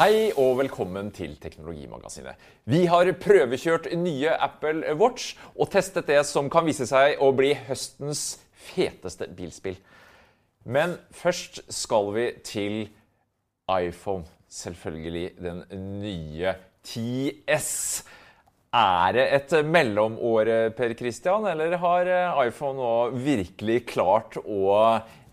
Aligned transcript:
Hei 0.00 0.30
og 0.40 0.54
velkommen 0.56 1.10
til 1.12 1.34
Teknologimagasinet. 1.36 2.38
Vi 2.64 2.86
har 2.88 3.10
prøvekjørt 3.20 3.90
nye 4.00 4.32
Apple 4.32 4.94
Watch 4.96 5.34
og 5.52 5.68
testet 5.74 6.08
det 6.08 6.22
som 6.24 6.48
kan 6.48 6.64
vise 6.64 6.86
seg 6.88 7.20
å 7.20 7.28
bli 7.36 7.50
høstens 7.66 8.38
feteste 8.70 9.28
bilspill. 9.36 9.76
Men 10.64 10.96
først 11.12 11.60
skal 11.68 12.08
vi 12.16 12.26
til 12.48 12.78
iPhone. 13.68 14.24
Selvfølgelig 14.48 15.26
den 15.36 15.64
nye 16.00 16.56
10S. 16.80 17.70
Er 18.72 19.18
det 19.18 19.30
et 19.36 19.58
mellomår, 19.68 20.72
Per 20.80 20.96
Christian, 20.96 21.44
eller 21.44 21.76
har 21.84 22.14
iPhone 22.46 22.80
nå 22.80 22.92
virkelig 23.20 23.82
klart 23.92 24.40
å 24.40 24.78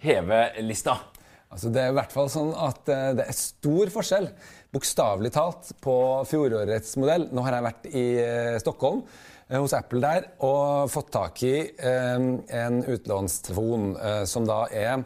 heve 0.03 0.49
lista? 0.59 1.05
Altså 1.47 1.71
det 1.71 1.81
er 1.81 1.93
i 1.93 1.95
hvert 1.95 2.11
fall 2.13 2.27
sånn 2.31 2.49
at 2.59 2.89
eh, 2.91 3.13
det 3.17 3.27
er 3.29 3.35
stor 3.35 3.91
forskjell, 3.93 4.27
bokstavelig 4.73 5.31
talt, 5.35 5.71
på 5.83 5.95
fjorårets 6.27 6.97
modell. 7.01 7.27
Nå 7.31 7.43
har 7.45 7.57
jeg 7.57 7.67
vært 7.67 7.87
i 7.91 8.05
eh, 8.21 8.57
Stockholm 8.61 9.03
eh, 9.47 9.57
hos 9.57 9.75
Apple 9.77 10.01
der 10.03 10.29
og 10.45 10.89
fått 10.93 11.11
tak 11.15 11.43
i 11.47 11.55
en 11.77 12.81
utlånstelefon 12.83 13.93
som 14.27 14.47
da 14.47 14.65
er 14.71 15.05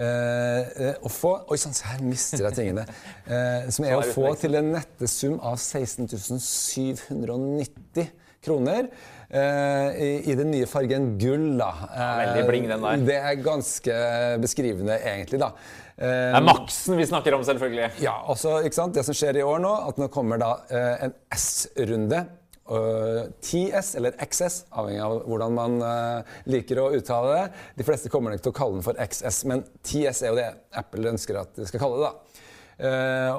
å 0.00 1.10
få 1.12 1.30
Oi 1.52 1.58
sann, 1.60 1.74
her 1.90 2.00
mister 2.00 2.46
jeg 2.46 2.56
tingene. 2.56 2.86
som 3.68 3.84
er 3.84 3.98
å 3.98 4.06
få 4.06 4.30
til 4.40 4.56
en 4.56 4.70
nette 4.72 5.08
sum 5.10 5.34
av 5.44 5.58
16 5.60 6.08
790 6.40 8.08
kroner. 8.44 8.88
Uh, 9.30 9.94
i, 9.94 10.08
i, 10.26 10.34
den 10.34 10.48
nye 10.50 10.66
fargen 10.66 11.12
gull, 11.20 11.52
da. 11.60 11.70
Veldig 11.94 12.46
bling, 12.48 12.64
den 12.66 12.82
der. 12.82 13.04
Det 13.06 13.18
er 13.20 13.44
ganske 13.44 13.98
beskrivende, 14.42 14.96
egentlig, 15.06 15.38
da. 15.38 15.52
Uh, 16.00 16.06
det 16.06 16.40
er 16.40 16.46
maksen 16.46 16.96
vi 16.96 17.06
snakker 17.08 17.36
om, 17.36 17.44
selvfølgelig. 17.44 17.90
Ja, 18.04 18.16
også, 18.32 18.58
ikke 18.64 18.78
sant? 18.78 18.96
Det 18.96 19.04
som 19.06 19.16
skjer 19.16 19.40
i 19.40 19.46
år 19.46 19.60
nå, 19.62 19.72
at 19.90 20.00
nå 20.00 20.08
kommer 20.12 20.40
da 20.40 20.54
en 21.06 21.16
S-runde. 21.36 22.26
10S 22.70 23.88
eller 23.98 24.14
XS, 24.22 24.60
avhengig 24.78 25.00
av 25.02 25.16
hvordan 25.26 25.56
man 25.56 25.72
liker 26.46 26.78
å 26.78 26.84
uttale 26.94 27.32
det. 27.34 27.62
De 27.80 27.86
fleste 27.88 28.12
kommer 28.12 28.30
nok 28.30 28.44
til 28.44 28.52
å 28.52 28.54
kalle 28.54 28.76
den 28.76 28.86
for 28.86 29.00
XS, 29.02 29.40
men 29.50 29.64
10S 29.82 30.20
er 30.22 30.30
jo 30.30 30.36
det 30.38 30.46
Apple 30.78 31.10
ønsker 31.10 31.40
at 31.40 31.50
de 31.58 31.66
skal 31.66 31.82
kalle 31.82 31.98
det. 31.98 32.12
da. 32.12 32.92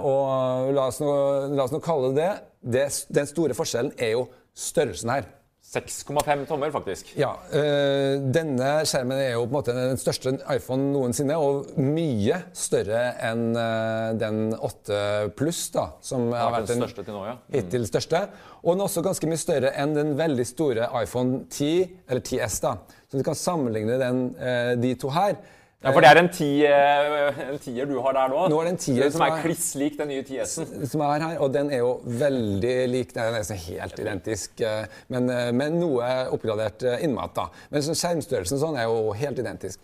og 0.04 0.74
la 0.76 0.90
oss, 0.92 1.00
nå, 1.00 1.14
la 1.56 1.64
oss 1.64 1.72
nå 1.72 1.80
kalle 1.86 2.12
det 2.18 2.28
det. 2.62 2.90
Den 3.08 3.30
store 3.30 3.56
forskjellen 3.56 3.96
er 3.98 4.18
jo 4.18 4.28
størrelsen 4.52 5.16
her. 5.16 5.32
6,5 5.72 6.42
tommer, 6.50 6.72
faktisk. 6.72 7.14
Ja. 7.16 7.30
Øh, 7.56 8.18
denne 8.36 8.72
skjermen 8.84 9.16
er 9.16 9.38
jo 9.38 9.46
på 9.46 9.48
en 9.48 9.54
måte 9.56 9.76
den 9.76 10.00
største 10.02 10.34
iPhone 10.52 10.90
noensinne, 10.92 11.38
og 11.40 11.70
mye 11.80 12.42
større 12.52 13.06
enn 13.30 13.56
øh, 13.56 14.10
den 14.20 14.42
8 14.60 14.98
pluss, 15.40 15.70
da, 15.72 15.86
som 16.04 16.28
har, 16.34 16.50
har 16.50 16.58
vært 16.58 16.74
den 16.74 16.84
største 16.84 17.06
til 17.08 17.16
nå, 17.16 17.24
ja. 17.30 17.38
Mm. 17.40 17.56
hittil 17.56 17.88
største. 17.88 18.22
Og 18.62 18.74
den 18.74 18.84
er 18.84 18.90
også 18.90 19.06
ganske 19.06 19.32
mye 19.32 19.40
større 19.40 19.72
enn 19.80 19.96
den 19.96 20.12
veldig 20.20 20.48
store 20.50 20.92
iPhone 21.06 21.46
10, 21.48 21.72
eller 22.10 22.26
10S, 22.28 22.60
da. 22.68 22.76
Så 23.08 23.22
vi 23.22 23.24
kan 23.30 23.40
sammenligne 23.40 23.96
den, 24.02 24.22
øh, 24.36 24.76
de 24.84 24.94
to 25.00 25.16
her. 25.16 25.40
Ja, 25.82 25.90
For 25.96 26.04
det 26.04 26.10
er 26.12 26.20
en, 26.22 26.28
eh, 26.30 27.40
en 27.50 27.62
tier 27.62 27.88
du 27.90 27.96
har 28.06 28.14
der 28.14 28.30
nå? 28.30 28.44
Nå 28.52 28.58
er 28.62 28.68
det 28.68 28.74
en 28.76 28.82
tier 28.84 29.10
som 29.10 29.24
er 29.26 29.40
kliss 29.42 29.72
lik 29.82 29.96
den 29.98 30.12
nye 30.14 30.22
10S-en. 30.22 30.86
Som 30.92 31.02
er 31.08 31.24
her, 31.26 31.40
og 31.42 31.50
den 31.56 31.72
er 31.74 31.82
jo 31.82 31.96
veldig 32.06 32.76
lik. 32.92 33.16
Den 33.16 33.24
er 33.24 33.40
nesten 33.40 33.58
helt 33.64 33.98
identisk, 33.98 34.62
eh, 34.62 34.86
men 35.10 35.26
med 35.58 35.80
noe 35.80 36.12
oppgradert 36.36 36.86
innmat. 37.00 37.34
da. 37.34 37.48
Men 37.74 37.82
skjermstørrelsen 37.82 38.62
sånn 38.62 38.78
er 38.78 38.92
jo 38.92 39.10
helt 39.24 39.42
identisk. 39.42 39.82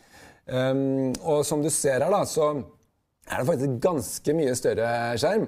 Um, 0.48 1.12
og 1.28 1.44
som 1.44 1.64
du 1.64 1.70
ser 1.73 2.00
her, 2.00 2.11
da, 2.14 2.22
så 2.23 2.54
er 3.28 3.42
det 3.42 3.48
faktisk 3.50 3.80
ganske 3.84 4.36
mye 4.38 4.56
større 4.56 4.92
skjerm. 5.20 5.48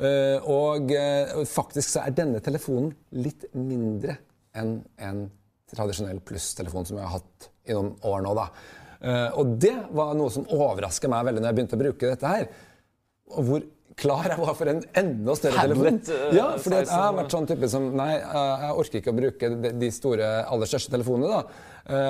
Uh, 0.00 0.38
og 0.48 0.94
uh, 0.96 1.42
faktisk 1.44 1.90
så 1.92 2.06
er 2.06 2.14
denne 2.16 2.40
telefonen 2.40 2.94
litt 3.20 3.50
mindre 3.52 4.16
enn 4.56 4.78
en 5.02 5.26
tradisjonell 5.70 6.22
pluss-telefon 6.24 6.88
som 6.88 6.96
jeg 6.96 7.04
har 7.04 7.18
hatt 7.18 7.50
i 7.68 7.76
noen 7.76 7.92
år 8.08 8.24
nå. 8.24 8.32
da. 8.38 8.46
Uh, 9.00 9.28
og 9.40 9.54
det 9.60 9.76
var 9.96 10.16
noe 10.18 10.32
som 10.32 10.46
overraska 10.52 11.08
meg 11.08 11.28
veldig 11.28 11.42
når 11.42 11.50
jeg 11.50 11.58
begynte 11.58 11.78
å 11.78 11.82
bruke 11.84 12.10
dette 12.10 12.32
her. 12.32 12.48
Og 13.36 13.46
hvor 13.48 13.68
klar 14.00 14.28
jeg 14.30 14.40
var 14.40 14.56
for 14.56 14.70
en 14.70 14.82
enda 14.96 15.36
større 15.36 15.64
telefon. 15.64 16.00
Uh, 16.08 16.26
ja, 16.36 16.48
fordi 16.60 16.82
jeg 16.82 16.90
har 16.92 17.14
vært 17.16 17.36
sånn 17.36 17.48
type 17.48 17.70
som 17.72 17.88
Nei, 17.96 18.10
uh, 18.20 18.66
jeg 18.66 18.76
orker 18.82 19.00
ikke 19.00 19.14
å 19.14 19.18
bruke 19.20 19.52
de, 19.70 19.90
store, 19.94 20.28
aller 20.44 20.70
største 20.70 20.92
telefonene. 20.92 21.40
da. 21.40 21.62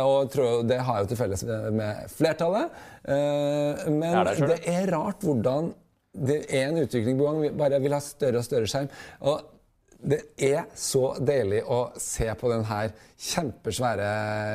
og 0.07 0.33
tror, 0.35 0.65
det 0.67 0.81
har 0.83 0.99
jeg 0.99 1.07
jo 1.07 1.13
til 1.13 1.21
felles 1.23 1.47
med 1.79 2.11
flertallet. 2.13 2.83
men 3.07 4.03
det 4.03 4.35
er, 4.35 4.43
det 4.51 4.59
er 4.75 4.91
rart 4.93 5.25
hvordan 5.25 5.73
det 6.11 6.43
er 6.51 6.69
en 6.69 6.83
utvikling 6.83 7.19
på 7.19 7.27
gang. 7.27 7.41
Vi 7.45 7.55
bare 7.55 7.79
vil 7.83 7.95
ha 7.95 8.03
større 8.03 8.43
og 8.43 8.47
større 8.47 8.71
skjerm. 8.71 8.91
Og 9.31 9.60
det 10.03 10.21
er 10.41 10.65
så 10.79 11.13
deilig 11.21 11.61
å 11.69 11.81
se 12.01 12.27
på 12.39 12.51
denne 12.51 12.81
kjempesvære 13.21 14.09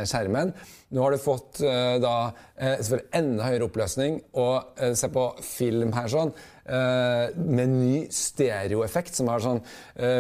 skjermen. 0.09 0.51
Nå 0.95 1.03
har 1.03 1.13
du 1.13 1.21
fått 1.21 1.61
uh, 1.65 1.97
da 2.01 2.15
uh, 2.31 2.95
enda 3.13 3.45
høyere 3.49 3.67
oppløsning 3.67 4.17
og 4.41 4.79
uh, 4.81 4.93
se 4.97 5.09
på 5.13 5.25
film 5.45 5.93
her 5.95 6.11
sånn. 6.11 6.35
med 6.65 7.69
ny 7.69 7.97
stereoeffekt, 8.09 9.13
som 9.13 9.27
har 9.29 9.43
sånn 9.43 9.59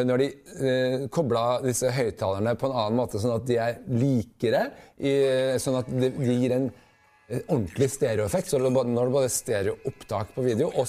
Når 0.05 0.21
de 0.21 0.27
uh, 0.59 1.07
kobla 1.09 1.61
disse 1.63 1.89
høyttalerne 1.89 2.53
på 2.53 2.69
en 2.69 2.75
annen 2.83 2.99
måte, 2.99 3.17
sånn 3.17 3.33
at 3.39 3.47
de 3.49 3.57
er 3.57 3.79
likere, 3.89 4.67
sånn 5.57 5.79
at 5.79 5.89
det 5.89 6.11
de 6.19 6.35
gir 6.37 6.53
en 6.53 6.69
ordentlig 7.47 7.89
stereoeffekt. 7.95 8.51
Så 8.51 8.59
nå 8.61 8.69
har 8.69 9.09
du 9.09 9.15
både 9.15 9.33
stereoopptak 9.33 10.35
på 10.35 10.45
video 10.45 10.69
og 10.69 10.85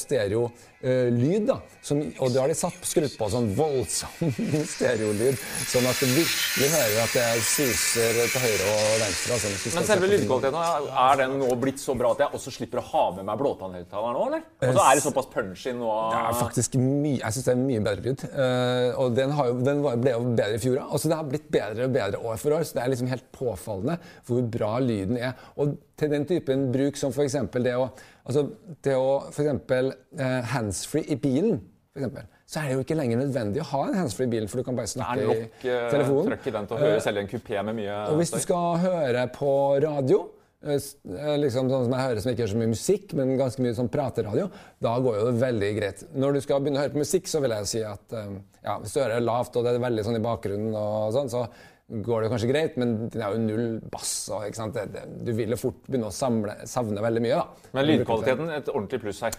stereolyd. 0.80 1.46
da. 1.46 1.58
Som, 1.82 2.00
og 2.18 2.32
det 2.32 2.40
har 2.40 2.50
de 2.50 2.56
satt 2.58 2.86
skrudd 2.86 3.12
på 3.18 3.28
sånn 3.30 3.48
voldsom 3.56 4.32
stereolyd, 4.74 5.38
sånn 5.70 5.86
at 5.86 6.00
du 6.02 6.10
virkelig 6.10 6.70
hører 6.72 6.96
at 7.04 7.14
det 7.14 7.26
suser 7.46 8.18
til 8.32 8.42
høyre 8.42 8.70
og 8.72 8.88
venstre. 9.04 9.36
Altså, 9.36 9.72
Men 9.76 9.88
selve 9.88 10.10
lydkvaliteten, 10.10 10.90
er 11.06 11.20
den 11.22 11.36
nå 11.42 11.50
blitt 11.62 11.82
så 11.82 11.94
bra 11.98 12.12
at 12.16 12.24
jeg 12.24 12.38
også 12.40 12.54
slipper 12.58 12.82
å 12.82 12.86
ha 12.90 13.04
med 13.18 13.28
meg 13.28 13.40
blåtannhøyttaler 13.42 14.16
nå, 14.16 14.26
eller? 14.30 14.46
Og 14.66 14.80
så 14.80 14.86
er 14.86 14.98
det 14.98 15.06
såpass 15.06 15.30
punchy 15.32 15.76
nå? 15.76 15.92
Det 16.12 16.22
er 16.22 16.40
faktisk 16.40 16.78
mye, 16.80 17.20
jeg 17.20 17.36
syns 17.36 17.48
det 17.48 17.54
er 17.54 17.62
mye 17.62 17.86
bedre 17.86 18.06
lyd. 18.06 18.26
Uh, 18.34 18.90
og 19.04 19.16
den, 19.16 19.36
jo, 19.38 19.58
den, 19.70 19.84
ble 20.02 20.16
jo 20.16 20.22
bedre 20.32 20.58
i 20.58 20.62
fjor. 20.62 20.80
Altså, 20.86 21.12
det 21.12 21.20
har 21.20 21.30
blitt 21.30 21.48
bedre 21.54 21.86
og 21.86 21.96
bedre 21.96 22.22
år 22.32 22.42
for 22.42 22.58
år, 22.58 22.66
så 22.66 22.78
det 22.80 22.84
er 22.84 22.92
liksom 22.94 23.12
helt 23.12 23.30
påfallende 23.36 23.98
hvor 24.26 24.42
bra 24.56 24.74
lyden 24.82 25.20
er. 25.20 25.38
Og 25.60 25.76
til 25.96 26.12
den 26.12 26.26
typen 26.28 26.68
bruk 26.74 26.98
som 27.00 27.14
f.eks. 27.14 27.38
det 27.64 27.76
å, 27.78 27.88
altså 28.26 28.44
det 28.84 28.94
å 28.98 29.10
eksempel, 29.30 29.92
uh, 30.20 30.40
handsfree 30.52 31.06
i 31.12 31.18
bilen, 31.20 31.60
for 31.92 32.02
eksempel, 32.02 32.28
så 32.46 32.60
er 32.60 32.68
det 32.68 32.76
jo 32.76 32.84
ikke 32.84 32.98
lenger 32.98 33.20
nødvendig 33.22 33.62
å 33.64 33.68
ha 33.72 33.82
en 33.88 33.98
handsfree 34.02 34.28
i 34.28 34.32
bilen, 34.36 34.50
for 34.50 34.60
du 34.60 34.66
kan 34.66 34.78
bare 34.78 34.90
snakke 34.90 35.26
nok, 35.26 35.60
i 35.64 35.74
telefonen. 35.90 36.30
trøkk 36.30 36.46
i 36.46 36.54
den 36.54 36.70
til 36.70 36.76
å 36.76 36.80
høre 36.84 37.02
selv 37.02 37.18
i 37.18 37.24
en 37.24 37.30
kupé 37.30 37.62
med 37.66 37.78
mye 37.80 38.00
Og 38.12 38.20
hvis 38.20 38.34
du 38.34 38.40
skal 38.44 38.80
høre 38.84 39.26
på 39.34 39.52
radio, 39.82 40.24
liksom 40.66 41.68
sånn 41.70 41.86
som 41.86 41.94
jeg 41.94 42.02
hører 42.02 42.22
som 42.22 42.32
ikke 42.32 42.42
gjør 42.42 42.52
så 42.52 42.60
mye 42.60 42.72
musikk, 42.72 43.14
men 43.18 43.34
ganske 43.38 43.62
mye 43.62 43.76
sånn 43.76 43.90
prateradio, 43.92 44.48
da 44.82 44.94
går 45.02 45.18
jo 45.18 45.24
det 45.28 45.40
veldig 45.42 45.70
greit. 45.78 46.04
Når 46.16 46.36
du 46.36 46.42
skal 46.42 46.62
begynne 46.62 46.80
å 46.80 46.84
høre 46.84 46.94
på 46.94 47.02
musikk, 47.02 47.30
så 47.30 47.42
vil 47.44 47.54
jeg 47.54 47.70
si 47.70 47.82
at 47.86 48.16
ja, 48.16 48.76
hvis 48.82 48.94
du 48.94 49.00
hører 49.02 49.22
lavt 49.22 49.58
og 49.58 49.66
det 49.66 49.74
er 49.74 49.84
veldig 49.86 50.06
sånn 50.06 50.18
i 50.18 50.24
bakgrunnen, 50.24 50.74
og 50.74 51.14
sånn, 51.14 51.30
så 51.32 51.44
går 51.86 52.24
det 52.24 52.30
kanskje 52.32 52.50
greit, 52.50 52.78
men 52.80 52.94
det 53.12 53.22
er 53.22 53.34
jo 53.34 53.42
null 53.42 53.66
bass. 53.92 54.14
Og, 54.34 54.46
det, 54.74 54.86
det, 54.94 55.04
du 55.26 55.32
vil 55.38 55.54
jo 55.54 55.58
fort 55.60 55.82
begynne 55.86 56.10
å 56.10 56.14
samle, 56.14 56.58
savne 56.66 57.04
veldig 57.04 57.22
mye. 57.22 57.38
da. 57.38 57.70
Men 57.76 57.88
lydkvaliteten 57.92 58.54
et 58.56 58.70
ordentlig 58.72 59.02
pluss 59.04 59.22
her? 59.26 59.36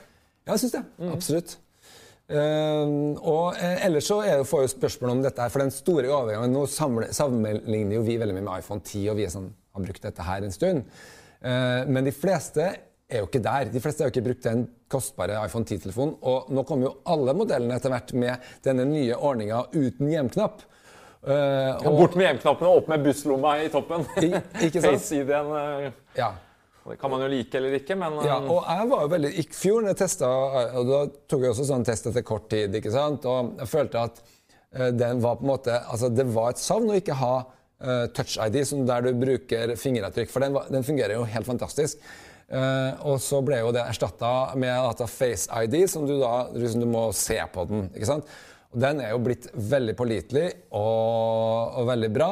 Ja, 0.47 0.53
jeg 0.53 0.63
syns 0.63 0.77
det. 0.77 0.83
Mm. 1.01 1.11
Absolutt. 1.17 1.57
Uh, 2.27 3.15
og 3.23 3.55
uh, 3.55 3.85
ellers 3.85 4.07
så 4.09 4.17
er 4.23 4.41
får 4.47 4.65
jo 4.65 4.71
spørsmål 4.73 5.13
om 5.13 5.21
dette 5.23 5.39
her, 5.39 5.51
for 5.51 5.63
den 5.63 5.71
store 5.71 6.09
overgangen 6.11 6.51
Nå 6.51 6.65
sammenligner 6.67 7.95
jo 7.95 8.01
vi 8.03 8.17
veldig 8.19 8.35
mye 8.35 8.43
med 8.49 8.65
iPhone 8.65 8.83
10, 8.83 9.05
og 9.13 9.15
vi 9.21 9.29
sånn, 9.31 9.47
har 9.47 9.85
brukt 9.85 10.03
dette 10.03 10.25
her 10.27 10.43
en 10.43 10.55
stund. 10.55 10.91
Uh, 11.39 11.87
men 11.87 12.07
de 12.07 12.15
fleste 12.15 12.67
er 13.07 13.23
jo 13.23 13.29
ikke 13.29 13.43
der. 13.43 13.71
De 13.71 13.83
fleste 13.83 14.03
har 14.03 14.09
jo 14.09 14.15
ikke 14.15 14.25
brukt 14.25 14.47
den 14.47 14.65
kostbare 14.91 15.39
iPhone 15.47 15.67
10-telefonen. 15.67 16.17
Og 16.27 16.49
nå 16.51 16.63
kommer 16.67 16.89
jo 16.89 16.95
alle 17.11 17.35
modellene 17.37 17.79
etter 17.79 17.91
hvert 17.93 18.11
med 18.19 18.49
denne 18.67 18.87
nye 18.87 19.15
ordninga 19.15 19.63
uten 19.75 20.11
hjemknapp. 20.11 20.65
Uh, 21.25 21.73
og, 21.81 21.95
Bort 21.97 22.17
med 22.19 22.29
hjemknappene 22.29 22.73
opp 22.79 22.91
med 22.91 23.07
busslomma 23.07 23.55
i 23.63 23.71
toppen. 23.73 24.05
Ikke 24.21 24.81
sant? 24.83 24.93
Face-ID-en. 24.99 25.49
Uh, 25.51 26.13
ja. 26.17 26.31
Det 26.87 26.95
kan 27.01 27.11
man 27.11 27.25
jo 27.25 27.27
like 27.31 27.57
eller 27.59 27.73
ikke, 27.81 27.97
men 27.99 28.21
Ja, 28.23 28.37
og 28.39 28.61
jeg 28.63 28.87
var 28.87 29.01
jo 29.03 29.09
veldig 29.11 29.31
I 29.41 29.43
fjor 29.51 29.81
når 29.83 29.91
jeg 29.91 29.99
testa, 30.05 30.29
og 30.79 30.87
da 30.87 30.99
tok 31.27 31.41
jeg 31.43 31.51
også 31.51 31.65
sånn 31.67 31.83
test 31.83 32.07
etter 32.07 32.23
kort 32.23 32.45
tid, 32.53 32.77
ikke 32.79 32.93
sant, 32.93 33.27
og 33.27 33.57
jeg 33.59 33.67
følte 33.67 34.05
at 34.07 34.21
den 34.95 35.19
var 35.19 35.35
på 35.39 35.43
en 35.43 35.49
måte 35.49 35.75
Altså, 35.81 36.07
det 36.07 36.23
var 36.31 36.53
et 36.53 36.61
savn 36.63 36.87
å 36.87 36.95
ikke 36.95 37.17
ha 37.19 37.33
uh, 37.83 38.05
touch-ID, 38.13 38.61
der 38.87 39.05
du 39.05 39.11
bruker 39.17 39.75
fingeravtrykk, 39.79 40.31
for 40.31 40.43
den, 40.43 40.55
var, 40.57 40.71
den, 40.73 40.85
fungerer 40.87 41.17
jo 41.17 41.27
helt 41.27 41.47
fantastisk. 41.47 42.01
Uh, 42.47 42.95
og 43.11 43.17
så 43.19 43.41
ble 43.43 43.59
jo 43.59 43.73
det 43.75 43.83
erstatta 43.83 44.53
med 44.59 45.01
face-ID, 45.11 45.81
som 45.91 46.07
du 46.07 46.15
da 46.21 46.47
liksom, 46.53 46.85
du 46.85 46.89
må 46.89 47.09
se 47.15 47.39
på 47.53 47.67
den. 47.69 47.89
ikke 47.93 48.11
sant? 48.13 48.37
Og 48.75 48.81
den 48.83 49.03
er 49.03 49.13
jo 49.13 49.19
blitt 49.23 49.47
veldig 49.53 49.95
pålitelig 49.97 50.47
og, 50.75 51.77
og 51.79 51.87
veldig 51.87 52.09
bra. 52.13 52.31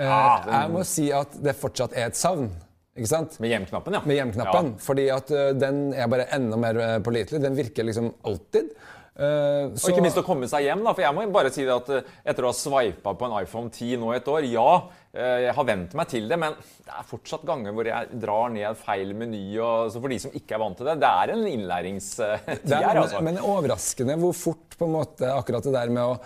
Ah, 0.00 0.44
den... 0.44 0.54
Jeg 0.54 0.72
må 0.72 0.84
si 0.88 1.10
at 1.14 1.36
det 1.42 1.56
fortsatt 1.56 1.96
er 1.96 2.10
et 2.10 2.18
savn. 2.18 2.48
Ikke 2.96 3.10
sant? 3.10 3.36
Med 3.44 3.52
hjemknappen, 3.52 3.96
ja. 3.98 4.02
Med 4.08 4.16
hjemknappen, 4.16 4.68
ja. 4.72 4.82
Fordi 4.82 5.06
at 5.12 5.32
uh, 5.32 5.48
den 5.56 5.90
er 5.92 6.08
bare 6.08 6.28
enda 6.32 6.58
mer 6.60 6.78
uh, 6.80 6.92
pålitelig. 7.04 7.42
Den 7.44 7.56
virker 7.58 7.84
liksom 7.84 8.08
alltid. 8.24 8.70
Uh, 9.16 9.72
og 9.72 9.84
ikke 9.88 10.04
minst 10.04 10.20
å 10.20 10.24
komme 10.24 10.48
seg 10.48 10.66
hjem. 10.66 10.82
da, 10.84 10.92
for 10.96 11.04
jeg 11.04 11.16
må 11.16 11.26
bare 11.32 11.52
si 11.52 11.64
det 11.64 11.72
at 11.72 12.08
Etter 12.28 12.44
å 12.44 12.52
ha 12.52 12.56
sveipa 12.56 13.14
på 13.16 13.28
en 13.28 13.36
iPhone 13.42 13.72
10 13.72 14.00
nå 14.00 14.12
et 14.16 14.28
år, 14.32 14.48
ja, 14.48 14.70
jeg 15.16 15.54
har 15.56 15.66
vent 15.68 15.94
meg 15.96 16.10
til 16.10 16.28
det, 16.30 16.38
men 16.40 16.56
det 16.60 16.92
er 16.92 17.08
fortsatt 17.08 17.46
ganger 17.48 17.74
hvor 17.76 17.88
jeg 17.88 18.20
drar 18.22 18.52
ned 18.52 18.78
feil 18.80 19.14
meny. 19.16 19.44
Og, 19.56 19.88
så 19.92 20.02
for 20.02 20.12
de 20.12 20.20
som 20.22 20.34
ikke 20.36 20.56
er 20.56 20.62
vant 20.62 20.78
til 20.78 20.90
det, 20.90 20.98
det 21.02 21.10
er 21.22 21.32
en 21.34 21.46
innlæringstid 21.50 22.74
her. 22.74 23.00
altså. 23.02 23.22
Men, 23.22 23.38
men 23.38 23.42
overraskende 23.44 24.18
hvor 24.20 24.36
fort 24.36 24.76
på 24.76 24.88
en 24.88 24.96
måte 24.98 25.32
akkurat 25.32 25.66
det 25.66 25.74
der 25.76 25.92
med 25.96 26.04
å, 26.04 26.16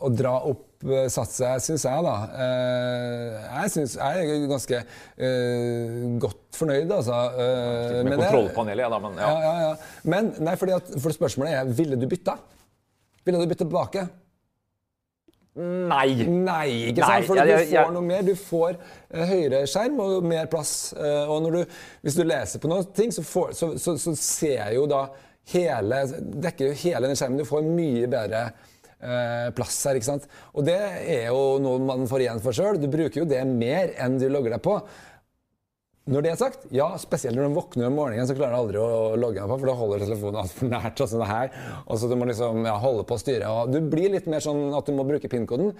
å 0.00 0.12
dra 0.14 0.34
opp 0.48 0.66
satset, 1.12 1.60
syns 1.60 1.82
jeg, 1.84 2.04
da. 2.06 2.12
Jeg, 2.40 3.72
synes, 3.74 3.96
jeg 4.00 4.22
er 4.30 4.46
ganske 4.48 4.78
godt 6.22 6.56
fornøyd, 6.56 6.94
altså. 6.96 7.18
med 8.06 8.16
kontrollpanelet, 8.16 8.86
ja 8.86 8.88
da, 8.88 9.00
men 9.04 9.20
ja. 9.20 9.34
ja, 9.44 9.50
ja, 9.66 9.74
Men 10.08 10.32
nei, 10.40 10.54
fordi 10.56 10.78
at, 10.78 10.88
for 10.96 11.12
spørsmålet 11.12 11.58
er 11.58 11.74
ville 11.76 12.00
du 12.00 12.08
bytta? 12.08 12.38
Ville 13.28 13.42
du 13.42 13.52
bytte 13.52 13.66
tilbake? 13.66 14.06
Nei. 15.58 16.26
Nei, 16.30 16.66
ikke 16.92 17.02
sant? 17.02 17.26
For 17.26 17.40
du 17.42 17.54
får 17.72 17.94
noe 17.94 18.06
mer. 18.06 18.22
Du 18.26 18.36
får 18.38 18.76
uh, 18.78 19.24
høyere 19.26 19.64
skjerm 19.68 19.98
og 20.04 20.28
mer 20.30 20.46
plass. 20.52 20.92
Uh, 20.94 21.26
og 21.26 21.50
du, 21.50 21.60
hvis 22.04 22.18
du 22.18 22.22
leser 22.26 22.62
på 22.62 22.70
noen 22.70 22.86
ting, 22.96 23.10
så, 23.14 23.24
får, 23.26 23.52
så, 23.58 23.72
så, 23.82 23.96
så 23.98 24.14
ser 24.18 24.76
jo 24.76 24.86
da 24.90 25.08
hele 25.50 26.04
Dekker 26.44 26.70
jo 26.70 26.78
hele 26.84 27.10
den 27.10 27.18
skjermen. 27.18 27.40
Du 27.40 27.48
får 27.48 27.66
mye 27.66 28.06
bedre 28.10 28.44
uh, 28.46 29.50
plass 29.56 29.80
her, 29.88 29.98
ikke 29.98 30.10
sant. 30.12 30.28
Og 30.54 30.66
det 30.68 30.78
er 30.78 31.28
jo 31.32 31.58
noe 31.64 31.82
man 31.82 32.06
får 32.10 32.26
igjen 32.26 32.42
for 32.44 32.56
sjøl. 32.56 32.78
Du 32.78 32.86
bruker 32.92 33.24
jo 33.24 33.28
det 33.28 33.42
mer 33.50 33.96
enn 33.98 34.20
du 34.22 34.28
logger 34.30 34.54
deg 34.54 34.64
på. 34.64 34.78
Når 36.08 36.24
det 36.24 36.30
er 36.32 36.38
sagt, 36.40 36.62
ja, 36.72 36.86
spesielt 36.98 37.36
når 37.36 37.50
du 37.50 37.56
våkner 37.58 37.90
om 37.90 37.98
morgenen, 37.98 38.26
så 38.26 38.34
klarer 38.34 38.56
du 38.56 38.60
aldri 38.62 38.80
å 38.80 39.18
logge 39.20 39.36
deg 39.42 39.50
på, 39.50 39.58
for 39.60 39.68
da 39.68 39.74
holder 39.76 40.04
telefonen 40.06 40.40
altfor 40.40 40.70
nært. 40.72 41.02
Og 41.04 41.10
sånn 41.12 41.26
her, 41.28 41.50
og 41.84 42.00
så 42.00 42.08
du 42.08 42.16
må 42.18 42.28
liksom 42.30 42.64
ja, 42.66 42.76
holde 42.80 43.04
på 43.06 43.18
å 43.18 43.20
styre. 43.20 43.50
Og 43.52 43.74
du 43.74 43.78
blir 43.92 44.14
litt 44.14 44.30
mer 44.30 44.42
sånn 44.44 44.70
at 44.76 44.88
du 44.88 44.96
må 44.96 45.04
bruke 45.06 45.30
PIN-koden. 45.30 45.74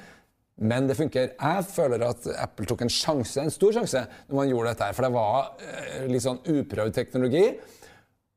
Men 0.60 0.86
det 0.90 0.98
funker. 0.98 1.32
Jeg 1.32 1.66
føler 1.72 2.04
at 2.04 2.26
Apple 2.36 2.68
tok 2.68 2.84
en 2.84 2.92
sjanse, 2.92 3.40
en 3.40 3.52
stor 3.52 3.72
sjanse 3.78 4.04
når 4.28 4.36
man 4.36 4.50
gjorde 4.50 4.74
dette. 4.74 4.88
her, 4.90 4.96
For 4.98 5.06
det 5.06 5.12
var 5.14 5.54
eh, 5.64 6.08
litt 6.12 6.26
sånn 6.26 6.42
uprøvd 6.44 6.96
teknologi. 6.98 7.46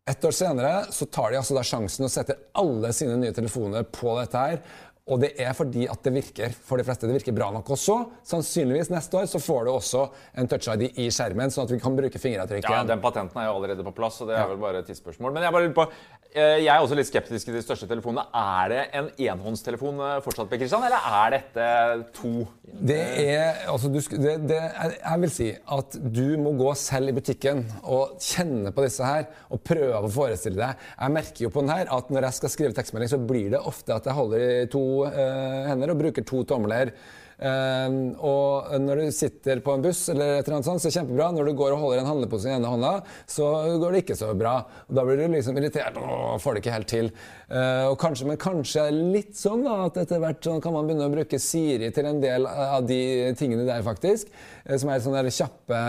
Et 0.08 0.26
år 0.28 0.36
senere 0.36 0.72
så 0.92 1.08
tar 1.12 1.32
de 1.32 1.40
altså 1.40 1.56
da 1.56 1.66
sjansen 1.68 2.08
og 2.08 2.12
setter 2.12 2.40
alle 2.60 2.92
sine 2.96 3.20
nye 3.20 3.36
telefoner 3.36 3.86
på 3.88 4.16
dette 4.22 4.40
her. 4.40 4.64
Og 5.12 5.20
det 5.20 5.34
er 5.44 5.52
fordi 5.52 5.84
at 5.92 6.00
det 6.06 6.14
virker 6.16 6.54
for 6.56 6.80
de 6.80 6.86
fleste. 6.88 7.10
Det 7.10 7.18
virker 7.18 7.36
bra 7.36 7.50
nok 7.52 7.74
også. 7.76 7.98
Sannsynligvis 8.24 8.88
neste 8.94 9.18
år 9.20 9.26
så 9.28 9.42
får 9.44 9.66
du 9.68 9.72
også 9.74 10.06
en 10.40 10.48
touch-ID 10.48 10.86
i 11.04 11.10
skjermen, 11.12 11.52
sånn 11.52 11.68
at 11.68 11.74
vi 11.76 11.80
kan 11.84 11.98
bruke 11.98 12.22
fingeravtrykk 12.24 12.70
Ja, 12.72 12.86
den 12.88 13.02
patenten 13.04 13.42
er 13.42 13.50
jo 13.50 13.58
allerede 13.58 13.84
på 13.84 13.92
plass, 13.98 14.22
så 14.22 14.28
det 14.30 14.38
er 14.40 14.48
vel 14.48 14.62
bare 14.62 14.80
et 14.80 14.88
tidsspørsmål. 14.88 15.36
Men 15.36 15.44
jeg, 15.44 15.56
bare 15.56 15.68
lurer 15.68 15.76
på, 15.76 15.86
eh, 16.32 16.62
jeg 16.64 16.72
er 16.72 16.80
også 16.80 16.96
litt 16.96 17.10
skeptisk 17.10 17.50
til 17.50 17.58
de 17.58 17.64
største 17.66 17.90
telefonene. 17.90 18.24
Er 18.32 18.72
det 18.72 18.86
en 18.96 19.10
enhåndstelefon 19.28 20.00
eh, 20.08 20.14
fortsatt, 20.24 20.56
Kristian, 20.56 20.88
eller 20.88 21.10
er 21.20 21.36
dette 21.36 21.68
to? 22.16 22.34
Det 22.64 23.02
er 23.26 23.68
Altså, 23.74 23.92
du, 23.92 24.00
det, 24.00 24.38
det, 24.48 24.62
jeg 24.62 25.20
vil 25.26 25.32
si 25.34 25.50
at 25.52 26.00
du 26.16 26.38
må 26.40 26.56
gå 26.56 26.72
selv 26.80 27.12
i 27.12 27.18
butikken 27.18 27.66
og 27.84 28.16
kjenne 28.24 28.72
på 28.72 28.88
disse 28.88 29.04
her, 29.04 29.28
og 29.52 29.60
prøve 29.68 30.00
å 30.00 30.16
forestille 30.16 30.64
deg. 30.64 30.88
Jeg 30.96 31.18
merker 31.20 31.48
jo 31.50 31.52
på 31.52 31.66
den 31.66 31.76
her 31.76 31.92
at 31.92 32.10
når 32.14 32.30
jeg 32.30 32.40
skal 32.40 32.56
skrive 32.56 32.80
tekstmelding, 32.80 33.12
så 33.12 33.20
blir 33.20 33.52
det 33.52 33.60
ofte 33.60 34.00
at 34.00 34.08
jeg 34.08 34.16
holder 34.16 34.48
i 34.48 34.72
to 34.72 34.93
uh, 35.07 35.66
hender 35.69 35.94
og 35.94 36.01
bruker 36.01 36.25
to 36.28 36.45
tomler. 36.48 36.94
Uh, 37.44 38.13
og 38.24 38.69
når 38.80 39.01
du 39.01 39.16
sitter 39.16 39.60
på 39.63 39.74
en 39.74 39.84
buss, 39.84 40.06
eller 40.13 40.38
et 40.38 40.45
eller 40.45 40.60
annet 40.60 40.68
sånt, 40.69 40.80
så 40.80 40.88
er 40.88 40.94
det 40.94 41.00
kjempebra. 41.00 41.30
Når 41.36 41.50
du 41.50 41.57
går 41.60 41.75
og 41.75 41.81
holder 41.81 42.04
en 42.04 42.10
handlepose 42.12 42.48
i 42.48 42.54
ene 42.56 42.69
hånda, 42.72 42.94
så 43.30 43.50
går 43.81 43.95
det 43.95 44.04
ikke 44.04 44.19
så 44.19 44.30
bra. 44.38 44.56
Og 44.88 44.95
Da 44.95 45.06
blir 45.07 45.19
du 45.19 45.25
liksom 45.34 45.57
irritert 45.60 45.98
og 46.00 46.40
får 46.44 46.56
det 46.56 46.63
ikke 46.63 46.78
helt 46.78 46.92
til. 46.94 47.12
Uh, 47.50 47.90
og 47.92 47.98
kanskje, 48.01 48.30
men 48.30 48.40
kanskje 48.42 48.88
litt 48.94 49.36
sånn 49.38 49.66
da, 49.66 49.81
at 49.88 50.00
etter 50.06 50.22
hvert 50.24 50.45
sånn, 50.45 50.62
kan 50.63 50.75
man 50.75 50.88
begynne 50.88 51.10
å 51.10 51.13
bruke 51.13 51.42
Siri 51.42 51.92
til 51.94 52.10
en 52.10 52.24
del 52.24 52.48
av 52.48 52.86
de 52.88 53.01
tingene 53.39 53.68
der, 53.68 53.84
faktisk. 53.86 54.31
Uh, 54.63 54.78
som 54.78 54.94
er 54.94 55.04
sånne 55.04 55.25
der 55.25 55.38
kjappe 55.42 55.84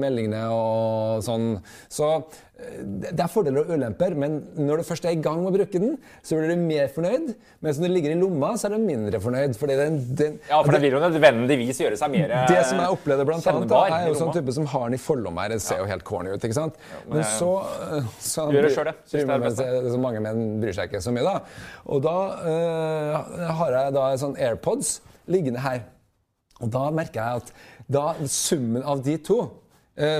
meldingene 0.00 0.44
og 0.52 1.24
sånn. 1.26 1.52
Så 1.88 2.12
det 2.80 3.20
er 3.20 3.30
fordeler 3.30 3.62
og 3.62 3.72
ulemper, 3.74 4.14
men 4.18 4.38
når 4.58 4.80
du 4.80 4.86
først 4.88 5.04
er 5.08 5.14
i 5.14 5.20
gang 5.22 5.40
med 5.42 5.50
å 5.50 5.54
bruke 5.54 5.80
den, 5.82 5.96
så 6.24 6.36
blir 6.38 6.52
du 6.52 6.62
mer 6.62 6.88
fornøyd. 6.92 7.32
Mens 7.64 7.80
når 7.80 7.88
det 7.88 7.94
ligger 7.94 8.14
i 8.14 8.18
lomma, 8.20 8.52
så 8.60 8.68
er 8.68 8.74
du 8.74 8.84
mindre 8.84 9.20
fornøyd. 9.22 9.56
Den, 9.80 9.98
den, 10.18 10.38
ja, 10.48 10.60
for 10.64 10.74
det 10.74 10.80
vil 10.84 10.96
jo 10.96 11.02
nødvendigvis 11.02 11.80
gjøre 11.82 11.98
seg 12.00 12.12
mer 12.14 12.34
Det 12.50 12.58
som 12.68 12.80
jeg 12.82 12.96
opplevde 12.96 13.26
blant 13.28 13.48
annet, 13.52 13.68
da, 13.70 13.82
er 13.98 14.08
jo 14.10 14.18
sånn 14.20 14.32
type 14.36 14.56
som 14.56 14.68
har 14.72 14.88
den 14.88 14.98
i 14.98 15.02
forlomma 15.02 15.46
her. 15.46 15.54
Det 15.56 15.64
ser 15.64 15.82
jo 15.82 15.88
helt 15.90 16.06
corny 16.08 16.34
ut, 16.34 16.48
ikke 16.48 16.58
sant? 16.58 16.80
Ja, 16.90 17.02
men, 17.06 17.20
men, 17.20 17.28
så, 17.36 17.50
så 18.22 18.48
Gjør 18.54 18.68
det 18.68 18.74
sjøl, 18.76 18.90
det. 18.90 19.54
det 19.60 19.94
så 19.94 20.02
mange 20.02 20.24
menn 20.24 20.44
bryr 20.62 20.76
seg 20.76 20.90
ikke 20.90 21.04
så 21.04 21.14
mye, 21.16 21.26
da. 21.26 21.38
Og 21.90 22.04
da 22.04 22.16
øh, 22.54 23.48
har 23.60 23.78
jeg 23.78 23.96
da 23.96 24.10
sånn 24.20 24.36
AirPods 24.40 24.98
liggende 25.30 25.62
her. 25.64 25.84
Og 26.60 26.72
da 26.72 26.88
merker 26.92 27.20
jeg 27.20 27.44
at 27.44 27.54
da 27.90 28.06
summen 28.28 28.84
av 28.86 29.02
de 29.04 29.16
to 29.24 29.42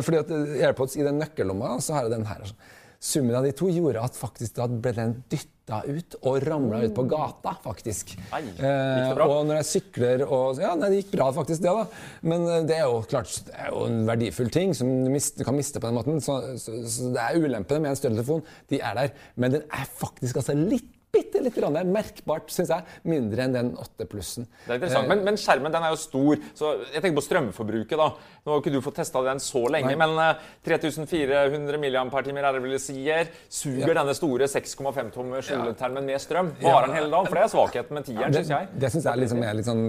fordi 0.05 0.21
at 0.21 0.35
eh, 0.35 0.59
AirPods 0.67 0.99
i 0.99 1.06
den 1.06 1.21
nøkkellomma, 1.23 1.79
så 1.85 1.97
har 1.97 2.06
jeg 2.06 2.19
den 2.19 2.29
her. 2.29 2.53
Summen 3.00 3.32
av 3.38 3.47
de 3.47 3.55
to 3.56 3.71
gjorde 3.73 4.03
at 4.05 4.17
faktisk 4.19 4.59
da 4.59 4.67
ble 4.69 4.93
den 4.93 5.15
dytta 5.32 5.79
ut 5.87 6.17
og 6.21 6.43
ramla 6.44 6.82
ut 6.85 6.93
på 6.93 7.06
gata, 7.09 7.55
faktisk. 7.65 8.12
Ei, 8.37 8.43
gikk 8.44 8.61
det 8.61 9.15
bra? 9.17 9.25
Eh, 9.25 9.32
og 9.38 9.49
når 9.49 9.61
jeg 9.62 9.69
sykler 9.71 10.25
og 10.27 10.61
Ja, 10.61 10.75
nei, 10.77 10.91
det 10.93 11.00
gikk 11.00 11.15
bra, 11.15 11.31
faktisk, 11.32 11.65
det, 11.65 11.73
da. 11.73 12.21
Men 12.29 12.44
eh, 12.44 12.62
det 12.69 12.77
er 12.77 12.85
jo 12.85 13.00
klart 13.09 13.32
det 13.49 13.56
er 13.56 13.73
jo 13.73 13.87
en 13.88 14.05
verdifull 14.11 14.53
ting 14.53 14.77
som 14.77 14.93
du, 15.06 15.09
mist, 15.15 15.41
du 15.41 15.47
kan 15.49 15.56
miste 15.56 15.81
på 15.81 15.88
den 15.88 15.97
måten. 15.97 16.21
Så, 16.25 16.38
så, 16.61 16.76
så 16.85 17.12
det 17.17 17.25
er 17.25 17.41
ulempene 17.41 17.87
med 17.87 17.94
en 17.94 18.00
større 18.03 18.19
telefon. 18.19 18.44
De 18.69 18.83
er 18.85 19.00
der. 19.00 19.15
Men 19.41 19.56
den 19.56 19.69
er 19.73 19.93
faktisk 20.05 20.43
altså 20.43 20.59
litt 20.61 20.93
bitte 21.12 21.43
litt 21.43 21.59
merkbart, 21.91 22.51
syns 22.55 22.71
jeg, 22.71 22.87
mindre 23.09 23.45
enn 23.45 23.55
den 23.55 23.71
8 23.81 24.07
plussen. 24.11 24.47
Det 24.65 24.75
er 24.75 24.79
interessant, 24.79 25.09
men, 25.11 25.25
men, 25.27 25.39
skjermen 25.41 25.75
den 25.75 25.87
er 25.87 25.95
jo 25.95 25.99
stor, 26.01 26.43
så 26.57 26.73
jeg 26.87 27.03
tenker 27.03 27.19
på 27.19 27.25
strømforbruket. 27.27 27.97
da. 27.99 28.09
Nå 28.45 28.53
har 28.55 28.62
ikke 28.62 28.73
du 28.73 28.81
fått 28.85 29.01
testa 29.01 29.23
den 29.27 29.43
så 29.43 29.65
lenge, 29.73 29.93
Nei. 29.93 29.99
men 30.01 30.15
uh, 30.17 30.45
3400 30.67 31.81
mAh 31.81 32.19
er 32.21 32.31
det 32.31 32.62
vel 32.65 32.77
sier. 32.83 33.33
Suger 33.51 33.91
ja. 33.91 33.97
denne 34.01 34.15
store 34.17 34.49
6,5 34.51 35.11
tommer 35.15 35.45
skjuletermen 35.45 36.07
med 36.07 36.23
strøm? 36.23 36.53
Varer 36.62 36.89
den 36.89 36.99
hele 37.01 37.11
dagen? 37.11 37.31
For 37.31 37.41
det 37.41 37.45
er 37.45 37.53
svakheten 37.55 37.99
med 37.99 38.09
tieren, 38.09 38.39
syns 38.39 38.55
jeg. 38.55 38.71
Det 38.81 38.93
syns 38.95 39.11
jeg 39.11 39.23
liksom 39.25 39.45
er 39.45 39.59
litt 39.59 39.69
sånn 39.69 39.85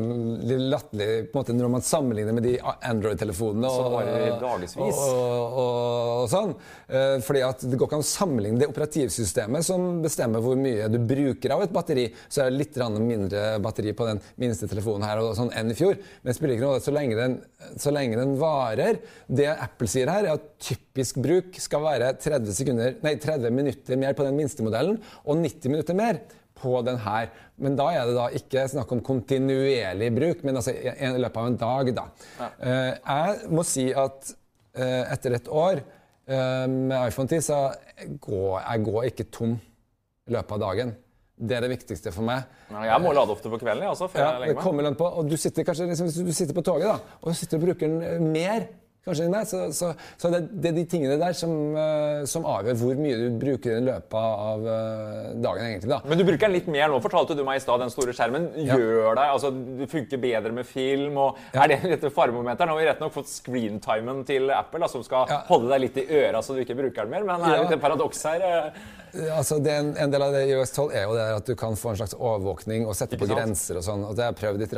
latterlig 0.71 1.09
på 1.31 1.37
en 1.37 1.41
måte 1.41 1.57
når 1.57 1.73
man 1.77 1.85
sammenligner 1.85 2.37
med 2.37 2.47
de 2.49 2.55
Android-telefonene 2.61 3.69
og, 3.69 3.97
og, 4.01 4.57
og, 4.81 5.61
og, 5.61 6.25
sånn. 6.31 6.55
Uh, 6.89 7.17
fordi 7.23 7.45
at 7.45 7.65
det 7.67 7.77
går 7.77 7.87
ikke 7.91 8.01
an 8.01 8.05
å 8.05 8.11
sammenligne 8.11 8.61
det 8.61 8.71
operativsystemet 8.71 9.65
som 9.65 10.01
bestemmer 10.03 10.43
hvor 10.43 10.57
mye 10.59 10.89
du 10.91 10.97
bruker 10.97 11.10
av 11.55 11.63
et 11.63 11.73
batteri, 11.73 12.09
så 12.27 12.43
er 12.43 12.51
det 12.51 12.59
litt 12.59 12.79
mindre 12.99 13.59
batteri 13.63 13.93
på 13.97 14.07
den 14.09 14.21
minste 14.41 14.67
telefonen 14.71 15.07
her 15.07 15.21
og 15.21 15.35
sånn 15.37 15.53
enn 15.55 15.71
i 15.71 15.77
fjor. 15.77 15.95
Men 16.21 16.31
det 16.31 16.37
spiller 16.37 16.57
ikke 16.57 16.65
noe 16.65 16.71
rolle 16.71 16.85
så 16.85 16.93
lenge 16.95 17.17
den, 17.19 17.37
så 17.79 17.93
lenge 17.93 18.19
den 18.19 18.35
varer. 18.39 18.99
Det 19.27 19.47
Apple 19.51 19.89
sier 19.91 20.11
her, 20.11 20.25
er 20.25 20.37
at 20.37 20.49
typisk 20.61 21.21
bruk 21.21 21.57
skal 21.61 21.83
være 21.85 22.11
30, 22.21 22.53
sekunder, 22.57 22.99
nei, 23.05 23.15
30 23.21 23.55
minutter 23.55 23.99
mer 24.01 24.17
på 24.17 24.25
den 24.27 24.37
minste 24.37 24.65
modellen 24.65 24.99
og 25.25 25.41
90 25.41 25.73
minutter 25.73 25.97
mer 25.97 26.21
på 26.61 26.81
den 26.85 26.99
her. 27.01 27.31
Men 27.61 27.77
da 27.77 27.87
er 27.93 28.09
det 28.09 28.17
da 28.17 28.27
ikke 28.37 28.67
snakk 28.71 28.91
om 28.95 29.01
kontinuerlig 29.05 30.11
bruk, 30.15 30.45
men 30.45 30.59
altså 30.59 30.73
i 30.73 31.09
løpet 31.17 31.41
av 31.41 31.49
en 31.49 31.57
dag, 31.61 31.95
da. 31.97 32.05
Ja. 32.39 32.51
Uh, 32.61 32.91
jeg 32.99 33.57
må 33.57 33.65
si 33.67 33.89
at 33.93 34.31
uh, 34.77 35.03
etter 35.11 35.37
et 35.37 35.51
år 35.51 35.81
uh, 35.81 36.65
med 36.69 36.97
iPhone 37.01 37.29
10 37.29 37.43
så 37.49 37.61
går 38.21 38.55
jeg 38.61 38.87
går 38.87 39.11
ikke 39.11 39.29
tom 39.33 39.59
i 40.27 40.35
løpet 40.35 40.57
av 40.57 40.61
dagen. 40.61 40.93
Det 41.41 41.55
er 41.57 41.63
det 41.65 41.71
viktigste 41.71 42.11
for 42.13 42.25
meg. 42.27 42.43
Ja, 42.69 42.83
jeg 42.91 43.01
må 43.01 43.13
lade 43.17 43.33
ofte 43.33 43.49
på 43.49 43.57
kvelden. 43.61 43.87
Altså, 43.89 44.09
før 44.11 44.21
ja, 44.21 44.27
jeg 44.35 44.53
legger 44.53 44.75
meg. 44.77 44.97
På, 44.99 45.07
og 45.17 45.29
du 45.31 45.33
sitter 45.41 45.65
kanskje, 45.65 45.87
liksom, 45.89 46.11
Hvis 46.11 46.19
du 46.27 46.37
sitter 46.37 46.57
på 46.57 46.63
toget 46.65 46.85
da, 46.91 47.17
og 47.21 47.37
sitter 47.37 47.57
og 47.57 47.65
bruker 47.65 47.89
den 47.89 48.27
mer 48.33 48.67
kanskje 49.05 49.27
nei, 49.31 49.41
så, 49.49 49.63
så, 49.73 49.91
så 50.21 50.29
det, 50.33 50.41
det, 50.51 50.71
er 50.71 50.77
de 50.77 50.85
tingene 50.89 51.17
der 51.21 51.33
som, 51.37 51.53
uh, 51.73 52.21
som, 52.29 52.45
avgjør 52.45 52.77
hvor 52.81 53.01
mye 53.01 53.17
du 53.17 53.39
bruker 53.41 53.79
i 53.79 53.83
løpet 53.87 54.17
av 54.19 54.65
uh, 54.67 55.31
dagen. 55.41 55.65
egentlig 55.65 55.91
da. 55.91 55.99
Men 56.05 56.21
du 56.21 56.25
bruker 56.27 56.45
den 56.45 56.55
litt 56.59 56.69
mer 56.71 56.91
nå, 56.91 57.01
fortalte 57.03 57.37
du 57.37 57.43
meg 57.47 57.59
i 57.59 57.63
stad. 57.63 57.81
Den 57.81 57.93
store 57.93 58.15
skjermen 58.17 58.49
ja. 58.61 58.77
gjør 58.77 59.17
deg, 59.17 59.25
altså 59.25 59.51
du 59.51 59.85
funker 59.89 60.21
bedre 60.21 60.53
med 60.55 60.69
film. 60.69 61.17
og 61.17 61.41
ja. 61.51 61.65
Er 61.65 61.73
det 61.73 61.95
dette 61.95 62.13
faremomentet? 62.13 62.67
Nå 62.67 62.77
har 62.77 62.81
vi 62.83 62.89
rett 62.91 63.03
nok 63.03 63.15
fått 63.17 63.31
screentimen 63.33 64.25
til 64.27 64.53
Apple, 64.53 64.83
da, 64.85 64.91
som 64.91 65.05
skal 65.05 65.29
ja. 65.31 65.43
holde 65.49 65.71
deg 65.73 65.85
litt 65.87 66.01
i 66.03 66.07
øra 66.21 66.45
så 66.45 66.55
du 66.57 66.61
ikke 66.63 66.77
bruker 66.77 67.05
den 67.05 67.15
mer. 67.15 67.25
Men 67.27 67.47
er 67.49 67.65
det 67.65 67.79
et 67.79 67.85
paradoks 67.85 68.25
her? 68.29 68.45
Uh, 68.45 68.97
Altså, 69.11 69.57
en, 69.59 69.91
en, 69.99 70.11
del 70.11 70.23
av 70.23 70.31
det 70.31 70.45
i 70.47 70.53
US-12 70.55 70.93
er 70.95 71.03
jo 71.03 71.15
det 71.17 71.25
at 71.35 71.49
du 71.49 71.55
kan 71.59 71.75
få 71.75 71.91
en 71.91 71.99
slags 71.99 72.13
overvåkning 72.15 72.85
og 72.87 72.95
sette 72.95 73.19
på 73.19 73.27
grenser 73.27 73.81
og 73.81 73.83
sånn. 73.83 74.05
og 74.07 74.15
Det 74.15 74.23
har 74.23 74.31
jeg 74.31 74.39
prøvd 74.39 74.63
litt. 74.63 74.75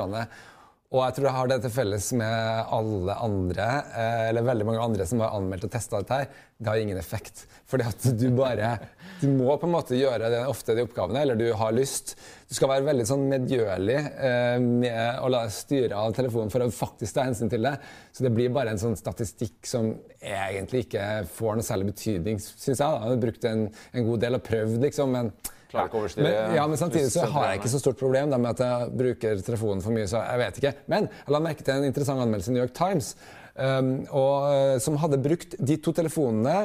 Og 0.93 0.99
jeg 1.01 1.15
tror 1.15 1.25
jeg 1.25 1.33
har 1.33 1.47
det 1.49 1.55
til 1.63 1.71
felles 1.73 2.07
med 2.19 2.73
alle 2.77 3.13
andre, 3.25 3.67
eh, 3.97 4.25
eller 4.29 4.45
veldig 4.45 4.65
mange 4.67 4.81
andre 4.83 5.07
som 5.09 5.23
har 5.23 5.31
anmeldt 5.33 5.65
og 5.65 5.71
testa 5.73 6.01
dette 6.03 6.19
her. 6.19 6.27
det 6.59 6.69
har 6.69 6.77
ingen 6.77 6.99
effekt. 7.01 7.47
Fordi 7.65 7.83
at 7.89 8.05
du 8.19 8.29
bare 8.37 8.77
Du 9.19 9.27
må 9.29 9.55
på 9.57 9.65
en 9.65 9.73
måte 9.73 9.95
gjøre 9.95 10.29
det, 10.29 10.43
ofte 10.45 10.75
de 10.75 10.83
oppgavene, 10.83 11.21
eller 11.21 11.35
du 11.35 11.53
har 11.53 11.71
lyst. 11.71 12.15
Du 12.47 12.53
skal 12.53 12.69
være 12.69 12.85
veldig 12.85 13.05
sånn 13.07 13.23
medgjørlig 13.31 13.97
eh, 13.97 14.59
med 14.59 15.19
å 15.23 15.31
la 15.31 15.45
deg 15.47 15.55
styre 15.55 15.95
av 15.97 16.13
telefonen 16.13 16.51
for 16.51 16.61
å 16.61 16.69
faktisk 16.69 17.15
ta 17.15 17.25
hensyn 17.25 17.49
til 17.49 17.63
det. 17.63 17.73
Så 18.11 18.27
det 18.27 18.33
blir 18.35 18.53
bare 18.53 18.75
en 18.75 18.81
sånn 18.81 18.99
statistikk 18.99 19.65
som 19.65 19.95
egentlig 20.19 20.85
ikke 20.85 21.25
får 21.33 21.57
noe 21.57 21.65
særlig 21.65 21.89
betydning, 21.93 22.37
syns 22.37 22.67
jeg. 22.67 22.83
da. 22.83 22.91
Jeg 22.99 23.15
har 23.15 23.25
brukt 23.25 23.49
en, 23.49 23.67
en 23.93 24.09
god 24.11 24.25
del 24.27 24.37
og 24.37 24.45
prøvd, 24.45 24.77
liksom. 24.85 25.17
men 25.17 25.33
Klarer 25.73 25.89
ikke 25.89 25.97
å 25.97 26.01
overstyre 26.03 26.25
men, 26.27 26.55
ja, 26.55 26.63
men 26.69 26.77
samtidig 26.77 27.09
så 27.09 27.25
har 27.33 27.47
jeg 27.49 27.61
ikke 27.63 27.71
så 27.73 27.79
stort 27.81 27.97
problem 27.97 28.29
da, 28.29 28.37
med 28.41 28.53
at 28.53 28.61
jeg 28.61 28.91
bruker 28.99 29.39
telefonen 29.41 29.81
for 29.81 29.95
mye. 29.95 30.05
så 30.09 30.21
jeg 30.21 30.41
vet 30.43 30.59
ikke. 30.61 30.73
Men 30.93 31.07
jeg 31.09 31.33
la 31.33 31.41
merke 31.41 31.65
til 31.65 31.79
en 31.79 31.87
interessant 31.87 32.21
anmeldelse 32.21 32.53
i 32.53 32.53
New 32.53 32.61
York 32.61 32.75
Times 32.77 33.15
um, 33.57 33.93
og, 34.11 34.35
uh, 34.53 34.75
som 34.83 34.99
hadde 35.01 35.21
brukt 35.23 35.57
de 35.57 35.79
to 35.81 35.95
telefonene, 35.97 36.57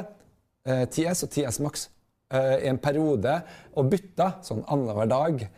uh, 0.69 0.85
10S 0.85 1.25
og 1.25 1.33
10S 1.33 1.61
Max, 1.65 1.89
uh, 2.37 2.59
i 2.61 2.69
en 2.69 2.81
periode 2.85 3.39
og 3.73 3.89
bytta 3.95 4.35
sånn 4.45 4.61
annenhver 4.69 5.09
dag 5.09 5.49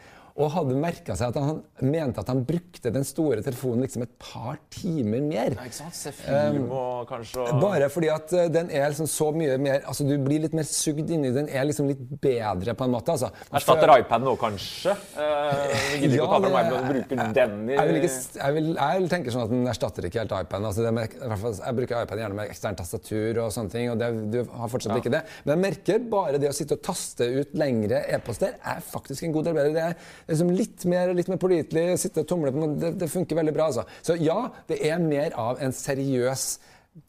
og 0.40 0.50
hadde 0.54 0.76
merka 0.80 1.14
seg 1.18 1.34
at 1.34 1.38
han 1.44 1.58
mente 1.84 2.22
at 2.22 2.30
han 2.32 2.40
brukte 2.48 2.90
den 2.94 3.04
store 3.04 3.42
telefonen 3.44 3.84
liksom 3.84 4.02
et 4.06 4.14
par 4.22 4.56
timer 4.72 5.20
mer. 5.26 5.54
Ja, 5.58 5.66
ikke 5.68 5.78
sant? 5.82 5.94
Se 6.00 6.12
film 6.16 6.30
Um, 6.40 6.70
og 6.72 7.08
kanskje 7.10 7.42
og- 7.44 7.60
Bare 7.60 7.88
fordi 7.92 8.08
at 8.12 8.32
eh, 8.32 8.48
den 8.48 8.70
er 8.70 8.88
liksom 8.90 9.06
så 9.10 9.28
mye 9.34 9.58
mer 9.60 9.80
Altså 9.86 10.06
Du 10.08 10.16
blir 10.18 10.40
litt 10.40 10.54
mer 10.56 10.64
sugd 10.64 11.10
inni 11.10 11.30
den. 11.34 11.48
er 11.48 11.64
liksom 11.68 11.88
litt 11.90 12.00
bedre, 12.22 12.74
på 12.74 12.84
en 12.86 12.90
måte. 12.94 13.12
altså. 13.12 13.30
Erstatter 13.52 13.92
iPad 13.98 14.22
nå, 14.24 14.36
kanskje? 14.40 14.94
Eh, 15.18 15.74
vi 15.92 16.00
gidder 16.06 16.16
ikke 16.16 16.26
å 16.26 16.30
ta 16.30 16.40
fra 16.40 16.50
meg, 16.54 16.70
men 16.70 16.80
du 16.80 16.92
bruker 16.94 17.32
den 17.34 17.68
i 17.70 17.74
jeg 17.74 17.88
vil, 17.88 17.98
ikke, 18.00 18.12
jeg, 18.40 18.54
vil, 18.54 18.68
jeg 18.74 19.08
tenker 19.10 19.34
sånn 19.34 19.42
at 19.44 19.50
den 19.52 19.66
erstatter 19.70 20.06
ikke 20.08 20.22
helt 20.22 20.34
iPaden. 20.40 20.66
Altså 20.70 20.84
det 20.86 20.92
med, 20.96 21.14
i 21.20 21.28
hvert 21.30 21.42
fall, 21.44 21.54
jeg 21.60 21.76
bruker 21.80 22.04
iPaden 22.06 22.22
gjerne 22.24 22.38
med 22.40 22.50
ekstern 22.54 22.76
tastatur 22.80 23.42
og 23.44 23.52
sånne 23.54 23.70
ting. 23.74 23.90
og 23.90 23.98
det, 24.00 24.10
Du 24.30 24.38
har 24.44 24.68
fortsatt 24.72 24.96
ikke 25.02 25.10
det. 25.14 25.22
Men 25.44 25.54
jeg 25.56 25.62
merker 25.66 25.98
bare 26.10 26.38
det 26.40 26.48
å 26.50 26.56
sitte 26.56 26.78
og 26.78 26.82
taste 26.86 27.26
ut 27.26 27.54
lengre 27.54 28.04
e-poster 28.08 28.54
er 28.64 28.80
faktisk 28.80 29.24
en 29.28 29.32
god 29.32 29.44
del 29.50 29.54
bedre. 29.54 29.72
Det 29.74 29.82
er 29.82 29.94
liksom 30.30 30.50
litt 30.56 30.84
mer, 30.90 31.12
litt 31.16 31.28
mer 31.30 31.40
pålitelig. 31.42 31.98
Sitte 32.00 32.24
og 32.24 32.28
tumle 32.30 32.52
på 32.54 32.68
det, 32.80 32.94
det 33.02 33.10
funker 33.12 33.38
veldig 33.40 33.54
bra. 33.56 33.68
altså. 33.70 33.84
Så 34.06 34.16
ja, 34.22 34.38
det 34.70 34.80
er 34.88 35.02
mer 35.02 35.34
av 35.38 35.60
en 35.62 35.74
seriøs 35.76 36.46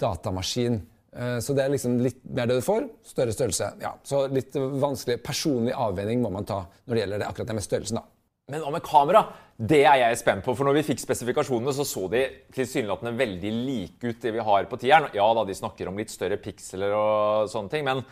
datamaskin. 0.01 0.81
Eh, 1.15 1.37
Så 1.43 1.55
det 1.55 1.65
er 1.65 1.73
liksom 1.73 1.99
litt 2.01 2.21
mer 2.25 2.47
det 2.49 2.59
du 2.59 2.65
får. 2.65 2.87
Større 3.03 3.33
størrelse. 3.35 3.73
Ja, 3.81 3.95
Så 4.03 4.25
litt 4.31 4.53
vanskelig 4.55 5.21
personlig 5.23 5.73
avveining 5.75 6.21
må 6.23 6.31
man 6.31 6.45
ta 6.47 6.63
når 6.87 6.95
det 6.95 7.03
gjelder 7.05 7.19
det, 7.23 7.27
akkurat 7.29 7.47
det 7.47 7.57
med 7.59 7.63
størrelsen. 7.67 7.99
da. 8.01 8.03
Men 8.51 8.61
hva 8.65 8.71
med 8.73 8.83
kamera? 8.83 9.21
Det 9.61 9.83
er 9.85 9.97
jeg 10.01 10.17
spent 10.17 10.43
på. 10.43 10.55
For 10.57 10.65
når 10.65 10.79
vi 10.79 10.87
fikk 10.89 10.99
spesifikasjonene, 10.99 11.71
så 11.71 11.85
så 11.85 12.07
de 12.11 12.23
tilsynelatende 12.51 13.13
veldig 13.15 13.51
like 13.53 14.01
ut, 14.09 14.19
det 14.21 14.33
vi 14.33 14.39
har 14.43 14.65
på 14.65 14.79
tieren. 14.81 15.07
Ja 15.13 15.27
da, 15.33 15.45
de 15.45 15.53
snakker 15.55 15.87
om 15.87 15.97
litt 16.01 16.09
større 16.11 16.39
piksler 16.41 16.91
og 16.97 17.47
sånne 17.53 17.69
ting, 17.69 17.85
men 17.85 18.03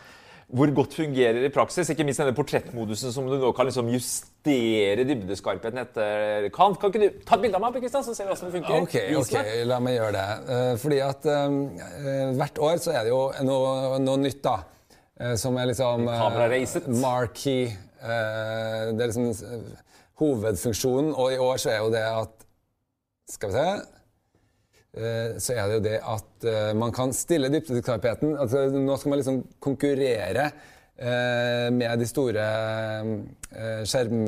hvor 0.50 0.70
godt 0.74 0.94
fungerer 0.98 1.44
i 1.46 1.50
praksis? 1.52 1.90
Ikke 1.92 2.04
minst 2.06 2.20
denne 2.22 2.34
portrettmodusen 2.34 3.12
som 3.14 3.28
du 3.30 3.36
nå 3.38 3.52
kan 3.54 3.68
liksom 3.68 3.90
justere 3.92 5.04
dybdeskarpheten 5.06 5.78
etter 5.84 6.48
kant. 6.54 6.80
Kan 6.80 6.90
ikke 6.90 7.02
du 7.04 7.20
ta 7.26 7.36
et 7.36 7.44
bilde 7.44 7.58
av 7.58 7.62
meg, 7.64 7.78
Kristian, 7.78 8.04
så 8.06 8.14
ser 8.16 8.26
vi 8.26 8.34
hvordan 8.34 8.50
det 8.50 8.56
funker? 8.58 8.80
Ok, 8.82 8.96
ok, 9.20 9.52
la 9.70 9.78
meg 9.82 9.96
gjøre 9.98 10.14
det. 10.16 10.56
Eh, 10.56 10.72
fordi 10.82 10.98
at 11.06 11.30
eh, 11.30 12.34
hvert 12.40 12.60
år 12.70 12.82
så 12.82 12.96
er 12.96 13.06
det 13.06 13.14
jo 13.14 13.22
noe, 13.46 14.00
noe 14.02 14.22
nytt, 14.24 14.42
da. 14.42 14.58
som 15.38 15.58
er 15.60 15.70
liksom 15.70 16.08
uh. 16.08 16.90
Marquee. 16.98 17.70
eh, 18.02 18.90
det 18.96 19.06
er 19.06 19.14
liksom 19.14 19.64
hovedfunksjonen. 20.20 21.14
Og 21.14 21.36
i 21.36 21.40
år 21.40 21.62
så 21.62 21.74
er 21.76 21.82
jo 21.84 21.94
det 21.94 22.04
at 22.10 22.36
Skal 23.30 23.52
vi 23.52 23.54
se 23.54 23.99
Så 24.90 25.54
er 25.54 25.68
det 25.68 25.76
jo 25.76 25.82
det 25.84 25.98
at 26.02 26.46
eh, 26.50 26.72
man 26.74 26.90
kan 26.94 27.12
stille 27.14 27.50
dybdeskarpheten. 27.52 28.34
Altså, 28.42 28.64
nå 28.74 28.96
skal 28.98 29.12
man 29.12 29.20
liksom 29.20 29.36
konkurrere 29.62 30.48
eh, 30.50 30.68
med 31.00 32.00
de 32.00 32.06
store 32.08 32.44
eh, 32.44 33.82
skjerm... 33.88 34.26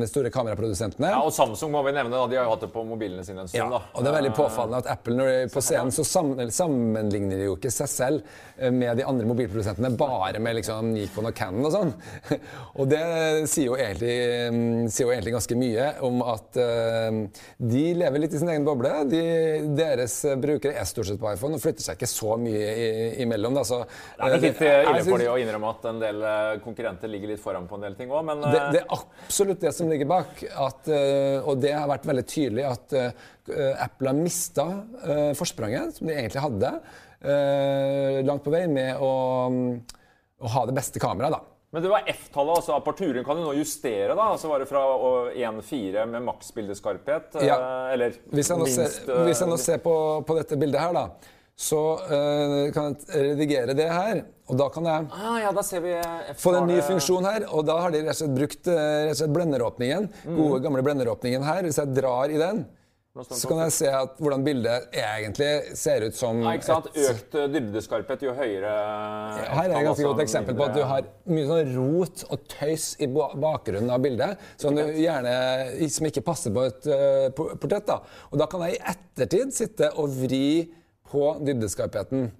De 0.00 0.06
store 0.08 0.30
kameraprodusentene. 0.32 1.10
Ja, 1.12 1.20
og 1.24 1.32
Samsung 1.36 1.72
må 1.74 1.82
vi 1.86 1.92
nevne, 1.94 2.12
da. 2.14 2.24
de 2.30 2.38
har 2.38 2.48
jo 2.48 2.54
hatt 2.54 2.64
det 2.64 2.70
på 2.72 2.84
mobilene 2.86 3.24
sine 3.26 3.44
en 3.44 3.50
stund. 3.50 3.60
Ja, 3.60 3.68
da. 3.70 3.80
og 3.92 4.04
det 4.04 4.10
er 4.10 4.16
veldig 4.18 4.32
påfallende 4.36 4.80
at 4.82 4.90
Apple 4.94 5.16
når 5.18 5.30
de 5.30 5.36
er 5.44 5.52
på 5.52 5.62
scenen 5.64 5.92
så 5.94 6.04
sammenligner 6.06 7.40
de 7.40 7.48
jo 7.48 7.56
ikke 7.58 7.72
seg 7.72 7.90
selv 7.90 8.36
eh, 8.56 8.72
med 8.74 8.98
de 8.98 9.06
andre 9.08 9.28
mobilprodusentene, 9.28 9.92
bare 9.98 10.40
med 10.42 10.58
liksom 10.60 10.92
Nikon 10.94 11.30
og 11.30 11.36
Canon 11.36 11.68
og 11.68 11.74
sånn. 11.74 11.92
Og 12.80 12.88
det 12.90 13.02
sier 13.50 13.68
jo 13.68 13.76
egentlig, 13.78 14.14
mm, 14.54 14.88
sier 14.92 15.06
jo 15.06 15.12
egentlig 15.14 15.34
ganske 15.36 15.58
mye 15.58 15.88
om 16.06 16.22
at 16.26 16.58
eh, 16.60 17.20
de 17.74 17.84
lever 18.00 18.24
litt 18.24 18.34
i 18.34 18.40
sin 18.42 18.50
egen 18.52 18.66
boble. 18.66 18.92
De, 19.10 19.22
deres 19.76 20.16
brukere 20.40 20.76
er 20.80 20.88
stort 20.88 21.10
sett 21.10 21.20
på 21.20 21.30
iPhone 21.32 21.58
og 21.58 21.62
flytter 21.62 21.86
seg 21.86 21.98
ikke 21.98 22.10
så 22.10 22.38
mye 22.40 23.14
imellom. 23.22 23.56
Da, 23.58 23.64
så, 23.68 23.82
Det 23.84 24.28
er 24.28 24.34
nok 24.34 24.40
eh, 24.40 24.48
litt 24.48 24.64
eh, 24.64 24.90
ille 24.90 25.04
for 25.08 25.22
de 25.22 25.30
å 25.30 25.38
innrømme 25.40 25.72
at 25.74 25.88
en 25.90 26.02
del 26.02 26.13
eh, 26.22 26.58
konkurrenter 26.64 27.10
ligger 27.10 27.32
litt 27.32 27.42
foran 27.42 27.66
på 27.70 27.78
en 27.78 27.86
del 27.86 27.96
ting 27.98 28.12
òg, 28.12 28.22
men 28.28 28.42
det, 28.44 28.52
eh, 28.60 28.68
det 28.76 28.82
er 28.82 28.94
absolutt 28.94 29.62
det 29.64 29.72
som 29.76 29.90
ligger 29.90 30.10
bak. 30.10 30.44
At, 30.66 30.90
eh, 30.92 31.38
og 31.42 31.62
det 31.62 31.72
har 31.74 31.88
vært 31.90 32.06
veldig 32.10 32.26
tydelig 32.30 32.68
at 32.68 32.94
Apple 33.84 34.08
har 34.08 34.16
mista 34.16 34.64
forspranget 35.36 35.98
som 35.98 36.08
de 36.08 36.14
egentlig 36.14 36.40
hadde, 36.40 36.70
langt 38.24 38.44
på 38.44 38.52
vei 38.52 38.62
med 38.72 39.00
å, 39.00 39.10
å 40.40 40.52
ha 40.54 40.62
det 40.68 40.76
beste 40.76 41.02
kameraet. 41.02 41.36
da. 41.36 41.54
Men 41.74 41.82
det 41.82 41.88
var 41.90 42.04
F-tallet, 42.06 42.58
altså 42.60 42.76
aperturen 42.76 43.24
kan 43.26 43.34
du 43.34 43.42
nå 43.42 43.52
justere, 43.58 44.14
da? 44.14 44.28
Altså 44.36 44.46
var 44.46 44.62
det 44.62 44.68
fra 44.70 44.84
1,4 45.34 46.04
med 46.06 46.22
maks 46.22 46.52
bildeskarphet? 46.54 47.34
Ja. 47.42 47.56
Eller 47.90 48.14
Hvis 48.30 48.52
jeg 48.52 48.60
nå 48.60 48.68
ser, 48.70 48.84
minst 48.84 49.08
eh, 49.10 49.22
hvis 49.26 49.40
jeg 49.42 49.50
nå 49.50 49.56
ser 49.58 49.80
på, 49.82 49.94
på 50.22 50.36
dette 50.38 50.54
bildet 50.60 50.78
her, 50.78 50.94
da, 50.94 51.33
så 51.54 51.80
eh, 52.02 52.72
kan 52.74 52.94
jeg 52.94 53.26
redigere 53.30 53.74
det 53.78 53.86
her. 53.90 54.24
Og 54.50 54.58
da 54.60 54.66
kan 54.74 54.86
jeg 54.90 55.08
ah, 55.14 55.36
Ja, 55.40 55.50
da 55.56 55.62
ser 55.64 55.84
vi 55.84 55.94
få 56.36 56.56
en 56.58 56.66
ny 56.68 56.80
funksjon 56.84 57.24
her, 57.24 57.46
og 57.48 57.64
da 57.68 57.78
har 57.80 57.94
de 57.94 58.02
rett 58.02 58.16
og 58.16 58.20
slett 58.20 58.38
brukt 58.38 58.70
eh, 58.72 59.10
og 59.10 59.18
slett 59.20 59.36
blenderåpningen. 59.36 60.08
Gode, 60.26 60.62
gamle 60.64 60.82
blenderåpningen 60.86 61.46
her. 61.46 61.62
Hvis 61.68 61.78
jeg 61.80 61.94
drar 61.96 62.32
i 62.32 62.40
den, 62.40 62.64
så 63.14 63.46
kan 63.46 63.60
jeg 63.62 63.72
se 63.76 63.90
at 63.94 64.16
hvordan 64.18 64.42
bildet 64.42 64.88
egentlig 64.98 65.76
ser 65.78 66.02
ut 66.02 66.16
som 66.18 66.40
ja, 66.42 66.56
ikke 66.58 66.66
sant? 66.66 66.88
et 66.90 67.12
Økt 67.12 67.36
eh, 67.38 67.44
dybdeskarphet 67.52 68.24
jo 68.26 68.32
høyere 68.34 68.72
Her 69.38 69.68
er 69.68 69.74
et 69.76 69.86
ganske 69.86 70.08
godt 70.08 70.22
eksempel 70.24 70.56
på 70.58 70.66
at 70.66 70.74
du 70.74 70.82
har 70.82 71.06
mye 71.30 71.44
sånn 71.46 71.70
rot 71.76 72.24
og 72.34 72.48
tøys 72.50 72.88
i 72.98 73.06
bakgrunnen 73.14 73.92
av 73.94 74.02
bildet, 74.02 74.42
som, 74.58 74.74
gjerne, 74.74 75.36
som 75.94 76.10
ikke 76.10 76.24
passer 76.26 76.50
på 76.54 76.66
et 76.66 76.88
uh, 76.90 77.28
portrett. 77.54 77.86
Da. 77.86 78.00
Og 78.32 78.40
da 78.42 78.50
kan 78.50 78.66
jeg 78.66 78.80
i 78.80 78.82
ettertid 78.96 79.54
sitte 79.54 79.94
og 79.94 80.10
vri 80.18 80.48
på 81.10 81.28
dybdeskarpheten. 81.44 82.30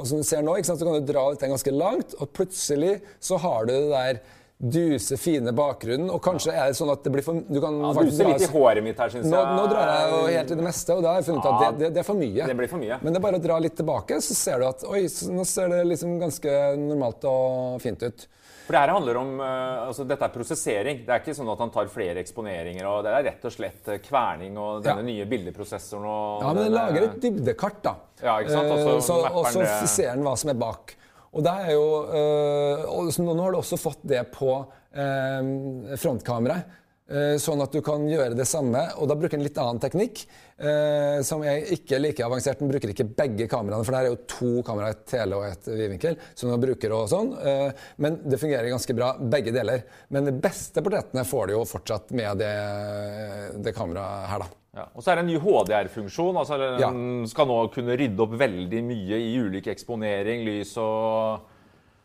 Og 0.00 0.06
som 0.08 0.20
du 0.22 0.24
ser 0.24 0.42
nå, 0.46 0.54
ikke 0.56 0.70
sant, 0.70 0.80
så 0.80 0.86
kan 0.88 0.96
du 1.02 1.08
dra 1.12 1.26
dette 1.34 1.48
ganske 1.50 1.72
langt, 1.76 2.14
og 2.22 2.30
plutselig 2.36 3.00
så 3.20 3.36
har 3.42 3.66
du 3.68 3.74
det 3.74 3.88
der 3.92 4.20
duse, 4.60 5.16
fine 5.16 5.52
bakgrunnen, 5.56 6.10
og 6.12 6.18
kanskje 6.24 6.52
er 6.52 6.68
det 6.68 6.76
sånn 6.76 6.90
at 6.92 7.00
det 7.04 7.12
blir 7.14 7.24
for 7.24 7.38
Du 7.48 7.60
kan 7.64 7.78
Ja, 7.80 7.92
faktisk 7.96 8.18
dra- 8.20 8.32
litt 8.34 8.42
i 8.44 8.48
håret 8.52 8.84
mitt 8.84 8.98
her, 9.00 9.08
syns 9.08 9.24
jeg. 9.24 9.32
nå, 9.32 9.40
nå 9.56 9.62
drar 9.72 9.88
jeg 9.88 10.10
jo 10.12 10.18
helt 10.36 10.50
i 10.52 10.58
det 10.60 10.66
meste, 10.66 10.96
og 10.96 11.02
da 11.04 11.14
har 11.14 11.22
jeg 11.22 11.28
funnet 11.30 11.44
ja, 11.48 11.52
at 11.52 11.60
det, 11.78 11.78
det, 11.86 11.88
det 11.96 12.02
er 12.02 12.08
for 12.10 12.20
mye. 12.20 12.46
det 12.50 12.56
blir 12.58 12.68
for 12.68 12.82
mye. 12.82 12.98
Men 13.00 13.12
det 13.16 13.20
er 13.22 13.24
bare 13.24 13.40
å 13.40 13.44
dra 13.46 13.56
litt 13.64 13.76
tilbake, 13.80 14.18
så 14.20 14.36
ser 14.36 14.60
du 14.60 14.66
at 14.68 14.84
oi, 14.84 15.00
nå 15.32 15.46
ser 15.48 15.72
det 15.72 15.80
liksom 15.88 16.18
ganske 16.20 16.58
normalt 16.76 17.24
og 17.24 17.80
fint 17.80 18.04
ut. 18.04 18.26
For 18.70 18.76
det 18.76 18.80
her 18.84 18.92
handler 18.94 19.16
om 19.18 19.30
eh, 19.42 19.78
altså 19.88 20.04
Dette 20.06 20.22
er 20.28 20.30
prosessering. 20.30 20.98
Det 21.02 21.10
er 21.10 21.22
ikke 21.24 21.32
sånn 21.34 21.48
at 21.50 21.58
han 21.58 21.72
tar 21.74 21.88
flere 21.90 22.20
eksponeringer. 22.22 22.86
og 22.86 23.00
Det 23.02 23.10
er 23.16 23.24
rett 23.26 23.46
og 23.48 23.54
slett 23.56 23.88
eh, 23.90 23.98
kverning 24.04 24.54
og 24.62 24.84
denne 24.84 25.02
Ja. 25.02 25.06
nye 25.08 25.24
bildeprosessoren 25.26 26.04
og 26.06 26.44
Ja, 26.44 26.52
men 26.54 26.62
den 26.68 26.76
lager 26.76 27.06
et 27.08 27.16
dybdekart, 27.24 27.80
da. 27.82 27.96
Ja, 28.22 28.36
ikke 28.38 28.54
sant? 28.54 28.70
Og 28.70 29.02
så 29.02 29.16
Eh, 29.26 29.34
og 29.40 29.48
så 29.50 29.88
ser 29.90 30.10
han 30.12 30.22
hva 30.22 30.36
som 30.38 30.52
er 30.54 30.60
bak. 30.62 30.94
Og 31.34 31.42
det 31.42 31.56
er 31.66 31.72
jo 31.74 31.82
eh, 32.14 33.10
så 33.10 33.26
Nå 33.26 33.34
har 33.42 33.50
du 33.50 33.58
også 33.58 33.78
fått 33.82 34.06
det 34.06 34.22
på 34.38 34.52
eh, 34.94 35.50
frontkameraet. 35.98 36.78
Eh, 37.10 37.34
Sånn 37.42 37.60
at 37.62 37.72
du 37.74 37.80
kan 37.82 38.06
gjøre 38.08 38.36
det 38.38 38.46
samme, 38.48 38.80
og 38.96 39.08
da 39.10 39.16
bruker 39.18 39.36
en 39.38 39.44
litt 39.44 39.58
annen 39.58 39.80
teknikk. 39.82 40.24
eh, 40.60 41.22
som 41.24 41.40
er 41.42 41.62
ikke 41.72 41.98
like 42.00 42.20
avansert. 42.24 42.58
Den 42.60 42.68
bruker 42.68 42.90
ikke 42.92 43.06
begge 43.16 43.46
kameraene, 43.48 43.84
for 43.84 43.92
det 43.92 44.00
her 44.00 44.08
er 44.10 44.14
jo 44.14 44.24
to 44.28 44.62
kameraer, 44.62 44.90
et 44.92 45.06
tele 45.08 45.36
og 45.38 45.44
et 45.48 45.64
vidvinkel. 45.72 46.16
som 46.34 46.50
den 46.50 46.60
bruker 46.60 46.92
og 46.92 47.08
sånn. 47.08 47.30
eh, 47.40 47.72
men 47.98 48.20
det 48.28 48.38
fungerer 48.38 48.68
ganske 48.68 48.94
bra, 48.94 49.14
begge 49.18 49.52
deler. 49.52 49.82
Men 50.10 50.24
de 50.26 50.32
beste 50.32 50.82
portrettene 50.84 51.24
får 51.24 51.46
du 51.46 51.52
jo 51.54 51.64
fortsatt 51.64 52.10
med 52.12 52.38
det, 52.38 53.62
det 53.64 53.74
kameraet 53.74 54.28
her, 54.30 54.38
da. 54.44 54.50
Ja. 54.76 54.84
Og 54.94 55.02
så 55.02 55.10
er 55.10 55.16
det 55.18 55.24
en 55.24 55.30
ny 55.32 55.38
HDR-funksjon. 55.42 56.36
altså 56.38 56.58
Ja. 56.78 56.90
Den 56.90 57.26
skal 57.26 57.46
nå 57.50 57.56
kunne 57.74 57.96
rydde 57.98 58.20
opp 58.22 58.36
veldig 58.38 58.82
mye 58.86 59.16
i 59.18 59.32
ulik 59.40 59.66
eksponering, 59.66 60.44
lys 60.46 60.76
og 60.78 61.40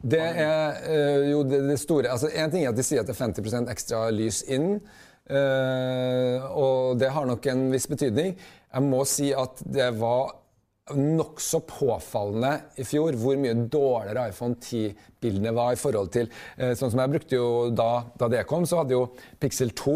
Det 0.06 0.22
er 0.22 0.84
eh, 0.86 1.24
jo 1.32 1.42
det, 1.48 1.64
det 1.66 1.80
store 1.82 2.12
altså 2.14 2.30
En 2.30 2.52
ting 2.54 2.62
er 2.66 2.70
at 2.70 2.78
de 2.78 2.84
sier 2.86 3.02
at 3.02 3.10
det 3.10 3.16
er 3.16 3.22
50 3.26 3.70
ekstra 3.74 4.06
lys 4.14 4.44
inn. 4.54 4.76
eh, 5.26 6.44
og 6.54 7.00
det 7.02 7.10
har 7.10 7.26
nok 7.26 7.46
en 7.50 7.64
viss 7.74 7.88
betydning. 7.90 8.36
Jeg 8.38 8.84
må 8.86 9.00
si 9.10 9.32
at 9.34 9.64
det 9.66 9.88
var 9.98 10.36
nokså 10.94 11.64
påfallende 11.66 12.52
i 12.78 12.84
fjor 12.86 13.16
hvor 13.18 13.40
mye 13.42 13.56
dårligere 13.74 14.28
iPhone 14.30 14.60
10-bildene 14.62 15.54
var 15.58 15.74
i 15.74 15.80
forhold 15.82 16.12
til 16.14 16.28
eh, 16.30 16.76
Sånn 16.78 16.92
som 16.94 17.02
jeg 17.02 17.14
brukte 17.16 17.40
jo 17.40 17.48
da, 17.74 18.04
da 18.14 18.30
det 18.30 18.44
kom, 18.46 18.68
så 18.70 18.84
hadde 18.84 18.94
jo 18.94 19.08
Pixel 19.42 19.74
2 19.74 19.96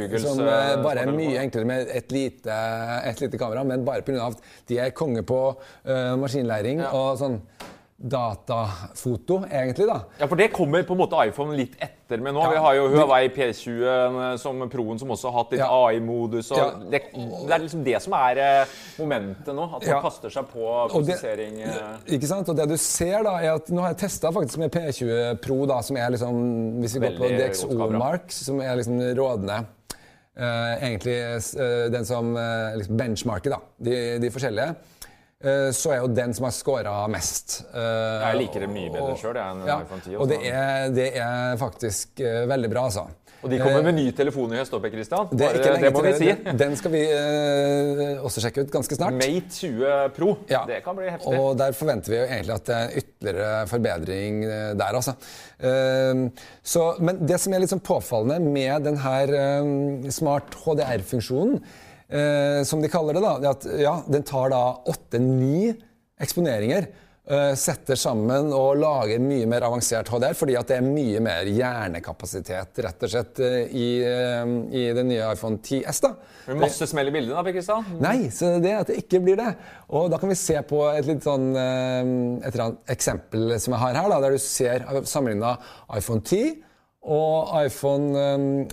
Googles, 0.00 0.22
som 0.22 0.40
bare 0.40 1.02
er 1.02 1.12
mye 1.12 1.42
enklere 1.42 1.66
med 1.66 1.88
et 1.92 2.12
lite, 2.14 2.56
et 3.10 3.20
lite 3.20 3.36
kamera, 3.42 3.64
men 3.66 3.84
bare 3.84 4.04
pga. 4.06 4.30
at 4.30 4.40
de 4.70 4.78
er 4.78 4.92
konge 4.94 5.24
på 5.26 5.40
maskinlæring 6.22 6.78
Ja. 6.84 6.92
og 6.94 7.18
sånn 7.18 7.40
datafoto, 8.00 9.42
egentlig, 9.50 9.86
da. 9.86 9.98
Ja, 10.18 10.26
for 10.26 10.36
det 10.40 10.48
kommer 10.54 10.82
på 10.88 10.94
en 10.96 11.00
måte 11.02 11.18
iPhone 11.28 11.56
litt 11.58 11.74
etter 11.84 12.20
med 12.24 12.32
nå. 12.32 12.40
Ja, 12.46 12.50
Vi 12.54 12.60
har 12.64 12.76
jo 12.78 12.86
Huawei 12.94 13.28
P20 13.34 13.82
eh, 13.84 14.36
som 14.40 14.62
Proen 14.72 14.98
som 14.98 15.10
også 15.12 15.28
har 15.28 15.42
hatt 15.42 15.52
litt 15.52 15.60
Ja. 15.60 15.68
AI-modus. 15.68 16.48
Ja. 16.56 16.70
det, 16.80 17.02
det 17.12 17.52
er 17.52 17.60
liksom 17.60 17.82
det 17.84 18.00
som 18.00 18.16
er 18.16 18.40
eh, 18.40 18.72
momentet 18.98 19.52
nå. 19.54 19.66
At 19.76 19.84
man 19.84 20.00
kaster 20.06 20.32
seg 20.32 20.48
på 20.48 20.64
prosessering. 20.94 21.58
det- 21.60 21.74
eh. 21.76 22.14
Ikke 22.16 22.30
sant? 22.30 22.48
Og 22.48 22.56
det 22.56 22.68
du 22.70 22.76
ser 22.80 23.22
da, 23.26 23.36
er 23.38 23.54
at 23.58 23.68
Nå 23.68 23.82
har 23.84 23.92
jeg 23.92 23.98
testa 24.06 24.32
faktisk 24.32 24.58
med 24.58 24.72
P20 24.72 25.36
Pro, 25.44 25.66
da, 25.66 25.80
som 25.82 25.96
er 25.96 26.10
liksom 26.16 26.80
Hvis 26.80 26.94
vi 26.96 27.04
går 27.04 27.18
på 27.18 27.28
DXO. 27.36 27.90
Mark, 28.00 28.32
som 28.32 28.60
er 28.64 28.76
liksom 28.80 28.98
rådende 29.18 29.58
uh, 30.40 30.72
Egentlig 30.80 31.18
uh, 31.60 31.90
den 31.92 32.04
som 32.08 32.32
uh, 32.36 32.72
liksom 32.76 32.96
benchmarker, 32.96 33.50
da. 33.50 33.60
De, 33.78 34.18
de 34.22 34.30
forskjellige. 34.32 34.74
Eh, 35.44 35.70
så 35.76 35.94
er 35.94 36.02
jo 36.02 36.10
den 36.14 36.34
som 36.36 36.46
har 36.48 36.54
scora 36.56 36.96
mest. 37.12 37.60
Eh, 37.72 38.26
Jeg 38.26 38.42
liker 38.44 38.66
det 38.66 38.72
mye 38.72 38.92
bedre 38.94 39.16
sjøl 39.20 39.38
enn 39.40 39.64
ja, 39.68 39.80
iPhone 39.84 40.04
10 40.04 40.18
Og 40.20 40.28
det 40.30 40.42
er, 40.50 40.90
det 40.94 41.08
er 41.20 41.56
faktisk 41.60 42.22
eh, 42.24 42.44
veldig 42.50 42.70
bra, 42.72 42.86
altså. 42.90 43.08
Og 43.40 43.48
de 43.48 43.56
kommer 43.56 43.86
med 43.86 43.96
ny 43.96 44.02
telefon 44.12 44.52
i 44.52 44.58
høst, 44.60 44.74
òg, 44.76 44.84
jeg, 44.84 44.92
Christian. 44.98 45.30
Det, 45.32 45.46
er 45.48 45.78
det 45.80 45.90
må 45.94 46.02
vi 46.04 46.10
si. 46.18 46.28
Den 46.60 46.74
skal 46.76 46.92
vi 46.92 47.00
eh, 47.08 48.20
også 48.20 48.42
sjekke 48.44 48.66
ut 48.66 48.74
ganske 48.74 48.98
snart. 48.98 49.16
Mate 49.16 49.54
20 49.56 50.12
Pro. 50.18 50.34
Ja. 50.50 50.66
Det 50.68 50.82
kan 50.84 50.98
bli 50.98 51.08
heftig. 51.08 51.38
Og 51.40 51.54
der 51.56 51.72
forventer 51.78 52.12
vi 52.12 52.18
jo 52.18 52.26
egentlig 52.26 52.58
at 52.58 52.68
det 52.68 52.76
er 52.76 52.98
ytterligere 53.00 53.66
forbedring 53.70 54.42
der, 54.76 54.98
altså. 55.00 55.16
Uh, 55.60 56.28
så, 56.60 56.84
men 57.00 57.24
det 57.24 57.40
som 57.40 57.56
er 57.56 57.64
litt 57.64 57.72
sånn 57.72 57.82
påfallende 57.84 58.44
med 58.44 58.84
denne 58.90 60.12
smart 60.12 60.60
HDR-funksjonen, 60.60 61.62
eh, 62.10 62.62
som 62.66 62.82
de 62.82 62.90
kaller 62.92 63.16
det, 63.16 63.22
da, 63.24 63.36
det 63.42 63.52
at 63.54 63.68
ja, 63.80 63.94
den 64.10 64.26
tar 64.26 64.50
da 64.52 64.64
åtte-ni 64.90 65.70
eksponeringer. 66.20 66.90
eh, 67.30 67.52
setter 67.54 67.94
sammen 67.94 68.48
og 68.56 68.78
lager 68.80 69.20
mye 69.22 69.46
mer 69.46 69.62
avansert 69.62 70.08
HDR, 70.10 70.34
fordi 70.34 70.56
at 70.58 70.70
det 70.70 70.78
er 70.80 70.86
mye 70.86 71.20
mer 71.22 71.46
hjernekapasitet 71.46 72.80
rett 72.82 73.04
og 73.06 73.12
slett 73.12 73.40
eh, 73.44 73.58
i, 73.70 73.88
eh, 74.02 74.54
i 74.74 74.86
den 74.96 75.10
nye 75.12 75.28
iPhone 75.34 75.60
10S. 75.62 76.00
da. 76.02 76.10
Det 76.46 76.56
blir 76.56 76.64
Masse 76.64 76.88
smell 76.90 77.10
i 77.10 77.14
bildet, 77.14 77.36
da, 77.36 77.44
Kristian? 77.54 77.86
Nei, 78.02 78.30
så 78.34 78.56
det 78.62 78.72
at 78.80 78.90
det 78.90 78.98
ikke 79.04 79.20
blir 79.22 79.38
det. 79.38 79.52
Og 79.94 80.08
da 80.10 80.18
kan 80.18 80.32
vi 80.32 80.38
se 80.40 80.58
på 80.66 80.82
et 80.90 81.06
litt 81.06 81.22
sånn 81.26 81.52
eh, 81.54 82.10
et 82.40 82.50
eller 82.50 82.66
annet 82.66 82.96
eksempel 82.96 83.54
som 83.60 83.76
jeg 83.76 83.84
har 83.84 84.00
her, 84.00 84.10
da, 84.10 84.20
der 84.24 84.34
du 84.34 84.42
ser 84.42 84.88
sammenligna 85.04 85.54
iPhone 86.00 86.24
10 86.24 86.56
og 87.00 87.54
iPhone 87.64 88.12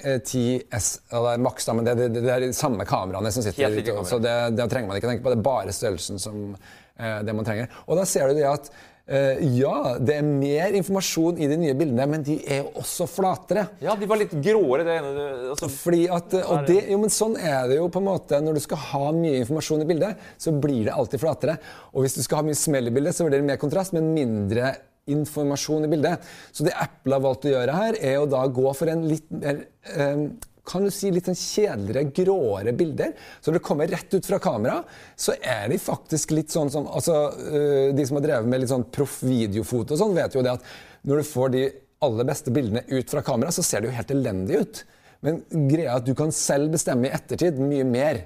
eh, 0.03 0.17
10S. 0.19 0.89
Ja, 1.11 1.21
det 1.23 1.35
er 1.37 1.45
maks, 1.45 1.67
da, 1.67 1.77
men 1.77 1.87
det, 1.87 1.95
det, 2.01 2.25
det 2.25 2.33
er 2.33 2.43
de 2.43 2.51
samme 2.55 2.83
kameraene 2.87 3.31
som 3.31 3.45
sitter 3.45 3.69
Helt 3.69 3.79
like 3.79 4.03
så 4.09 4.19
det, 4.19 4.35
det 4.57 4.67
trenger 4.71 4.91
man 4.91 4.99
ikke 4.99 5.13
tenke 5.13 5.23
på. 5.23 5.31
Det 5.31 5.39
er 5.39 5.47
bare 5.47 5.75
størrelsen 5.75 6.19
som 6.19 6.43
eh, 6.51 7.23
det 7.23 7.35
man 7.35 7.47
trenger. 7.47 7.71
Og 7.87 7.95
da 7.99 8.03
ser 8.09 8.27
du 8.27 8.35
det 8.41 8.43
at 8.49 8.67
eh, 9.07 9.39
ja, 9.55 9.93
det 10.03 10.17
er 10.19 10.27
mer 10.27 10.75
informasjon 10.75 11.39
i 11.39 11.47
de 11.47 11.59
nye 11.61 11.77
bildene, 11.79 12.09
men 12.11 12.25
de 12.27 12.35
er 12.43 12.65
jo 12.65 12.73
også 12.83 13.07
flatere. 13.07 13.63
Ja, 13.85 13.95
de 13.95 14.11
var 14.11 14.19
litt 14.19 14.35
gråere, 14.35 14.83
det 14.83 14.97
ene. 14.99 15.29
Altså, 15.53 15.71
Fordi 15.71 16.03
at, 16.11 16.37
og 16.43 16.67
det, 16.67 16.81
jo, 16.91 16.99
men 17.05 17.15
Sånn 17.15 17.39
er 17.39 17.71
det 17.71 17.79
jo 17.79 17.87
på 17.93 18.03
en 18.03 18.09
måte 18.09 18.41
når 18.43 18.59
du 18.59 18.65
skal 18.67 18.83
ha 18.89 19.05
mye 19.15 19.39
informasjon 19.45 19.87
i 19.87 19.89
bildet. 19.93 20.27
Så 20.35 20.51
blir 20.51 20.83
det 20.89 20.99
alltid 20.99 21.23
flatere. 21.23 21.55
Og 21.95 22.03
hvis 22.03 22.19
du 22.19 22.25
skal 22.27 22.41
ha 22.43 22.49
mye 22.51 22.59
smell 22.59 22.91
i 22.91 22.95
bildet, 22.99 23.15
så 23.15 23.23
blir 23.23 23.39
det 23.39 23.47
mer 23.53 23.63
kontrast, 23.63 23.95
men 23.95 24.11
mindre 24.11 24.75
informasjon 25.13 25.87
i 25.87 25.91
bildet. 25.91 26.27
Så 26.51 26.67
det 26.67 26.75
Apple 26.77 27.17
har 27.17 27.23
valgt 27.23 27.47
å 27.47 27.55
gjøre 27.55 27.79
her, 27.79 27.97
er 28.11 28.19
å 28.19 28.29
da 28.29 28.43
gå 28.47 28.67
for 28.77 28.91
en 28.91 29.07
litt 29.09 29.27
mer 29.33 29.63
um, 29.95 30.29
kan 30.67 30.83
du 30.83 30.91
si 30.91 31.09
litt 31.15 31.29
sånn 31.29 31.37
kjedeligere, 31.37 32.09
gråere 32.11 32.73
bilder. 32.75 33.13
Så 33.39 33.49
når 33.49 33.59
det 33.59 33.65
kommer 33.69 33.87
rett 33.87 34.13
ut 34.13 34.27
fra 34.27 34.39
kamera, 34.43 34.81
så 35.15 35.37
er 35.39 35.69
de 35.71 35.79
faktisk 35.79 36.33
litt 36.35 36.51
sånn 36.51 36.71
som 36.73 36.89
altså, 36.91 37.15
øh, 37.31 37.95
De 37.95 38.05
som 38.07 38.19
har 38.19 38.25
drevet 38.25 38.51
med 38.51 38.63
litt 38.63 38.73
sånn 38.73 38.83
proff 38.91 39.21
videofoto 39.23 39.95
og 39.95 40.01
sånn, 40.01 40.15
vet 40.17 40.35
jo 40.35 40.43
det 40.43 40.57
at 40.57 40.67
når 41.07 41.21
du 41.21 41.29
får 41.29 41.53
de 41.55 41.63
aller 42.03 42.27
beste 42.27 42.53
bildene 42.53 42.83
ut 42.91 43.09
fra 43.09 43.23
kamera, 43.25 43.53
så 43.55 43.63
ser 43.65 43.81
det 43.81 43.89
jo 43.89 43.97
helt 43.97 44.13
elendig 44.13 44.61
ut. 44.61 44.83
Men 45.25 45.39
greia 45.71 45.93
er 45.93 46.01
at 46.01 46.05
du 46.05 46.13
kan 46.17 46.33
selv 46.35 46.75
bestemme 46.75 47.07
i 47.07 47.15
ettertid 47.15 47.57
mye 47.61 47.87
mer 47.87 48.25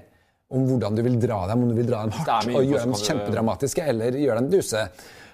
om 0.52 0.66
hvordan 0.68 0.98
du 0.98 1.02
vil 1.06 1.16
dra 1.22 1.44
dem. 1.48 1.64
Om 1.64 1.72
du 1.72 1.78
vil 1.78 1.88
dra 1.88 2.02
dem 2.04 2.12
hardt 2.18 2.50
og 2.52 2.66
gjøre 2.66 2.84
dem 2.84 2.98
kjempedramatiske, 3.00 3.86
eller 3.94 4.18
gjøre 4.20 4.42
dem 4.42 4.50
duse. 4.52 4.82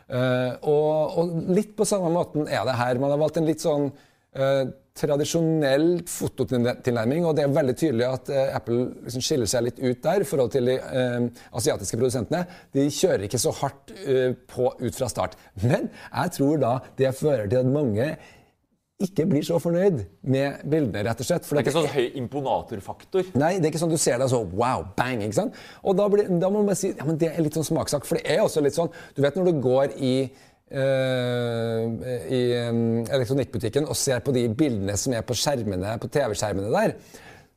Eh, 0.08 0.52
og, 0.64 1.18
og 1.20 1.54
litt 1.54 1.74
på 1.76 1.86
samme 1.88 2.10
måten 2.14 2.48
er 2.48 2.64
det 2.68 2.76
her. 2.78 3.00
Man 3.00 3.12
har 3.12 3.20
valgt 3.20 3.40
en 3.40 3.48
litt 3.48 3.64
sånn 3.64 3.90
eh, 4.32 4.68
tradisjonell 4.98 6.00
fototilnærming, 6.08 7.26
og 7.26 7.36
det 7.36 7.44
er 7.44 7.54
veldig 7.54 7.74
tydelig 7.78 8.06
at 8.08 8.32
eh, 8.32 8.56
Apple 8.56 8.80
liksom 9.04 9.24
skiller 9.24 9.50
seg 9.50 9.66
litt 9.66 9.82
ut 9.82 10.00
der 10.04 10.24
i 10.24 10.28
forhold 10.28 10.54
til 10.54 10.70
de 10.70 10.78
eh, 10.78 11.44
asiatiske 11.60 12.00
produsentene. 12.00 12.44
De 12.74 12.88
kjører 12.90 13.28
ikke 13.28 13.42
så 13.42 13.52
hardt 13.60 13.94
eh, 14.04 14.32
på 14.48 14.72
ut 14.80 14.98
fra 14.98 15.10
start. 15.12 15.38
Men 15.62 15.90
jeg 15.92 16.34
tror 16.38 16.64
da 16.64 16.74
det 16.98 17.14
fører 17.18 17.46
til 17.46 17.62
at 17.62 17.72
mange 17.78 18.10
ikke 18.98 19.28
blir 19.30 19.44
så 19.46 19.60
fornøyd 19.62 20.00
med 20.26 20.62
bildene, 20.66 21.04
rett 21.06 21.20
og 21.22 21.26
slett. 21.28 21.44
Det 21.46 21.60
er 21.60 21.62
ikke 21.62 21.74
sånn 21.76 21.92
høy 21.92 22.16
imponatorfaktor. 22.18 23.28
Nei, 23.38 23.52
det 23.58 23.68
er 23.68 23.70
ikke 23.70 23.82
sånn 23.84 23.94
du 23.94 24.00
ser 24.00 24.18
deg 24.18 24.30
så 24.32 24.40
wow, 24.42 24.82
bang, 24.98 25.22
ikke 25.22 25.38
sant? 25.38 25.60
Og 25.86 25.94
da, 25.98 26.08
blir, 26.10 26.26
da 26.26 26.50
må 26.50 26.64
man 26.64 26.72
bare 26.72 26.80
si 26.80 26.90
ja, 26.90 27.06
men 27.06 27.20
det 27.20 27.30
er 27.30 27.46
litt 27.46 27.54
sånn 27.54 27.68
smakssak, 27.68 28.08
for 28.08 28.18
det 28.18 28.26
er 28.34 28.42
også 28.42 28.64
litt 28.64 28.74
sånn 28.74 28.90
Du 29.14 29.22
vet 29.22 29.38
når 29.38 29.52
du 29.52 29.62
går 29.62 29.94
i 30.02 30.12
uh, 30.26 31.84
i 32.34 32.42
um, 32.66 32.82
elektronikkbutikken 33.06 33.86
og 33.86 33.96
ser 33.98 34.18
på 34.24 34.34
de 34.34 34.48
bildene 34.50 34.98
som 34.98 35.14
er 35.14 35.22
på 35.26 35.36
skjermene, 35.38 35.94
på 36.02 36.10
TV-skjermene 36.18 36.74
der, 36.74 36.98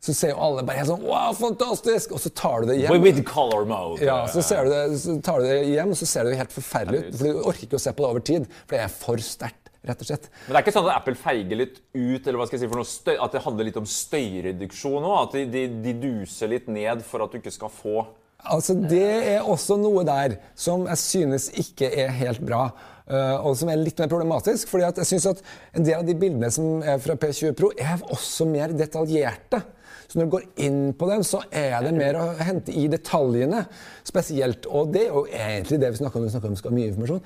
så 0.01 0.15
ser 0.17 0.31
jo 0.33 0.39
alle 0.41 0.63
bare 0.65 0.81
helt 0.81 0.89
sånn 0.89 1.03
Wow, 1.05 1.33
fantastisk! 1.37 2.13
Og 2.15 2.21
så 2.23 2.31
tar 2.37 2.63
du 2.63 2.71
det 2.71 2.79
hjem. 2.81 3.01
With 3.03 3.21
color 3.27 3.67
mode. 3.69 4.01
Ja, 4.05 4.23
så, 4.29 4.41
ser 4.45 4.65
du 4.65 4.73
det, 4.73 4.85
så 5.03 5.17
tar 5.25 5.41
du 5.41 5.49
det 5.49 5.59
hjem, 5.69 5.93
og 5.93 5.99
så 5.99 6.09
ser 6.09 6.25
det 6.25 6.39
helt 6.39 6.55
forferdelig 6.55 7.03
ut. 7.03 7.17
For 7.19 7.27
du 7.27 7.43
orker 7.51 7.67
ikke 7.67 7.77
å 7.77 7.83
se 7.83 7.93
på 7.93 8.05
det 8.05 8.13
over 8.13 8.25
tid, 8.31 8.47
for 8.63 8.77
det 8.77 8.85
er 8.85 8.95
for 8.95 9.25
sterkt, 9.25 9.60
rett 9.87 10.01
og 10.03 10.07
slett. 10.11 10.27
Men 10.45 10.53
det 10.53 10.59
er 10.59 10.65
ikke 10.65 10.73
sånn 10.75 10.89
at 10.91 10.97
Apple 10.99 11.17
feiger 11.17 11.57
litt 11.57 11.79
ut, 11.95 12.21
eller 12.27 12.37
hva 12.37 12.45
skal 12.47 12.57
jeg 12.59 12.63
si 12.65 12.69
for 12.71 12.81
noe 12.81 12.89
støy, 12.91 13.15
at 13.17 13.33
det 13.35 13.41
handler 13.45 13.67
litt 13.69 13.79
om 13.81 13.87
støyreduksjon 13.89 15.07
òg? 15.07 15.17
At 15.23 15.37
de, 15.37 15.45
de, 15.51 15.63
de 15.85 15.93
duser 16.03 16.51
litt 16.53 16.67
ned 16.71 17.01
for 17.07 17.23
at 17.25 17.33
du 17.33 17.39
ikke 17.41 17.53
skal 17.53 17.73
få 17.73 18.03
Altså, 18.41 18.73
Det 18.73 19.09
er 19.35 19.43
også 19.45 19.75
noe 19.77 20.01
der 20.07 20.39
som 20.57 20.87
jeg 20.89 20.97
synes 20.97 21.43
ikke 21.61 21.91
er 21.93 22.09
helt 22.17 22.41
bra. 22.41 22.71
eh, 23.05 23.35
og 23.45 23.53
som 23.59 23.69
er 23.69 23.77
litt 23.77 23.99
mer 24.01 24.09
problematisk. 24.09 24.67
fordi 24.67 24.87
at 24.87 24.97
jeg 24.97 25.05
synes 25.11 25.27
at 25.35 25.43
En 25.77 25.83
del 25.85 25.99
av 25.99 26.05
de 26.07 26.15
bildene 26.17 26.49
som 26.49 26.81
er 26.81 26.97
fra 26.97 27.13
P20 27.21 27.53
Pro, 27.53 27.69
er 27.77 28.01
også 28.09 28.47
mer 28.49 28.73
detaljerte. 28.73 29.61
Så 30.07 30.17
når 30.19 30.25
du 30.25 30.31
går 30.33 30.47
inn 30.65 30.79
på 30.97 31.07
dem, 31.07 31.21
så 31.23 31.39
er 31.55 31.77
det 31.85 31.93
mer 31.95 32.17
å 32.19 32.25
hente 32.35 32.73
i 32.75 32.87
detaljene 32.91 33.61
spesielt. 34.03 34.65
Og 34.67 34.89
det 34.91 35.05
er 35.05 35.13
jo 35.13 35.21
egentlig 35.29 35.79
det 35.79 35.91
vi 35.93 36.01
snakker 36.01 36.17
om 36.17 36.25
når 36.25 36.31
vi 36.31 36.33
snakker 36.33 36.51
om 36.51 36.57
skal 36.59 36.73
mye 36.75 36.89
informasjon. 36.89 37.21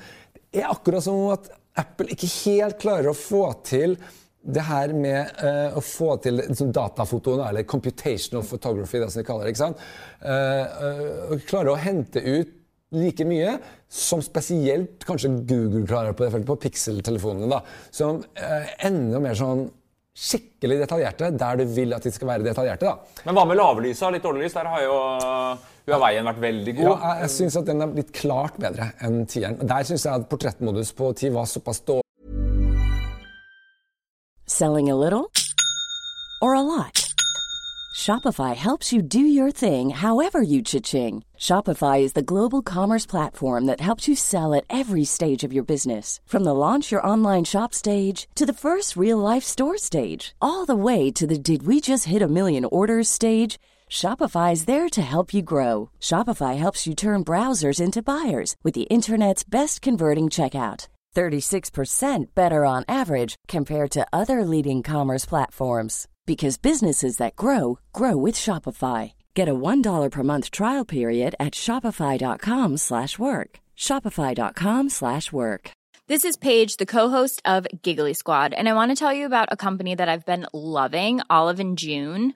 Er 0.56 0.70
akkurat 0.72 1.04
som 1.04 1.26
at 1.34 1.50
Apple 1.76 2.08
ikke 2.16 2.30
helt 2.46 2.80
klarer 2.80 3.12
å 3.12 3.18
få 3.18 3.48
til 3.68 3.98
det 4.46 4.62
her 4.68 4.94
med 4.94 5.40
uh, 5.42 5.78
å 5.78 5.82
få 5.82 6.16
til 6.22 6.38
liksom, 6.38 6.70
datafotoen, 6.76 7.42
eller 7.48 7.66
computational 7.68 8.46
photography, 8.46 9.00
det 9.02 9.10
som 9.10 9.24
de 9.24 9.26
kaller 9.28 9.48
det. 9.48 9.56
ikke 9.56 9.64
sant? 9.64 9.82
Uh, 10.22 10.30
uh, 10.30 11.34
og 11.34 11.48
klare 11.50 11.74
å 11.74 11.82
hente 11.82 12.22
ut 12.22 12.54
like 12.96 13.26
mye 13.28 13.58
som 13.92 14.22
spesielt 14.24 15.04
kanskje 15.08 15.34
Google 15.50 15.84
klarer 15.90 16.14
på 16.14 16.24
det 16.24 16.32
feltet, 16.36 16.52
på 16.52 16.60
Pixel-telefonene. 16.68 17.50
da, 17.52 17.64
Som 17.92 18.22
uh, 18.22 18.70
enda 18.86 19.22
mer 19.24 19.38
sånn 19.40 19.66
skikkelig 20.16 20.78
detaljerte, 20.86 21.34
der 21.36 21.60
du 21.60 21.66
vil 21.76 21.96
at 21.98 22.06
de 22.06 22.14
skal 22.14 22.30
være 22.30 22.46
detaljerte. 22.46 22.88
da. 22.88 23.24
Men 23.26 23.36
hva 23.36 23.50
med 23.50 23.60
lavlysa? 23.60 24.14
Litt 24.14 24.24
dårlig 24.24 24.46
lys? 24.46 24.56
Der 24.56 24.70
har 24.72 24.86
jo 24.86 25.00
uh, 25.86 25.94
Huaweien 25.94 26.26
vært 26.26 26.42
veldig 26.42 26.76
god. 26.80 26.86
Ja, 26.86 26.96
jeg, 26.96 27.22
jeg 27.26 27.34
syns 27.36 27.60
at 27.62 27.70
den 27.70 27.82
er 27.86 27.94
blitt 27.94 28.14
klart 28.16 28.58
bedre 28.62 28.92
enn 29.06 29.26
tieren. 29.30 29.60
Der 29.62 29.86
syns 29.88 30.06
jeg 30.06 30.22
at 30.22 30.28
portrettmodus 30.32 30.94
på 30.98 31.14
ti 31.18 31.30
var 31.34 31.46
såpass 31.50 31.82
dårlig. 31.86 32.02
Selling 34.48 34.90
a 34.90 34.96
little 34.96 35.32
or 36.42 36.54
a 36.54 36.62
lot? 36.62 37.06
Shopify 37.96 38.54
helps 38.56 38.92
you 38.92 39.02
do 39.02 39.20
your 39.20 39.52
thing 39.52 39.90
however 39.90 40.42
you 40.42 40.62
cha-ching. 40.62 41.24
Shopify 41.40 42.02
is 42.02 42.12
the 42.14 42.22
global 42.22 42.62
commerce 42.62 43.06
platform 43.06 43.66
that 43.66 43.80
helps 43.80 44.08
you 44.08 44.16
sell 44.16 44.54
at 44.54 44.66
every 44.70 45.06
stage 45.06 45.46
of 45.46 45.54
your 45.54 45.64
business. 45.64 46.20
From 46.26 46.44
the 46.44 46.54
launch 46.54 46.92
your 46.92 47.06
online 47.08 47.46
shop 47.46 47.74
stage 47.74 48.28
to 48.36 48.46
the 48.46 48.54
first 48.54 48.98
real 48.98 49.18
life 49.18 49.44
store 49.44 49.78
stage, 49.78 50.36
all 50.42 50.66
the 50.66 50.76
way 50.76 51.10
to 51.12 51.26
the 51.26 51.40
did 51.40 51.64
we 51.66 51.80
just 51.80 52.06
hit 52.06 52.22
a 52.22 52.28
million 52.28 52.66
orders 52.66 53.08
stage. 53.08 53.58
Shopify 53.90 54.54
is 54.54 54.66
there 54.66 54.90
to 54.90 55.02
help 55.02 55.34
you 55.34 55.42
grow. 55.42 55.90
Shopify 56.00 56.58
helps 56.58 56.86
you 56.86 56.94
turn 56.94 57.24
browsers 57.24 57.82
into 57.82 58.02
buyers 58.02 58.56
with 58.64 58.74
the 58.76 58.90
internet's 58.90 59.44
best 59.44 59.82
converting 59.82 60.26
checkout. 60.26 60.88
36% 61.16 62.26
better 62.36 62.66
on 62.66 62.84
average 62.88 63.36
compared 63.48 63.90
to 63.92 64.06
other 64.12 64.44
leading 64.44 64.84
commerce 64.84 65.26
platforms 65.26 66.08
because 66.26 66.58
businesses 66.58 67.18
that 67.18 67.36
grow 67.36 67.80
grow 67.94 68.18
with 68.18 68.36
Shopify. 68.36 69.14
Get 69.34 69.48
a 69.48 69.54
$1 69.54 70.12
per 70.12 70.24
month 70.24 70.52
trial 70.52 70.86
period 70.86 71.36
at 71.40 71.54
shopify.com/work. 71.54 72.80
slash 72.80 73.18
work. 73.20 73.60
shopify.com/work. 73.78 74.92
slash 74.92 75.32
work. 75.32 75.72
This 76.08 76.26
is 76.26 76.38
Paige, 76.38 76.78
the 76.78 76.86
co-host 76.86 77.42
of 77.46 77.66
Giggly 77.82 78.14
Squad, 78.14 78.54
and 78.54 78.70
I 78.70 78.74
want 78.74 78.92
to 78.92 78.96
tell 78.96 79.14
you 79.14 79.26
about 79.26 79.50
a 79.52 79.58
company 79.58 79.96
that 79.96 80.10
I've 80.10 80.26
been 80.26 80.46
loving, 80.54 81.22
Olive 81.30 81.60
and 81.60 81.78
June. 81.78 82.36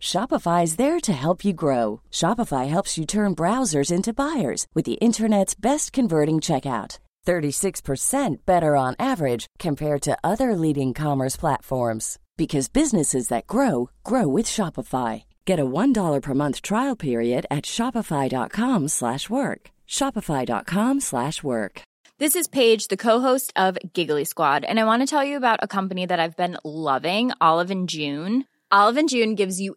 Shopify 0.00 0.64
is 0.64 0.76
there 0.76 1.00
to 1.00 1.12
help 1.12 1.44
you 1.44 1.52
grow. 1.52 2.00
Shopify 2.10 2.68
helps 2.68 2.96
you 2.96 3.04
turn 3.04 3.34
browsers 3.34 3.92
into 3.92 4.12
buyers 4.12 4.66
with 4.74 4.84
the 4.84 5.00
internet's 5.00 5.54
best 5.54 5.92
converting 5.92 6.36
checkout. 6.36 6.98
36% 7.26 8.36
better 8.46 8.74
on 8.74 8.96
average 8.98 9.46
compared 9.58 10.00
to 10.00 10.16
other 10.24 10.56
leading 10.56 10.94
commerce 10.94 11.36
platforms 11.36 12.18
because 12.38 12.68
businesses 12.68 13.28
that 13.28 13.46
grow 13.46 13.90
grow 14.02 14.26
with 14.26 14.46
Shopify. 14.46 15.24
Get 15.44 15.60
a 15.60 15.66
$1 15.66 16.22
per 16.22 16.34
month 16.34 16.62
trial 16.62 16.96
period 16.96 17.44
at 17.50 17.64
shopify.com/work. 17.64 19.70
shopify.com/work. 19.86 21.82
This 22.18 22.34
is 22.34 22.48
Paige, 22.48 22.88
the 22.88 22.96
co-host 22.96 23.52
of 23.56 23.78
Giggly 23.92 24.24
Squad, 24.24 24.64
and 24.64 24.80
I 24.80 24.84
want 24.84 25.02
to 25.02 25.06
tell 25.06 25.24
you 25.24 25.36
about 25.36 25.60
a 25.62 25.68
company 25.68 26.06
that 26.06 26.18
I've 26.18 26.36
been 26.36 26.56
loving, 26.64 27.30
Olive 27.40 27.70
and 27.70 27.88
June. 27.88 28.46
Olive 28.70 28.96
and 28.96 29.08
June 29.08 29.34
gives 29.34 29.60
you 29.60 29.76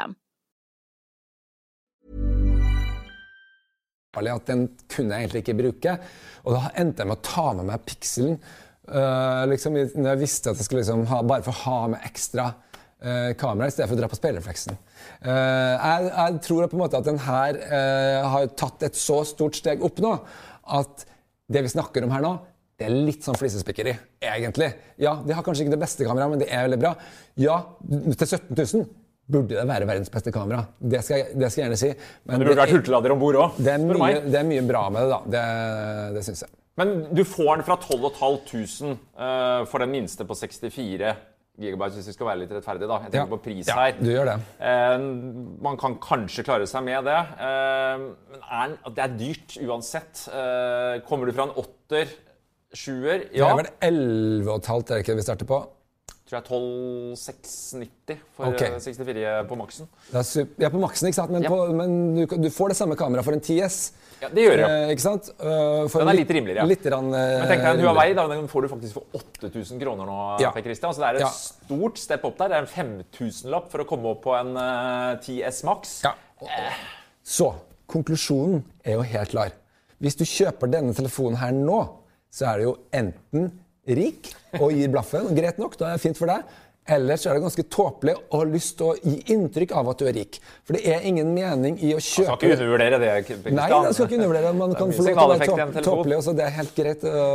At 4.11 4.49
den 4.49 4.65
kunne 4.91 5.15
jeg 5.15 5.23
egentlig 5.23 5.43
ikke 5.45 5.59
bruke. 5.61 5.95
Og 6.43 6.55
da 6.55 6.73
endte 6.79 7.03
jeg 7.03 7.11
med 7.11 7.19
å 7.19 7.25
ta 7.25 7.45
med 7.55 7.69
meg 7.69 7.85
pikselen. 7.87 8.35
Uh, 8.91 9.47
liksom, 9.47 9.77
når 9.77 10.09
jeg 10.09 10.21
visste 10.23 10.51
at 10.51 10.59
jeg 10.59 10.67
skulle 10.67 10.83
liksom 10.83 11.05
ha, 11.07 11.21
bare 11.23 11.45
få 11.45 11.53
ha 11.63 11.77
med 11.93 12.07
ekstra 12.09 12.49
uh, 12.51 13.31
kamera 13.39 13.69
i 13.69 13.73
stedet 13.73 13.87
for 13.87 13.95
å 13.95 14.01
dra 14.01 14.09
på 14.11 14.19
speilrefleksen. 14.19 14.79
Uh, 15.23 15.31
jeg, 15.31 16.09
jeg, 16.09 16.39
tror 16.47 16.67
på 16.67 16.77
en 16.77 16.83
måte 16.83 16.99
at 16.99 17.07
den 17.07 17.21
her 17.23 17.59
har 18.33 18.51
tatt 18.59 18.83
et 18.89 18.99
så 18.99 19.21
stort 19.27 19.59
steg 19.59 19.85
opp 19.85 20.01
nå 20.03 20.15
at 20.75 21.05
det 21.51 21.63
vi 21.63 21.71
snakker 21.71 22.03
om 22.03 22.11
her 22.15 22.23
nå, 22.25 22.33
det 22.81 22.87
er 22.87 22.97
litt 23.05 23.21
sånn 23.21 23.37
flisespikkeri, 23.37 23.93
egentlig. 24.25 24.71
Ja, 24.99 25.19
de 25.21 25.35
har 25.37 25.45
kanskje 25.45 25.67
ikke 25.67 25.75
det 25.75 25.83
beste 25.83 26.07
kameraet, 26.07 26.33
men 26.33 26.41
det 26.41 26.47
er 26.49 26.65
veldig 26.65 26.79
bra. 26.81 26.95
Ja, 27.39 27.57
til 27.85 28.25
17 28.25 28.55
000 28.57 28.87
burde 29.31 29.55
det 29.55 29.65
være 29.67 29.87
verdens 29.89 30.11
beste 30.13 30.33
kamera. 30.35 30.65
Det 30.77 31.01
skal, 31.05 31.21
jeg, 31.23 31.35
det 31.39 31.49
skal 31.51 31.63
jeg 31.63 31.69
gjerne 31.69 31.81
si. 31.81 31.91
Men, 31.91 32.33
Men 32.33 32.43
det 32.43 32.49
burde 32.49 32.63
vært 32.63 32.75
hurtiglader 32.77 33.15
om 33.15 33.21
bord 33.21 33.39
òg. 33.41 33.59
Det, 33.61 33.75
er 33.75 34.47
mye 34.47 34.63
bra 34.67 34.87
med 34.93 35.05
det, 35.05 35.11
da. 35.11 35.21
Det, 35.35 35.43
det 36.17 36.25
syns 36.27 36.45
jeg. 36.45 36.55
Men 36.79 36.93
du 37.11 37.25
får 37.27 37.59
den 37.59 37.67
fra 37.67 37.75
12 37.81 38.07
500 38.15 38.95
uh, 38.95 39.65
for 39.69 39.83
den 39.83 39.91
minste 39.91 40.25
på 40.27 40.37
64 40.39 41.11
gigabyte, 41.61 41.97
hvis 41.97 42.07
vi 42.09 42.15
skal 42.15 42.29
være 42.29 42.41
litt 42.43 42.53
rettferdig. 42.55 42.87
da. 42.89 42.99
Jeg 43.03 43.13
tenker 43.13 43.27
ja. 43.27 43.31
på 43.33 43.41
pris 43.43 43.69
ja, 43.69 43.77
her. 43.77 43.97
Du 43.99 44.09
gjør 44.09 44.31
det. 44.31 44.37
Uh, 44.63 45.57
man 45.67 45.77
kan 45.81 45.97
kanskje 46.01 46.45
klare 46.47 46.69
seg 46.69 46.85
med 46.87 47.05
det. 47.09 47.19
Uh, 47.41 48.07
men 48.31 48.47
er, 48.47 48.75
det 48.87 49.05
er 49.05 49.17
dyrt 49.19 49.57
uansett. 49.67 50.25
Uh, 50.31 51.01
kommer 51.07 51.29
du 51.29 51.35
fra 51.35 51.49
en 51.49 51.55
åtter, 51.61 52.15
sjuer 52.71 53.27
Ja. 53.35 53.51
Det 53.51 53.51
er 53.51 53.59
vel 53.59 53.71
11,5 54.47 54.71
er 54.79 54.89
det 54.93 55.03
ikke 55.03 55.19
vi 55.19 55.27
starter 55.27 55.49
på? 55.49 55.59
Tror 56.31 56.39
jeg 56.39 56.47
12,690 56.47 58.19
for 58.37 58.53
okay. 58.53 58.77
64 58.79 59.31
på 59.49 59.57
maksen. 59.59 59.89
ja, 60.61 60.69
på 60.71 60.79
maksen, 60.79 61.09
ikke 61.09 61.17
sant? 61.17 61.33
Men, 61.33 61.43
ja. 61.43 61.51
på, 61.51 61.57
men 61.75 61.97
du, 62.15 62.23
du, 62.45 62.47
får 62.53 62.71
det 62.71 62.77
samme 62.79 62.95
kameraet 62.99 63.27
for 63.27 63.35
en 63.35 63.43
10S. 63.43 63.79
Ja, 64.21 64.29
det 64.31 64.45
gjør 64.45 64.61
jeg. 64.61 64.77
Eh, 64.85 64.91
ikke 64.93 65.03
sant? 65.03 65.31
Uh, 65.41 65.89
den 65.91 66.11
er 66.11 66.17
litt 66.19 66.31
rimeligere, 66.31 66.61
ja. 66.61 66.67
Litt 66.69 66.85
rann, 66.93 67.09
uh, 67.09 67.19
men 67.41 67.49
tenk 67.49 67.63
deg 67.65 67.71
en 67.73 67.83
Huawei, 67.83 68.11
da, 68.15 68.27
den 68.31 68.45
får 68.51 68.63
du 68.63 68.69
faktisk 68.71 68.99
for 68.99 69.23
8000 69.49 69.81
kroner 69.81 70.07
nå. 70.07 70.19
Ja. 70.43 70.53
Per 70.55 70.63
Christian. 70.63 70.93
Så 70.95 71.03
det 71.03 71.09
er 71.09 71.19
et 71.19 71.25
ja. 71.25 71.31
stort 71.33 71.99
step 71.99 72.27
opp 72.29 72.37
der. 72.39 72.53
Det 72.53 72.59
er 72.59 72.67
en 72.67 73.01
5000-lapp 73.01 73.71
for 73.73 73.83
å 73.83 73.87
komme 73.89 74.13
opp 74.13 74.21
på 74.27 74.35
en 74.37 74.53
uh, 74.55 75.17
10S 75.17 75.63
Max. 75.67 75.97
Ja. 76.05 76.13
Eh. 76.45 76.85
Så 77.27 77.49
konklusjonen 77.91 78.61
er 78.85 79.01
jo 79.01 79.07
helt 79.09 79.33
klar. 79.33 79.51
Hvis 80.01 80.15
du 80.17 80.23
kjøper 80.23 80.71
denne 80.71 80.95
telefonen 80.97 81.41
her 81.41 81.51
nå, 81.57 81.81
så 82.31 82.53
er 82.53 82.61
det 82.61 82.69
jo 82.69 82.77
enten 82.95 83.51
rik 83.89 84.33
og 84.59 84.73
gir 84.75 84.91
blaffen. 84.93 85.31
Greit 85.37 85.61
nok, 85.61 85.77
da 85.79 85.91
er 85.91 85.97
det 85.97 86.03
fint 86.03 86.19
for 86.19 86.31
deg. 86.31 86.45
Ellers 86.91 87.27
er 87.29 87.37
det 87.37 87.43
ganske 87.43 87.63
tåpelig 87.69 88.15
å 88.33 88.39
ha 88.41 88.45
lyst 88.49 88.79
til 88.79 88.89
å 88.89 88.95
gi 88.97 89.19
inntrykk 89.35 89.73
av 89.77 89.91
at 89.91 90.01
du 90.01 90.07
er 90.09 90.15
rik. 90.17 90.39
For 90.65 90.77
det 90.77 90.81
er 90.89 91.05
ingen 91.05 91.29
mening 91.35 91.77
i 91.77 91.93
å 91.93 91.99
kjøpe 92.01 92.31
Man 92.31 92.39
skal 92.39 92.49
ikke 92.49 92.57
undervurdere 92.57 92.99
det. 93.03 93.11
Nei, 93.53 93.67
jeg 93.69 93.93
skal 93.93 94.07
ikke 94.07 94.17
undervurdere 94.17 94.47
det. 94.49 94.57
Man 94.63 94.73
kan 94.79 94.95
få 94.97 95.05
lov 95.05 95.11
til 95.11 95.53
å 95.53 95.59
være 95.61 95.85
tåpelig, 95.85 96.17
og 96.17 96.25
så 96.25 96.33
det 96.37 96.47
er 96.47 96.55
helt 96.57 96.73
greit 96.77 97.05
å, 97.05 97.29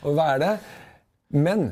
å 0.00 0.16
være 0.16 0.38
det. 0.46 0.52
Men 1.36 1.66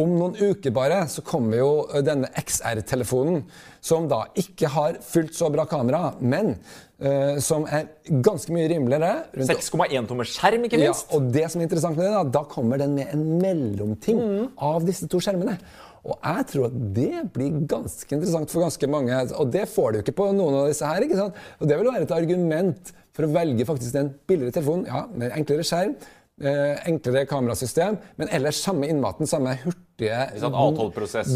om 0.00 0.14
noen 0.16 0.36
uker 0.38 0.72
bare 0.74 1.02
så 1.10 1.24
kommer 1.26 1.60
jo 1.60 1.70
denne 2.06 2.30
XR-telefonen, 2.40 3.42
som 3.84 4.08
da 4.10 4.24
ikke 4.38 4.70
har 4.72 5.00
fullt 5.04 5.36
så 5.36 5.50
bra 5.52 5.66
kamera, 5.68 6.14
men 6.20 6.54
uh, 7.02 7.36
som 7.42 7.66
er 7.68 7.88
ganske 8.24 8.52
mye 8.54 8.68
rimeligere. 8.72 9.26
6,1 9.36 10.08
tommer 10.08 10.28
skjerm, 10.28 10.66
ikke 10.68 10.80
minst. 10.80 11.06
Ja, 11.08 11.18
og 11.18 11.30
det 11.34 11.46
som 11.52 11.60
er 11.62 11.68
interessant 11.68 12.00
med 12.00 12.08
det, 12.08 12.14
da, 12.16 12.24
da 12.40 12.44
kommer 12.48 12.80
den 12.80 12.96
med 12.98 13.14
en 13.14 13.24
mellomting 13.40 14.20
mm. 14.20 14.50
av 14.70 14.84
disse 14.88 15.08
to 15.10 15.22
skjermene. 15.22 15.58
Og 16.00 16.16
jeg 16.16 16.46
tror 16.48 16.70
at 16.70 16.76
det 16.96 17.24
blir 17.34 17.58
ganske 17.68 18.14
interessant 18.16 18.52
for 18.52 18.64
ganske 18.64 18.88
mange. 18.88 19.18
Og 19.36 19.50
det 19.52 19.66
får 19.68 19.92
du 19.92 20.00
ikke 20.00 20.16
på 20.16 20.30
noen 20.32 20.62
av 20.62 20.70
disse 20.70 20.88
her. 20.88 21.04
ikke 21.04 21.18
sant? 21.18 21.36
Og 21.60 21.68
det 21.68 21.76
vil 21.76 21.90
være 21.90 22.06
et 22.06 22.16
argument 22.16 22.94
for 23.16 23.26
å 23.26 23.34
velge 23.34 23.66
faktisk 23.68 23.96
den 23.98 24.08
billigere 24.28 24.56
telefonen. 24.56 24.86
Ja, 24.88 25.04
med 25.12 25.34
enklere 25.36 25.66
skjerm, 25.66 25.96
eh, 25.98 26.16
enklere 26.40 27.26
kamerasystem, 27.28 27.98
men 28.16 28.30
ellers 28.32 28.62
samme 28.64 28.88
innmaten, 28.88 29.28
samme 29.28 29.52
hurtige 29.60 30.22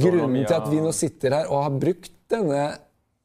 Grunnen 0.01 0.47
til 0.47 0.57
at 0.57 0.71
vi 0.71 0.81
nå 0.81 0.93
sitter 0.97 1.37
her 1.39 1.51
og 1.53 1.67
har 1.67 1.77
brukt 1.83 2.15
denne 2.33 2.63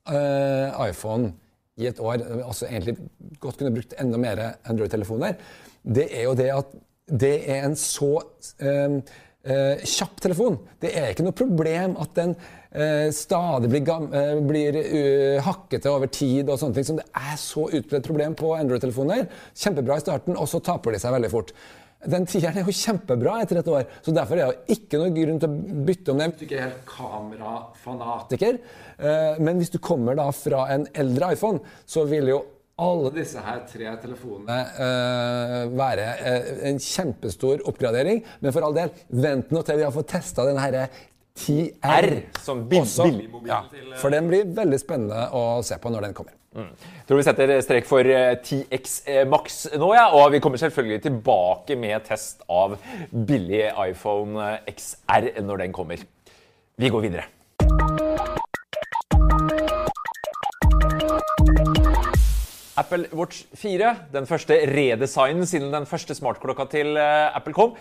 uh, 0.10 0.88
iPhone 0.90 1.32
i 1.80 1.88
et 1.88 2.00
år, 2.04 2.20
altså 2.44 2.68
egentlig 2.68 2.98
godt 3.40 3.62
kunne 3.62 3.74
brukt 3.78 3.96
enda 4.02 4.20
mer 4.20 4.42
Android-telefoner, 4.68 5.40
det 5.84 6.10
er 6.12 6.28
jo 6.28 6.36
det 6.36 6.50
at 6.52 6.78
det 7.10 7.36
er 7.50 7.66
en 7.66 7.78
så 7.80 8.12
uh, 8.20 9.00
uh, 9.00 9.86
kjapp 9.88 10.20
telefon. 10.22 10.60
Det 10.82 10.92
er 10.94 11.14
ikke 11.14 11.26
noe 11.26 11.38
problem 11.38 11.96
at 12.02 12.12
den 12.20 12.36
stadig 13.16 13.72
blir, 13.72 14.42
blir 14.46 14.76
hakkete 15.42 15.90
over 15.90 16.12
tid 16.14 16.52
og 16.52 16.60
sånne 16.62 16.78
ting. 16.78 16.86
Som 16.86 17.00
det 17.00 17.08
er 17.18 17.36
så 17.42 17.66
utbredt 17.66 18.06
problem 18.06 18.36
på 18.38 18.54
Android-telefoner. 18.54 19.26
Kjempebra 19.58 19.98
i 19.98 20.04
starten, 20.04 20.38
og 20.38 20.46
så 20.52 20.62
taper 20.62 20.94
de 20.94 21.02
seg 21.02 21.16
veldig 21.16 21.32
fort. 21.34 21.56
Den 22.08 22.24
tieren 22.30 22.56
er 22.56 22.64
jo 22.64 22.72
kjempebra 22.72 23.42
etter 23.44 23.60
et 23.60 23.68
år, 23.68 23.90
så 24.06 24.14
derfor 24.16 24.40
er 24.40 24.54
det 24.54 24.78
ikke 24.78 25.02
noe 25.02 25.12
grunn 25.12 25.42
til 25.42 25.52
å 25.52 25.82
bytte 25.90 26.14
om 26.14 26.22
den. 26.22 26.32
Du 26.32 26.46
er 26.46 26.48
ikke 26.48 26.62
helt 26.62 26.86
kamerafanatiker. 26.88 28.62
uh, 29.02 29.36
Men 29.44 29.60
hvis 29.60 29.74
du 29.74 29.82
kommer 29.84 30.16
da 30.16 30.30
fra 30.32 30.64
en 30.72 30.88
eldre 30.96 31.34
iPhone, 31.36 31.60
så 31.84 32.06
vil 32.08 32.32
jo 32.32 32.40
alle 32.80 33.12
disse 33.12 33.44
her 33.44 33.66
tre 33.68 33.92
telefonene 34.00 34.60
uh, 34.80 35.66
være 35.76 36.08
uh, 36.24 36.50
en 36.70 36.80
kjempestor 36.80 37.66
oppgradering. 37.68 38.24
Men 38.40 38.56
for 38.56 38.64
all 38.64 38.80
del, 38.80 38.96
vent 39.12 39.52
nå 39.52 39.66
til 39.68 39.82
vi 39.82 39.88
har 39.90 39.96
fått 39.96 40.14
testa 40.16 40.48
den 40.48 40.62
herre 40.64 40.88
10R. 41.40 42.10
Som 42.44 42.66
også. 42.68 43.08
Ja, 43.48 43.64
eh, 43.72 43.96
for 44.02 44.14
den 44.14 44.28
blir 44.30 44.52
veldig 44.58 44.80
spennende 44.82 45.30
å 45.36 45.64
se 45.66 45.80
på 45.80 45.92
når 45.94 46.10
den 46.10 46.18
kommer. 46.18 46.36
Tror 47.06 47.20
vi 47.20 47.26
setter 47.28 47.52
strek 47.62 47.86
for 47.86 48.06
eh, 48.10 48.36
10X 48.42 48.96
Max 49.30 49.60
nå, 49.78 49.92
ja. 49.94 50.08
Og 50.18 50.32
vi 50.34 50.42
kommer 50.44 50.62
selvfølgelig 50.62 51.04
tilbake 51.06 51.78
med 51.80 52.06
test 52.10 52.42
av 52.50 52.78
billig 53.12 53.68
iPhone 53.86 54.38
eh, 54.56 54.74
XR 54.74 55.32
når 55.46 55.66
den 55.66 55.76
kommer. 55.76 56.02
Vi 56.80 56.90
går 56.90 57.06
videre. 57.06 57.28
Apple 62.80 63.10
Watch 63.12 63.44
4, 63.60 63.96
den 64.14 64.28
første 64.28 64.56
redesignen 64.72 65.48
siden 65.50 65.74
den 65.74 65.86
første 65.90 66.16
smartklokka 66.16 66.66
til 66.72 66.96
eh, 66.98 67.36
Apple 67.36 67.54
kom. 67.54 67.74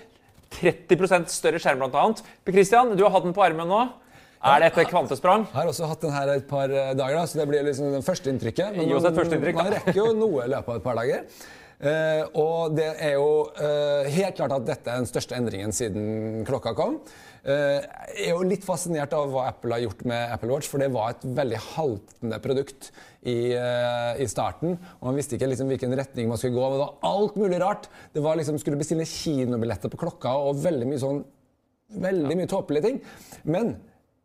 30 0.57 1.29
større 1.33 1.61
skjerm, 1.61 1.83
blant 1.83 1.97
annet. 1.99 2.23
Christian, 2.49 2.95
du 2.97 3.05
har 3.05 3.13
hatt 3.15 3.27
den 3.27 3.37
på 3.37 3.45
armen 3.45 3.69
nå. 3.69 3.83
Er 4.39 4.63
det 4.63 4.71
et 4.71 4.91
kvantesprang? 4.93 5.49
Jeg 5.51 5.57
har 5.57 5.69
også 5.71 5.89
hatt 5.91 6.03
den 6.05 6.15
her 6.15 6.31
et 6.37 6.45
par 6.47 6.71
eh, 6.71 6.93
dager, 6.95 7.17
da, 7.19 7.27
så 7.27 7.41
det 7.41 7.49
blir 7.51 7.65
liksom 7.67 7.97
det 7.97 8.05
første 8.07 8.31
inntrykket. 8.31 8.77
Men 8.77 8.87
Gi 8.87 8.95
oss 8.95 9.07
et 9.09 9.17
første 9.19 9.39
inntrykk, 9.39 9.57
da. 9.59 9.65
man 9.65 9.75
rekker 9.75 9.99
jo 9.99 10.11
noe 10.15 10.45
i 10.45 10.53
løpet 10.53 10.75
av 10.75 10.79
et 10.79 10.85
par 10.85 11.01
dager. 11.01 11.25
Uh, 11.79 12.25
og 12.43 12.73
det 12.75 12.89
er 13.07 13.13
jo 13.15 13.27
uh, 13.55 14.07
helt 14.11 14.35
klart 14.35 14.51
at 14.57 14.65
dette 14.67 14.91
er 14.91 14.99
den 14.99 15.07
største 15.07 15.37
endringen 15.39 15.75
siden 15.75 16.41
klokka 16.47 16.73
kom. 16.75 16.97
Eh, 17.45 17.79
jeg 18.17 18.29
er 18.29 18.35
jo 18.35 18.47
litt 18.49 18.67
fascinert 18.67 19.15
av 19.17 19.31
hva 19.33 19.47
Apple 19.51 19.77
har 19.77 19.85
gjort 19.85 20.05
med 20.11 20.35
Apple 20.35 20.51
Watch, 20.53 20.71
for 20.71 20.83
det 20.83 20.91
var 20.95 21.15
et 21.15 21.27
veldig 21.39 21.61
haltende 21.75 22.41
produkt 22.45 22.91
i, 23.23 23.53
eh, 23.55 24.23
i 24.23 24.29
starten. 24.31 24.79
Og 24.99 25.11
man 25.11 25.19
visste 25.19 25.37
ikke 25.39 25.51
liksom 25.53 25.71
hvilken 25.71 25.97
retning 25.99 26.29
man 26.31 26.41
skulle 26.41 26.59
gå. 26.59 26.71
Det 26.75 26.83
var 26.83 26.95
alt 27.11 27.37
mulig 27.37 27.61
rart. 27.63 27.89
Det 28.13 28.23
var 28.25 28.37
liksom, 28.37 28.59
skulle 28.59 28.81
bestille 28.81 29.07
kinobilletter 29.07 29.93
på 29.93 30.01
klokka 30.01 30.35
og 30.49 30.63
veldig 30.65 30.89
mye 30.89 31.03
sånn 31.03 31.25
Veldig 31.89 32.35
mye 32.37 32.45
tåpelige 32.45 32.85
ting. 32.85 32.97
Men 33.49 33.71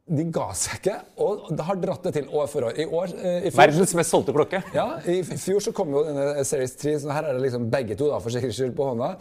de 0.03 0.25
ga 0.35 0.49
seg 0.57 0.81
ikke, 0.81 0.97
og 1.23 1.45
det 1.55 1.63
har 1.63 1.77
dratt 1.79 2.03
det 2.09 2.11
til 2.17 2.25
år 2.35 2.49
for 2.51 2.67
år. 2.67 2.75
I 2.75 2.85
år, 2.91 3.13
eh, 3.15 3.37
i 3.47 3.51
fjor, 3.53 3.61
Verdens 3.61 3.93
mest 3.95 4.11
solgte 4.11 4.35
klokke. 4.35 4.59
ja, 4.75 4.99
I 5.07 5.21
fjor 5.23 5.63
så 5.63 5.71
kom 5.71 5.93
jo 5.95 6.03
denne 6.03 6.43
Series 6.43 6.75
3, 6.75 6.97
så 6.99 7.15
her 7.15 7.29
er 7.29 7.37
det 7.37 7.45
liksom 7.45 7.69
begge 7.71 7.95
to 7.95 8.09
da, 8.11 8.19
for 8.19 8.35
sikkerhets 8.35 8.59
skyld 8.59 8.75
på 8.75 8.89
hånda. 8.89 9.13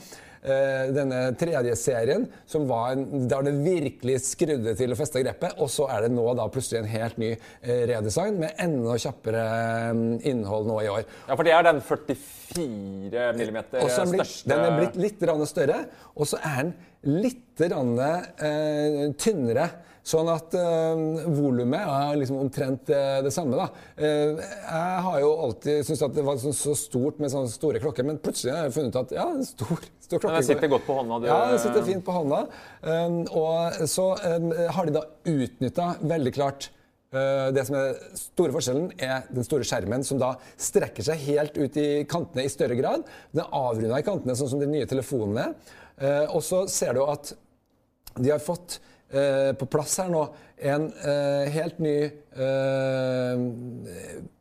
Eh, 0.43 0.89
denne 0.91 1.19
tredje 1.39 1.77
serien, 1.79 2.25
som 2.51 2.65
var 2.67 2.97
en, 2.97 3.29
der 3.31 3.45
det 3.47 3.53
virkelig 3.63 4.17
skrudde 4.27 4.73
til 4.75 4.91
å 4.91 4.97
feste 4.99 5.21
grepet. 5.23 5.55
Og 5.63 5.71
så 5.71 5.87
er 5.95 6.03
det 6.03 6.09
nå 6.17 6.25
da 6.35 6.49
plutselig 6.51 6.81
en 6.81 6.89
helt 6.91 7.21
ny 7.23 7.29
eh, 7.37 7.85
redesign 7.93 8.41
med 8.43 8.59
enda 8.65 8.97
kjappere 8.99 9.45
eh, 9.47 10.01
innhold 10.33 10.67
nå 10.67 10.81
i 10.83 10.89
år. 10.91 11.05
Ja, 11.29 11.37
for 11.37 11.47
det 11.47 11.55
er 11.55 11.69
den 11.69 11.79
44 11.87 13.29
millimeter 13.39 13.85
Og 13.85 13.93
så 13.93 14.03
er 14.03 14.11
den 14.11 14.17
blitt, 14.17 14.33
største 14.33 14.51
den 14.51 14.67
er 14.67 14.81
blitt 14.81 14.99
litt 15.05 15.23
større, 15.53 15.79
og 16.17 16.31
så 16.33 16.43
er 16.43 16.59
den 16.65 16.75
litt 17.23 17.63
rann, 17.71 17.95
eh, 18.03 19.01
tynnere. 19.23 19.71
Sånn 20.03 20.27
at 20.33 20.55
øh, 20.59 21.29
volumet 21.31 21.79
er 21.87 22.17
liksom 22.19 22.41
omtrent 22.43 22.88
det, 22.91 23.03
det 23.23 23.31
samme. 23.35 23.55
da. 23.55 23.69
Uh, 23.95 24.41
jeg 24.43 25.03
har 25.07 25.19
jo 25.23 25.31
alltid 25.45 25.87
syntes 25.87 26.03
at 26.09 26.17
det 26.17 26.25
var 26.27 26.41
sånn, 26.43 26.57
så 26.59 26.75
stort 26.79 27.21
med 27.23 27.31
sånne 27.31 27.53
store 27.53 27.79
klokker, 27.83 28.07
men 28.09 28.19
plutselig 28.23 28.51
har 28.57 28.67
jeg 28.67 28.75
funnet 28.75 28.97
ut 28.97 29.01
at 29.05 29.15
ja, 29.15 29.29
en 29.31 29.47
stor, 29.47 29.85
stor 30.03 30.23
klokke 30.25 30.41
den 30.41 30.49
sitter 30.49 30.73
godt 30.73 30.88
på 30.88 30.97
hånda, 30.99 31.21
du. 31.23 31.29
Ja, 31.31 31.38
den 31.53 31.62
sitter 31.62 31.87
fint 31.87 32.05
på 32.07 32.17
hånda. 32.17 32.41
Um, 32.83 33.21
og 33.31 33.87
så 33.93 34.09
um, 34.19 34.51
har 34.75 34.91
de 34.91 34.97
da 34.99 35.05
utnytta 35.37 35.88
veldig 36.03 36.35
klart 36.35 36.67
uh, 37.15 37.55
det 37.55 37.67
som 37.69 37.79
er 37.79 38.03
store 38.19 38.57
forskjellen, 38.59 38.91
er 38.99 39.31
den 39.31 39.47
store 39.47 39.69
skjermen 39.71 40.03
som 40.09 40.19
da 40.19 40.35
strekker 40.59 41.07
seg 41.07 41.23
helt 41.29 41.62
ut 41.62 41.79
i 41.79 41.88
kantene 42.11 42.49
i 42.49 42.51
større 42.51 42.81
grad. 42.81 43.07
Den 43.31 43.47
er 43.47 43.55
avrunda 43.62 44.03
i 44.03 44.09
kantene, 44.11 44.35
sånn 44.35 44.51
som 44.57 44.67
de 44.67 44.67
nye 44.67 44.91
telefonene. 44.91 45.53
Uh, 46.03 46.27
og 46.33 46.43
så 46.43 46.65
ser 46.67 46.99
du 46.99 47.05
at 47.07 47.37
de 48.19 48.29
har 48.29 48.43
fått 48.43 48.77
eh, 48.77 48.92
på 49.12 49.66
plass 49.68 49.98
her 50.01 50.09
nå 50.09 50.22
en 50.62 50.88
eh, 51.05 51.51
helt 51.53 51.79
ny 51.83 51.96
eh, 52.07 53.44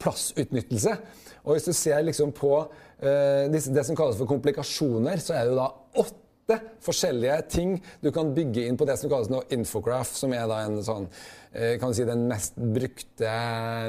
plassutnyttelse. 0.01 0.95
Og 1.43 1.55
hvis 1.55 1.69
du 1.69 1.73
ser 1.75 2.01
liksom 2.05 2.33
på 2.37 2.53
eh, 3.01 3.49
det 3.49 3.85
som 3.85 3.97
kalles 3.97 4.19
for 4.19 4.29
komplikasjoner, 4.29 5.21
så 5.21 5.35
er 5.35 5.45
det 5.45 5.55
jo 5.55 5.61
da 5.61 5.69
åtte 6.03 6.59
forskjellige 6.83 7.37
ting 7.53 7.77
du 8.03 8.11
kan 8.13 8.33
bygge 8.35 8.67
inn 8.67 8.77
på 8.77 8.87
det 8.89 8.97
som 8.99 9.11
kalles 9.11 9.31
noe 9.31 9.47
infograph, 9.53 10.13
som 10.13 10.33
er 10.35 10.47
da 10.49 10.63
en 10.67 10.81
sånn 10.85 11.07
eh, 11.07 11.40
si 11.51 12.07
den 12.07 12.27
mest 12.29 12.55
brukte 12.55 13.31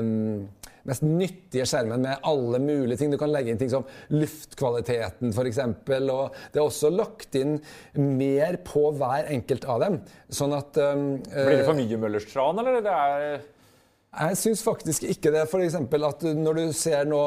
mm, 0.02 0.48
mest 0.88 1.04
nyttige 1.06 1.66
skjermen 1.68 2.02
med 2.02 2.26
alle 2.26 2.58
mulige 2.62 2.98
ting. 2.98 3.12
Du 3.12 3.18
kan 3.20 3.30
legge 3.30 3.52
inn 3.52 3.60
ting 3.60 3.70
som 3.70 3.86
luftkvaliteten 4.10 5.30
f.eks. 5.30 5.60
Og 5.62 6.36
det 6.52 6.58
er 6.58 6.64
også 6.64 6.90
lagt 6.90 7.38
inn 7.38 7.58
mer 7.94 8.58
på 8.66 8.88
hver 8.98 9.30
enkelt 9.30 9.66
av 9.70 9.82
dem. 9.84 10.00
Sånn 10.32 10.56
at 10.58 10.78
um, 10.82 11.08
Blir 11.22 11.60
det 11.60 11.68
for 11.68 11.78
mye 11.78 12.00
Møllers 12.02 12.28
tran, 12.32 12.62
eller? 12.62 12.82
Det 12.82 12.96
er... 12.98 13.42
jeg 14.12 14.36
syns 14.36 14.60
faktisk 14.60 15.06
ikke 15.08 15.30
det. 15.32 15.46
For 15.48 15.62
at 15.62 16.24
når 16.36 16.58
du 16.58 16.64
ser 16.76 17.06
nå 17.08 17.20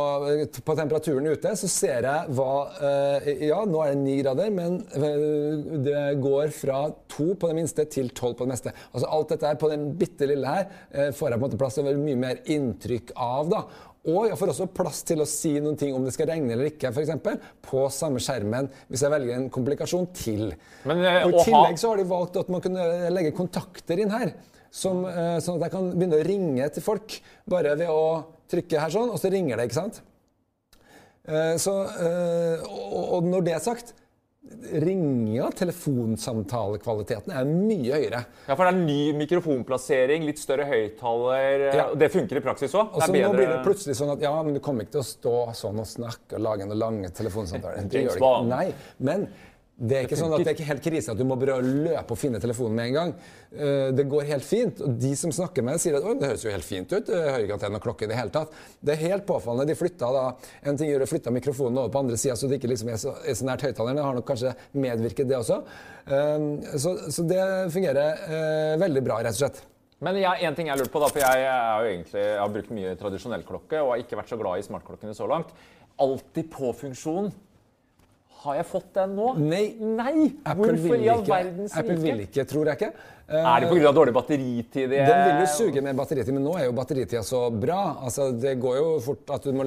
på 0.54 0.76
temperaturen 0.78 1.32
ute, 1.34 1.56
så 1.58 1.70
ser 1.72 2.06
jeg 2.06 2.36
hva 2.38 2.52
eh, 2.78 3.32
Ja, 3.48 3.64
nå 3.66 3.82
er 3.82 3.96
det 3.96 4.04
ni 4.04 4.20
grader, 4.20 4.54
men 4.54 4.78
eh, 4.94 5.80
det 5.88 6.04
går 6.22 6.54
fra 6.54 6.84
to 7.10 7.32
på 7.34 7.50
det 7.50 7.58
minste 7.58 7.88
til 7.90 8.14
tolv 8.14 8.38
på 8.38 8.46
det 8.46 8.54
meste. 8.54 8.76
Altså 8.92 9.10
Alt 9.18 9.34
dette 9.34 9.50
her 9.50 9.60
på 9.62 9.72
den 9.74 9.90
bitte 9.98 10.30
lille 10.30 10.46
her 10.46 10.70
eh, 10.94 11.10
får 11.10 11.34
jeg 11.34 11.40
på 11.40 11.42
en 11.42 11.48
måte 11.48 11.62
plass 11.64 11.80
til 11.80 11.90
mye 12.06 12.22
mer 12.22 12.46
inntrykk 12.46 13.16
av. 13.18 13.50
da. 13.50 13.66
Og 14.06 14.30
jeg 14.30 14.38
får 14.38 14.52
også 14.54 14.72
plass 14.78 15.02
til 15.10 15.24
å 15.24 15.26
si 15.26 15.56
noen 15.58 15.78
ting 15.82 15.96
om 15.98 16.04
det 16.06 16.14
skal 16.14 16.30
regne 16.30 16.54
eller 16.54 16.70
ikke, 16.70 16.94
eksempel, 16.94 17.40
på 17.66 17.88
samme 17.90 18.22
skjermen 18.22 18.70
hvis 18.92 19.02
jeg 19.02 19.14
velger 19.16 19.40
en 19.40 19.50
komplikasjon 19.50 20.12
til. 20.14 20.52
Men, 20.86 21.02
og 21.26 21.40
I 21.40 21.48
tillegg 21.48 21.82
så 21.82 21.96
har 21.96 21.98
de 21.98 22.12
valgt 22.14 22.38
at 22.44 22.52
man 22.54 22.62
kunne 22.62 23.10
legge 23.10 23.34
kontakter 23.34 24.06
inn 24.06 24.14
her. 24.14 24.38
Som, 24.76 25.06
eh, 25.08 25.38
sånn 25.40 25.60
at 25.60 25.70
jeg 25.70 25.76
kan 25.78 25.92
begynne 25.94 26.20
å 26.20 26.26
ringe 26.28 26.66
til 26.76 26.84
folk 26.84 27.20
bare 27.48 27.78
ved 27.80 27.92
å 27.92 28.26
trykke 28.52 28.82
her 28.82 28.92
sånn, 28.92 29.12
og 29.14 29.22
så 29.22 29.32
ringer 29.32 29.62
det, 29.62 29.70
ikke 29.70 29.82
sant? 29.82 30.02
Eh, 31.26 31.56
så, 31.62 31.78
eh, 32.06 32.66
og, 32.68 33.24
når 33.24 33.46
det 33.48 33.54
er 33.56 33.64
sagt, 33.64 33.94
ringa, 34.84 35.48
telefonsamtalekvaliteten 35.58 37.34
er 37.34 37.48
mye 37.50 37.96
høyere. 37.96 38.20
Ja, 38.46 38.54
for 38.54 38.68
det 38.68 38.76
er 38.76 38.84
ny 38.84 39.00
mikrofonplassering, 39.18 40.28
litt 40.28 40.42
større 40.42 40.68
høyttaler. 40.70 41.66
Ja. 41.72 41.88
Det 41.98 42.12
funker 42.14 42.38
i 42.38 42.44
praksis 42.46 42.76
òg. 42.78 42.94
Og 42.94 43.02
så 43.02 43.10
nå 43.16 43.32
blir 43.34 43.50
det 43.50 43.64
plutselig 43.66 43.98
sånn 43.98 44.14
at 44.14 44.22
ja, 44.22 44.36
men 44.46 44.60
du 44.60 44.62
kommer 44.62 44.86
ikke 44.86 45.00
til 45.00 45.06
å 45.06 45.10
stå 45.10 45.36
sånn 45.64 45.82
og 45.82 45.90
snakke 45.90 46.38
og 46.38 46.46
lage 46.46 46.70
noen 46.70 46.84
lange 46.84 47.12
telefonsamtaler. 47.16 47.90
Det 47.90 48.06
gjør 48.06 48.20
det 48.20 48.22
ikke. 48.22 48.48
Nei, 48.52 48.68
men 49.10 49.28
det 49.76 49.96
er 49.98 50.06
ikke 50.08 50.16
sånn 50.16 50.32
at 50.32 50.40
det 50.40 50.48
er 50.48 50.56
ikke 50.56 50.68
helt 50.70 50.84
krise 50.86 51.12
at 51.12 51.18
du 51.20 51.26
må 51.28 51.36
bare 51.36 51.58
løpe 51.60 52.16
og 52.16 52.20
finne 52.20 52.40
telefonen 52.40 52.78
med 52.78 52.86
en 52.88 52.94
gang. 52.96 53.10
Eh, 53.52 53.90
Det 53.92 54.06
går 54.08 54.24
helt 54.30 54.46
fint. 54.48 54.80
Og 54.80 54.94
de 55.04 55.10
som 55.20 55.34
snakker 55.36 55.66
med 55.68 55.76
deg, 55.76 55.82
sier 55.84 55.98
at 56.00 56.06
det 56.22 56.30
høres 56.30 56.46
jo 56.46 56.54
helt 56.54 56.64
fint 56.64 56.94
ut. 56.96 57.10
Jeg 57.12 57.26
hører 57.34 57.44
ikke 57.44 57.58
at 57.58 57.66
det 57.66 57.68
er 57.68 57.74
noe 57.76 57.84
klokke 57.84 58.08
i 58.08 58.08
det 58.08 58.16
hele 58.16 58.32
tatt. 58.32 58.54
Det 58.80 58.94
er 58.96 59.02
helt 59.10 59.26
påfallende. 59.28 59.68
De 59.68 59.76
flytta 59.76 60.12
da 60.16 60.24
En 60.64 60.78
ting 60.80 60.88
gjør 60.90 61.04
å 61.04 61.10
flytte 61.12 61.34
mikrofonen 61.36 61.78
over 61.82 61.92
på 61.92 62.00
andre 62.06 62.16
sida, 62.18 62.38
så 62.40 62.48
det 62.48 62.62
ikke 62.62 62.72
liksom 62.72 62.90
er 62.94 63.02
så, 63.04 63.18
er 63.28 63.36
så 63.36 63.46
nært 63.52 63.68
høyttaleren. 63.68 64.00
Det 64.00 64.06
har 64.08 64.16
nok 64.16 64.28
kanskje 64.32 64.56
medvirket, 64.74 65.28
det 65.28 65.38
også. 65.42 65.60
Eh, 66.08 66.78
Så, 66.80 66.96
så 67.12 67.28
det 67.28 67.44
fungerer 67.76 68.28
eh, 68.32 68.76
veldig 68.80 69.04
bra, 69.04 69.20
rett 69.28 69.36
og 69.36 69.42
slett. 69.44 69.60
Men 70.04 70.16
jeg, 70.20 70.40
en 70.44 70.56
ting 70.56 70.68
jeg 70.68 70.78
lurer 70.80 70.92
på, 70.92 71.00
da, 71.04 71.08
for 71.12 71.20
jeg, 71.20 71.44
egentlig, 71.92 72.22
jeg 72.24 72.40
har 72.40 72.50
brukt 72.52 72.72
mye 72.76 72.96
tradisjonell 73.00 73.44
klokke 73.48 73.80
og 73.84 73.92
har 73.94 74.02
ikke 74.04 74.18
vært 74.20 74.32
så 74.32 74.38
glad 74.40 74.60
i 74.60 74.66
smartklokkene 74.68 75.16
så 75.16 75.28
langt. 75.28 75.52
Alltid 76.00 76.50
på-funksjon. 76.52 77.32
Har 78.46 78.58
jeg 78.60 78.66
fått 78.70 78.92
den 78.94 79.16
nå? 79.18 79.32
Nei. 79.42 79.64
Nei! 79.82 80.28
Apple 80.46 80.76
Hvorfor 80.76 80.96
i 81.02 81.10
all 81.10 81.24
ikke. 81.24 81.40
rike? 81.48 81.70
Apple 81.82 81.96
vil 82.04 82.20
ikke, 82.28 82.46
tror 82.52 82.70
jeg 82.70 82.80
ikke. 82.80 82.92
Uh, 83.26 83.40
Er 83.42 83.64
det 83.64 83.70
pga. 83.72 83.92
dårlig 83.98 84.14
batteritid? 84.14 84.90
det- 84.92 85.08
Den 85.10 85.24
vil 85.26 85.42
jo 85.42 85.48
suge 85.50 85.82
med 85.82 85.98
batteritid, 85.98 86.34
men 86.34 86.44
nå 86.46 86.54
er 86.60 86.66
jo 86.68 86.76
batteritida 86.78 87.24
så 87.26 87.50
bra. 87.50 87.98
Altså, 88.06 88.30
det 88.40 88.60
går 88.62 88.78
jo 88.78 89.00
fort 89.02 89.34
at 89.34 89.44
du 89.44 89.52
må, 89.58 89.66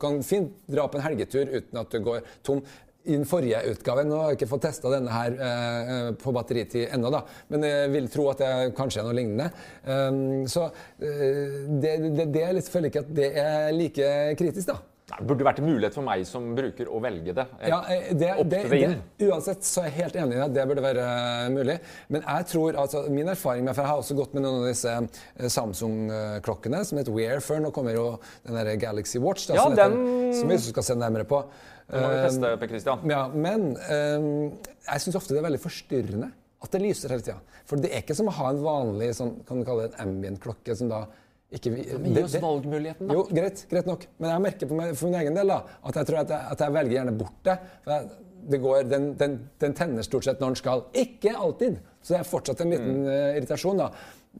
kan 0.00 0.20
fint 0.26 0.50
dra 0.68 0.88
på 0.88 0.98
en 0.98 1.06
helgetur 1.06 1.46
uten 1.46 1.78
at 1.78 1.90
du 1.90 2.00
går 2.00 2.20
tom. 2.42 2.62
I 3.08 3.14
den 3.14 3.24
forrige 3.24 3.62
utgaven, 3.70 4.10
nå 4.10 4.18
har 4.20 4.32
jeg 4.32 4.36
ikke 4.40 4.48
fått 4.50 4.64
testa 4.66 4.90
denne 4.92 5.08
her 5.08 5.32
uh, 5.38 6.12
på 6.18 6.32
batteritid 6.34 6.90
ennå, 6.92 7.08
da, 7.14 7.22
men 7.48 7.62
jeg 7.64 7.90
vil 7.94 8.08
tro 8.12 8.26
at 8.28 8.42
det 8.42 8.74
kanskje 8.76 9.00
er 9.00 9.06
noe 9.06 9.16
lignende. 9.16 9.46
Um, 9.86 10.44
så 10.50 10.66
uh, 10.66 11.80
det, 11.80 11.94
det, 12.18 12.26
det 12.34 12.42
er 12.44 12.52
litt, 12.58 12.68
føler 12.68 12.90
ikke 12.90 13.04
at 13.06 13.14
det 13.16 13.30
er 13.40 13.72
like 13.72 14.10
kritisk, 14.36 14.74
da. 14.74 14.76
Nei, 15.08 15.22
burde 15.24 15.44
vært 15.46 15.60
en 15.62 15.64
mulighet 15.64 15.94
for 15.96 16.04
meg 16.04 16.22
som 16.28 16.50
bruker 16.56 16.88
å 16.92 16.98
velge 17.00 17.32
det. 17.36 17.44
Ja, 17.64 17.78
eh, 17.88 18.10
det, 18.12 18.28
det, 18.44 18.58
det 18.68 18.80
det, 18.82 19.28
uansett 19.30 19.64
så 19.64 19.80
er 19.80 19.88
jeg 19.88 19.96
helt 20.02 20.18
enig 20.20 20.36
i 20.36 20.42
at 20.44 20.52
det 20.52 20.66
burde 20.68 20.82
være 20.84 21.04
eh, 21.04 21.44
mulig. 21.54 21.76
Men 22.12 22.26
jeg 22.26 22.48
tror, 22.50 22.76
altså 22.82 23.06
min 23.08 23.30
erfaring 23.32 23.64
med, 23.64 23.72
for 23.72 23.86
jeg 23.86 23.92
har 23.94 24.02
også 24.02 24.16
gått 24.18 24.34
med 24.36 24.44
noen 24.44 24.66
av 24.66 24.68
disse 24.68 24.92
eh, 24.92 25.48
Samsung-klokkene 25.54 26.82
som 26.84 27.00
heter 27.00 27.16
Wear 27.16 27.40
før. 27.44 27.62
Nå 27.64 27.70
kommer 27.72 27.96
jo 27.96 28.04
den 28.44 28.58
der 28.58 28.68
Galaxy 28.82 29.22
Watch, 29.22 29.46
da, 29.48 29.56
Ja, 29.56 29.64
som, 29.64 29.78
heter, 29.78 30.34
som 30.42 30.52
vi 30.52 30.58
skal 30.66 30.86
se 30.90 30.96
nærmere 31.00 31.28
på. 31.30 31.40
Den 31.88 32.04
må 32.04 32.10
vi 32.12 32.18
teste, 32.26 32.50
Per 32.60 32.70
Christian. 32.74 33.06
Ja, 33.08 33.22
men 33.32 33.70
jeg 33.80 35.06
syns 35.06 35.16
ofte 35.16 35.32
det 35.32 35.40
er 35.40 35.46
veldig 35.48 35.62
forstyrrende 35.62 36.28
at 36.58 36.74
det 36.74 36.82
lyser 36.82 37.14
hele 37.14 37.24
tida. 37.24 37.38
For 37.70 37.80
det 37.80 37.94
er 37.94 38.04
ikke 38.04 38.16
som 38.18 38.28
å 38.28 38.36
ha 38.42 38.52
en 38.52 38.60
vanlig 38.60 39.08
sånn, 39.16 39.38
kan 39.48 39.60
du 39.60 39.64
kalle 39.64 39.86
det 39.86 39.96
en 39.96 40.12
ambient-klokke 40.12 40.76
som 40.76 40.92
da 40.92 41.06
ikke 41.48 41.70
vi, 41.72 41.84
Men 41.96 42.12
gi 42.12 42.22
oss 42.26 42.34
valgmuligheten, 42.42 43.08
da. 43.08 43.14
Jo, 43.16 43.22
greit, 43.32 43.62
greit 43.70 43.86
nok. 43.88 44.02
Men 44.20 44.34
jeg 44.34 44.44
merker 44.44 44.68
på 44.68 44.76
meg, 44.76 44.90
for 44.98 45.08
min 45.08 45.20
egen 45.22 45.38
del 45.38 45.52
da, 45.54 45.62
at 45.88 46.00
jeg 46.00 46.08
tror 46.10 46.18
at 46.20 46.32
jeg, 46.34 46.48
at 46.54 46.64
jeg 46.64 46.74
velger 46.76 46.96
gjerne 46.98 47.14
bort 47.22 47.38
det. 47.48 47.54
Jeg, 47.88 48.10
det 48.48 48.60
går, 48.62 48.82
den, 48.88 49.08
den, 49.20 49.38
den 49.60 49.74
tenner 49.76 50.04
stort 50.06 50.28
sett 50.28 50.42
når 50.42 50.52
den 50.54 50.60
skal. 50.60 50.84
Ikke 50.96 51.32
alltid. 51.36 51.80
Så 52.02 52.14
det 52.14 52.20
er 52.20 52.28
fortsatt 52.28 52.60
en 52.64 52.72
liten 52.72 53.00
eh, 53.08 53.38
irritasjon. 53.38 53.80
da. 53.80 53.88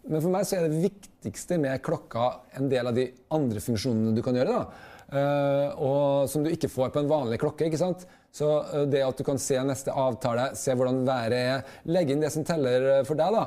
Men 0.04 0.20
for 0.20 0.32
meg 0.32 0.46
så 0.48 0.58
er 0.58 0.68
det 0.68 0.82
viktigste 0.84 1.58
med 1.60 1.80
klokka 1.84 2.28
en 2.60 2.68
del 2.70 2.92
av 2.92 2.96
de 2.96 3.08
andre 3.34 3.62
funksjonene 3.64 4.14
du 4.16 4.22
kan 4.24 4.36
gjøre. 4.36 4.60
da. 4.60 4.97
Eh, 5.08 5.68
og 5.80 6.28
som 6.28 6.44
du 6.44 6.50
ikke 6.52 6.68
får 6.68 6.90
på 6.92 7.00
en 7.02 7.08
vanlig 7.10 7.38
klokke. 7.40 7.64
ikke 7.68 7.80
sant? 7.80 8.04
Så 8.38 8.44
eh, 8.60 8.82
det 8.92 9.00
at 9.06 9.16
du 9.16 9.24
kan 9.24 9.38
se 9.40 9.56
neste 9.64 9.88
avtale, 9.96 10.50
se 10.58 10.74
hvordan 10.76 11.00
været 11.08 11.38
er, 11.38 11.62
legge 11.88 12.12
inn 12.12 12.20
det 12.20 12.28
som 12.34 12.44
teller 12.44 12.84
eh, 12.98 13.04
for 13.08 13.16
deg, 13.16 13.32
da, 13.32 13.46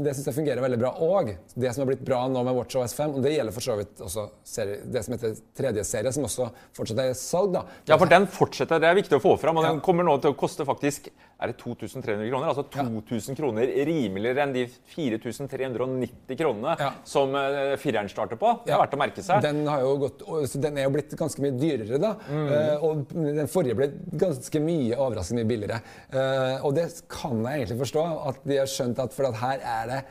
det 0.00 0.12
syns 0.14 0.28
jeg 0.30 0.36
fungerer 0.36 0.62
veldig 0.62 0.78
bra. 0.78 0.92
Og 1.02 1.32
det 1.58 1.72
som 1.74 1.82
har 1.82 1.88
blitt 1.90 2.04
bra 2.06 2.20
nå 2.30 2.44
med 2.46 2.54
WatchOS 2.54 2.94
5, 2.96 3.16
og 3.18 3.24
det 3.26 3.32
gjelder 3.34 3.54
for 3.56 3.66
så 3.66 3.74
vidt 3.80 4.00
også 4.06 4.28
serie, 4.46 4.76
det 4.94 5.02
som 5.04 5.16
heter 5.16 5.34
tredje 5.58 5.82
serie, 5.88 6.12
som 6.14 6.24
også 6.28 6.46
fortsatt 6.78 7.00
er 7.02 7.10
i 7.10 7.16
salg, 7.18 7.50
da. 7.56 7.64
Ja, 7.90 7.98
for 7.98 8.06
den 8.12 8.28
fortsetter. 8.30 8.78
Det 8.80 8.86
er 8.88 8.94
viktig 9.00 9.18
å 9.18 9.24
få 9.24 9.32
fram. 9.42 9.58
Og 9.58 9.66
den 9.66 9.80
kommer 9.82 10.06
nå 10.06 10.14
til 10.22 10.30
å 10.32 10.38
koste 10.38 10.62
faktisk 10.68 11.10
er 11.40 11.50
det 11.50 11.56
2300 11.58 12.28
kroner. 12.30 12.52
Altså 12.52 12.62
2000 12.70 13.36
kroner 13.40 13.74
rimeligere 13.90 14.44
enn 14.46 14.54
de 14.54 14.64
4390 14.94 16.38
kronene 16.38 16.76
Ja. 16.78 16.92
som 17.04 17.34
fireren 17.80 18.08
starter 18.12 18.38
på. 18.38 18.54
Det 18.64 18.70
er 18.70 18.76
Ja. 18.76 18.82
verdt 18.84 18.94
å 18.94 19.02
merke 19.02 19.22
seg. 19.24 19.42
Den, 19.42 19.66
har 19.66 19.80
jo 19.80 19.96
gått, 20.06 20.22
den 20.62 20.69
den 20.70 20.80
er 20.80 20.88
jo 20.88 20.94
blitt 20.94 21.12
ganske 21.18 21.42
mye 21.44 21.58
dyrere, 21.58 22.00
da. 22.00 22.14
Eh, 22.30 22.86
og 22.86 23.12
den 23.12 23.50
forrige 23.50 23.76
ble 23.78 23.90
ganske 24.20 24.62
mye 24.64 24.96
overraskende 24.96 25.40
mye 25.40 25.50
billigere. 25.50 25.78
Uh, 26.14 26.66
og 26.66 26.74
det 26.76 26.88
kan 27.10 27.38
jeg 27.44 27.62
egentlig 27.62 27.78
forstå, 27.84 28.08
at 28.30 28.42
de 28.46 28.58
har 28.60 28.70
skjønt 28.70 29.00
at 29.02 29.14
for 29.14 29.30
at 29.30 29.40
her 29.40 29.64
er 29.76 29.94
det 29.94 30.02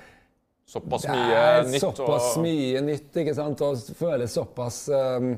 Såpass 0.70 1.02
det 1.02 1.14
mye 1.18 1.38
er 1.42 1.64
nytt. 1.66 1.82
såpass 1.82 2.26
og... 2.38 2.44
mye 2.46 2.82
nytt, 2.86 3.08
ikke 3.18 3.34
sant? 3.34 3.62
Og 3.66 3.96
føles 3.98 4.36
såpass 4.38 4.84
um, 4.94 5.32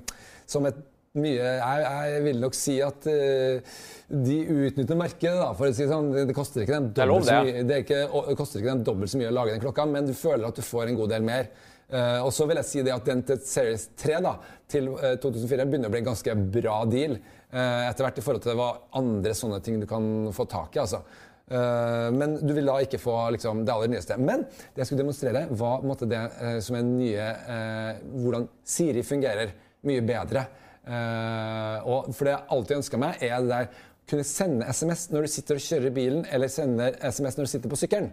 som 0.49 0.67
et 0.67 0.81
mye 1.15 1.39
Jeg, 1.43 1.85
jeg 1.85 2.21
vil 2.23 2.37
nok 2.39 2.55
si 2.55 2.77
at 2.83 3.07
uh, 3.07 3.79
de 4.11 4.37
utnytter 4.67 4.99
markedet, 4.99 5.37
da, 5.39 5.49
for 5.55 5.71
å 5.71 5.75
si 5.75 5.87
sånn. 5.87 6.11
Det, 6.11 6.25
det 6.29 6.35
koster 6.35 6.65
ikke 6.65 6.77
er 6.81 6.89
dobbelt 6.99 7.29
så 7.29 7.39
mye 7.45 7.63
det, 7.63 7.77
er 7.77 7.85
ikke, 7.85 8.01
det 8.27 8.37
koster 8.39 8.59
ikke 8.59 8.73
dem 8.73 8.85
dobbelt 8.87 9.13
så 9.13 9.21
mye 9.21 9.31
å 9.31 9.35
lage 9.39 9.55
den 9.55 9.63
klokka, 9.63 9.87
men 9.87 10.09
du 10.09 10.13
føler 10.17 10.49
at 10.49 10.59
du 10.59 10.65
får 10.67 10.91
en 10.91 10.99
god 10.99 11.15
del 11.15 11.27
mer. 11.31 11.51
Eh, 11.91 12.19
og 12.23 12.31
så 12.35 12.47
vil 12.47 12.61
jeg 12.61 12.69
si 12.69 12.83
det 12.87 12.93
at 12.95 13.07
den 13.07 13.23
til 13.27 13.41
Series 13.45 13.89
3 13.99 14.21
da, 14.23 14.37
til 14.71 14.87
uh, 14.93 15.17
2004 15.19 15.65
begynner 15.67 15.91
å 15.91 15.93
bli 15.93 15.99
en 16.03 16.11
ganske 16.13 16.37
bra 16.53 16.77
deal. 16.87 17.17
Uh, 17.51 17.89
etter 17.89 18.07
hvert 18.07 18.21
i 18.21 18.23
forhold 18.23 18.45
til 18.45 18.55
hva 18.55 18.69
andre 18.99 19.35
sånne 19.35 19.59
ting 19.65 19.81
du 19.81 19.89
kan 19.89 20.05
få 20.35 20.47
tak 20.47 20.77
i. 20.77 20.83
altså. 20.85 21.03
Eh, 21.51 22.09
men 22.15 22.37
du 22.39 22.53
vil 22.55 22.69
da 22.69 22.77
ikke 22.79 22.99
få 23.01 23.15
liksom, 23.35 23.65
det 23.67 23.73
aller 23.73 23.91
nyeste. 23.91 24.17
Men 24.21 24.45
det 24.47 24.83
jeg 24.83 24.89
skulle 24.89 25.03
demonstrere, 25.03 25.43
var 25.59 25.85
måtte, 25.87 26.07
det 26.09 26.21
eh, 26.39 26.57
som 26.63 26.77
er 26.79 26.87
nye 26.87 27.27
eh, 27.27 28.01
Hvordan 28.23 28.47
Siri 28.63 29.03
fungerer 29.03 29.51
mye 29.87 30.03
bedre. 30.05 30.45
Eh, 30.81 31.89
og 31.91 32.11
for 32.15 32.27
det 32.27 32.35
jeg 32.37 32.47
alltid 32.55 32.77
ønska 32.79 33.01
meg, 33.01 33.23
er 33.27 33.43
det 33.43 33.51
der 33.51 33.87
kunne 34.11 34.27
sende 34.27 34.67
SMS 34.71 35.07
når 35.11 35.27
du 35.27 35.33
sitter 35.33 35.59
og 35.59 35.65
kjører 35.65 35.95
bilen, 35.95 36.25
eller 36.31 36.51
sende 36.51 36.91
SMS 37.03 37.37
når 37.37 37.47
du 37.47 37.53
sitter 37.55 37.71
på 37.71 37.79
sykkelen. 37.79 38.11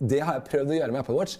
Det 0.00 0.22
har 0.24 0.38
jeg 0.38 0.48
prøvd 0.48 0.72
å 0.72 0.78
gjøre 0.78 0.94
med 0.94 1.02
Apple 1.02 1.18
Watch. 1.18 1.36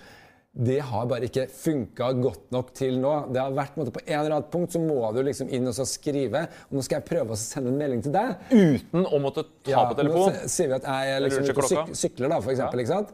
Det 0.52 0.80
har 0.82 1.06
bare 1.06 1.28
ikke 1.28 1.44
funka 1.46 2.08
godt 2.18 2.48
nok 2.50 2.72
til 2.74 2.96
nå. 2.98 3.12
Det 3.30 3.38
har 3.38 3.52
vært 3.54 3.76
på, 3.76 3.78
en 3.78 3.84
måte, 3.84 3.92
på 3.94 4.02
en 4.02 4.16
eller 4.18 4.34
annen 4.34 4.48
punkt 4.50 4.74
så 4.74 4.80
må 4.82 4.98
du 5.14 5.20
liksom 5.22 5.50
inn 5.54 5.70
og 5.70 5.76
så 5.76 5.86
skrive. 5.86 6.42
Og 6.68 6.78
nå 6.78 6.82
skal 6.82 6.98
jeg 6.98 7.06
prøve 7.06 7.36
å 7.36 7.38
sende 7.38 7.70
en 7.70 7.78
melding 7.78 8.02
til 8.02 8.14
deg. 8.16 8.42
Uten 8.50 9.06
å 9.06 9.20
måtte 9.22 9.44
ta 9.46 9.70
Ja, 9.70 9.84
på 9.86 9.94
telefonen. 10.00 10.40
Nå 10.42 10.50
sier 10.50 10.72
vi 10.72 10.78
at 10.80 10.88
jeg 10.90 11.22
liksom 11.24 11.46
syk 11.70 11.94
sykler, 12.02 12.32
da, 12.34 12.40
for 12.42 12.54
eksempel. 12.54 12.82
Ikke 12.82 12.96
sant? 12.96 13.12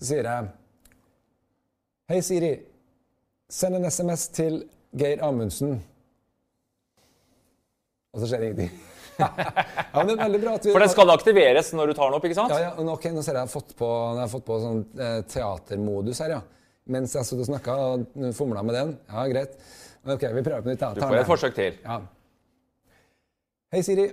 Så 0.00 0.14
sier 0.14 0.28
jeg 0.30 0.48
Hei, 2.12 2.20
Siri. 2.24 2.52
Send 3.52 3.76
en 3.76 3.84
SMS 3.92 4.24
til 4.32 4.62
Geir 4.96 5.20
Amundsen. 5.24 5.76
Og 8.12 8.24
så 8.24 8.30
skjer 8.32 8.42
det 8.42 8.48
ingenting. 8.50 8.72
ja, 9.20 9.28
men 9.92 10.08
det 10.08 10.16
er 10.16 10.22
veldig 10.24 10.40
bra 10.40 10.56
at 10.56 10.66
vi 10.66 10.72
For 10.72 10.82
den 10.82 10.90
skal 10.90 11.12
aktiveres 11.12 11.68
når 11.76 11.92
du 11.92 11.94
tar 11.98 12.08
den 12.08 12.16
opp, 12.16 12.24
ikke 12.26 12.36
sant? 12.38 12.52
ja, 12.56 12.72
ja, 12.72 12.86
ok, 12.94 13.06
Nå 13.12 13.20
ser 13.20 13.36
jeg 13.36 13.42
jeg 13.42 13.44
har 13.44 13.52
fått 13.52 13.74
på, 13.76 13.88
jeg 14.16 14.22
har 14.24 14.32
fått 14.32 14.46
på 14.48 14.58
sånn 14.64 14.82
eh, 14.96 15.18
teatermodus 15.28 16.22
her, 16.24 16.36
ja. 16.38 16.40
Mens 16.90 17.14
jeg 17.14 17.26
satt 17.26 17.38
og 17.38 17.46
snakka 17.46 17.76
og 17.78 18.06
fomla 18.34 18.62
med 18.66 18.74
den. 18.74 18.96
Ja, 19.06 19.26
greit. 19.30 19.54
Ok, 20.02 20.24
vi 20.34 20.42
prøver 20.42 20.64
på 20.64 20.72
nytt. 20.72 20.80
da. 20.80 20.90
Du 20.96 21.00
får 21.04 21.20
et 21.20 21.28
forsøk 21.30 21.54
til. 21.54 21.78
Ja. 21.84 22.00
Hei, 23.72 23.82
Siri. 23.86 24.08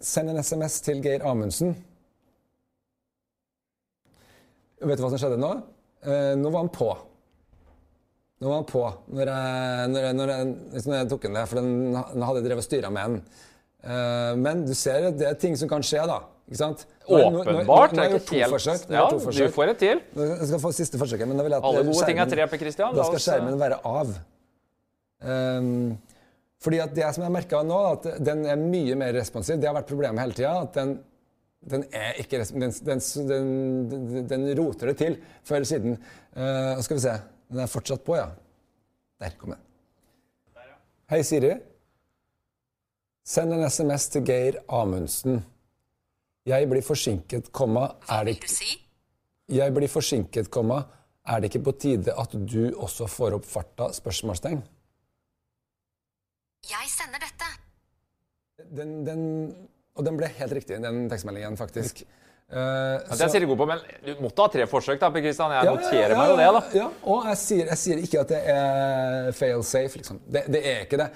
Send 0.00 0.30
en 0.30 0.38
SMS 0.42 0.78
til 0.84 1.00
Geir 1.02 1.24
Amundsen. 1.26 1.74
Vet 4.76 5.00
du 5.00 5.02
hva 5.02 5.10
som 5.10 5.18
skjedde 5.18 5.40
nå? 5.40 5.50
Eh, 6.06 6.34
nå 6.38 6.52
var 6.52 6.62
han 6.62 6.70
på. 6.70 6.90
Nå 8.36 8.50
var 8.50 8.58
han 8.60 8.68
på 8.68 8.82
når 9.16 9.30
jeg, 9.32 9.90
når 9.90 10.04
jeg, 10.04 10.16
når 10.18 10.32
jeg, 10.32 10.48
liksom 10.74 10.92
når 10.92 10.98
jeg 11.00 11.10
tok 11.10 11.22
den 11.24 11.38
der, 11.38 11.46
for 11.48 11.60
den, 11.62 11.70
den 11.96 12.26
hadde 12.28 12.42
drevet 12.44 12.62
og 12.62 12.66
styra 12.68 12.90
med 12.92 13.14
den. 13.14 13.44
Eh, 13.82 14.32
men 14.44 14.64
du 14.68 14.74
ser 14.76 15.08
at 15.08 15.18
det 15.18 15.30
er 15.30 15.38
ting 15.40 15.56
som 15.58 15.70
kan 15.72 15.84
skje, 15.86 16.04
da. 16.06 16.20
Ikke 16.46 16.58
sant? 16.60 16.84
Nå- 17.08 17.18
nå- 17.18 17.30
nå- 17.30 17.44
nå- 17.44 17.52
Åpenbart. 17.58 17.92
Nå 17.92 18.02
har 18.02 18.10
gjort 18.14 18.26
to 18.26 18.38
forsøk. 18.54 18.82
Nå 18.88 18.94
Ja, 18.94 19.08
gjort 19.10 19.34
du 19.34 19.48
får 19.50 19.68
et 19.72 19.78
til. 19.78 20.00
Jeg 20.14 20.46
skal 20.46 20.60
få 20.62 20.72
siste 20.72 20.98
forsøket, 20.98 21.26
men 21.26 21.36
da 21.36 21.42
vil 21.42 21.52
jeg 21.52 21.58
at 21.58 21.64
Alle 21.64 21.84
gode 21.84 22.06
ting 22.06 22.18
er 22.18 22.26
tre, 22.30 22.46
Per 22.46 22.58
Christian. 22.58 22.94
Da 22.94 23.02
skal 23.08 23.18
skjermen 23.18 23.58
være 23.58 23.80
av. 23.84 24.14
Um, 25.26 25.98
fordi 26.62 26.78
at 26.82 26.94
det 26.94 27.14
som 27.14 27.24
jeg 27.24 27.32
merka 27.32 27.62
nå, 27.66 27.80
at 27.92 28.24
den 28.24 28.46
er 28.46 28.56
mye 28.56 28.94
mer 28.94 29.12
responsiv. 29.12 29.58
Det 29.60 29.66
har 29.66 29.74
vært 29.74 29.88
problemet 29.90 30.20
hele 30.22 30.32
tida. 30.38 30.62
At 30.62 30.72
den, 30.74 31.00
den 31.66 31.84
er 31.92 32.14
ikke 32.22 32.44
den, 32.54 32.72
den, 32.86 34.26
den 34.28 34.46
roter 34.58 34.86
det 34.92 34.98
til 34.98 35.18
før 35.42 35.56
eller 35.56 35.66
siden. 35.66 35.98
Uh, 36.36 36.80
skal 36.80 36.96
vi 36.96 37.00
se. 37.08 37.16
Den 37.50 37.60
er 37.60 37.66
fortsatt 37.66 38.04
på, 38.06 38.16
ja. 38.16 38.28
Der 39.20 39.34
kom 39.38 39.50
den. 39.50 39.62
Hei, 41.10 41.22
Siri. 41.22 41.56
Send 43.26 43.52
en 43.54 43.64
SMS 43.66 44.08
til 44.14 44.22
Geir 44.26 44.60
Amundsen. 44.68 45.44
Jeg 46.46 46.68
blir 46.70 46.82
forsinket, 46.86 47.50
komma. 47.52 47.88
Er 48.08 48.24
det 48.28 48.36
ikke 48.36 48.76
Jeg 49.48 49.74
blir 49.74 49.88
forsinket, 49.88 50.50
komma. 50.50 50.84
Er 51.26 51.40
det 51.40 51.50
ikke 51.50 51.64
på 51.64 51.72
tide 51.78 52.12
at 52.18 52.32
du 52.32 52.70
også 52.78 53.06
får 53.10 53.34
opp 53.34 53.44
farta? 53.44 53.88
spørsmålstegn? 53.92 54.60
Jeg 56.66 56.90
sender 56.90 57.22
dette. 57.22 57.48
Den, 58.76 58.92
den, 59.06 59.22
og 59.96 60.06
den 60.06 60.16
ble 60.18 60.28
helt 60.38 60.54
riktig, 60.56 60.78
den 60.82 61.08
tekstmeldingen, 61.10 61.56
faktisk. 61.58 62.02
Uh, 62.46 62.56
Ja, 62.56 62.98
det 63.10 63.16
så- 63.18 63.24
er 63.24 63.28
Siri 63.28 63.46
god 63.50 63.56
på, 63.58 63.66
men 63.66 63.78
du 64.06 64.20
måtte 64.22 64.38
ha 64.42 64.48
tre 64.48 64.66
forsøk, 64.70 65.00
da, 65.00 65.10
Per 65.10 65.20
Christian. 65.20 65.50
Jeg 65.50 65.64
Ja, 65.64 65.74
noterer 65.74 66.10
ja, 66.10 66.16
meg 66.18 66.28
jo 66.30 66.36
det, 66.36 66.46
da. 66.54 66.78
Ja, 66.78 66.90
og 67.02 67.24
jeg 67.26 67.36
sier, 67.36 67.66
jeg 67.66 67.78
sier 67.78 67.96
ikke 67.98 68.20
at 68.20 68.28
det 68.28 68.42
er 68.46 69.32
fail 69.32 69.62
safe, 69.64 69.98
liksom. 69.98 70.20
Det, 70.30 70.44
det 70.52 70.62
er 70.64 70.84
ikke 70.86 70.96
det. 71.02 71.08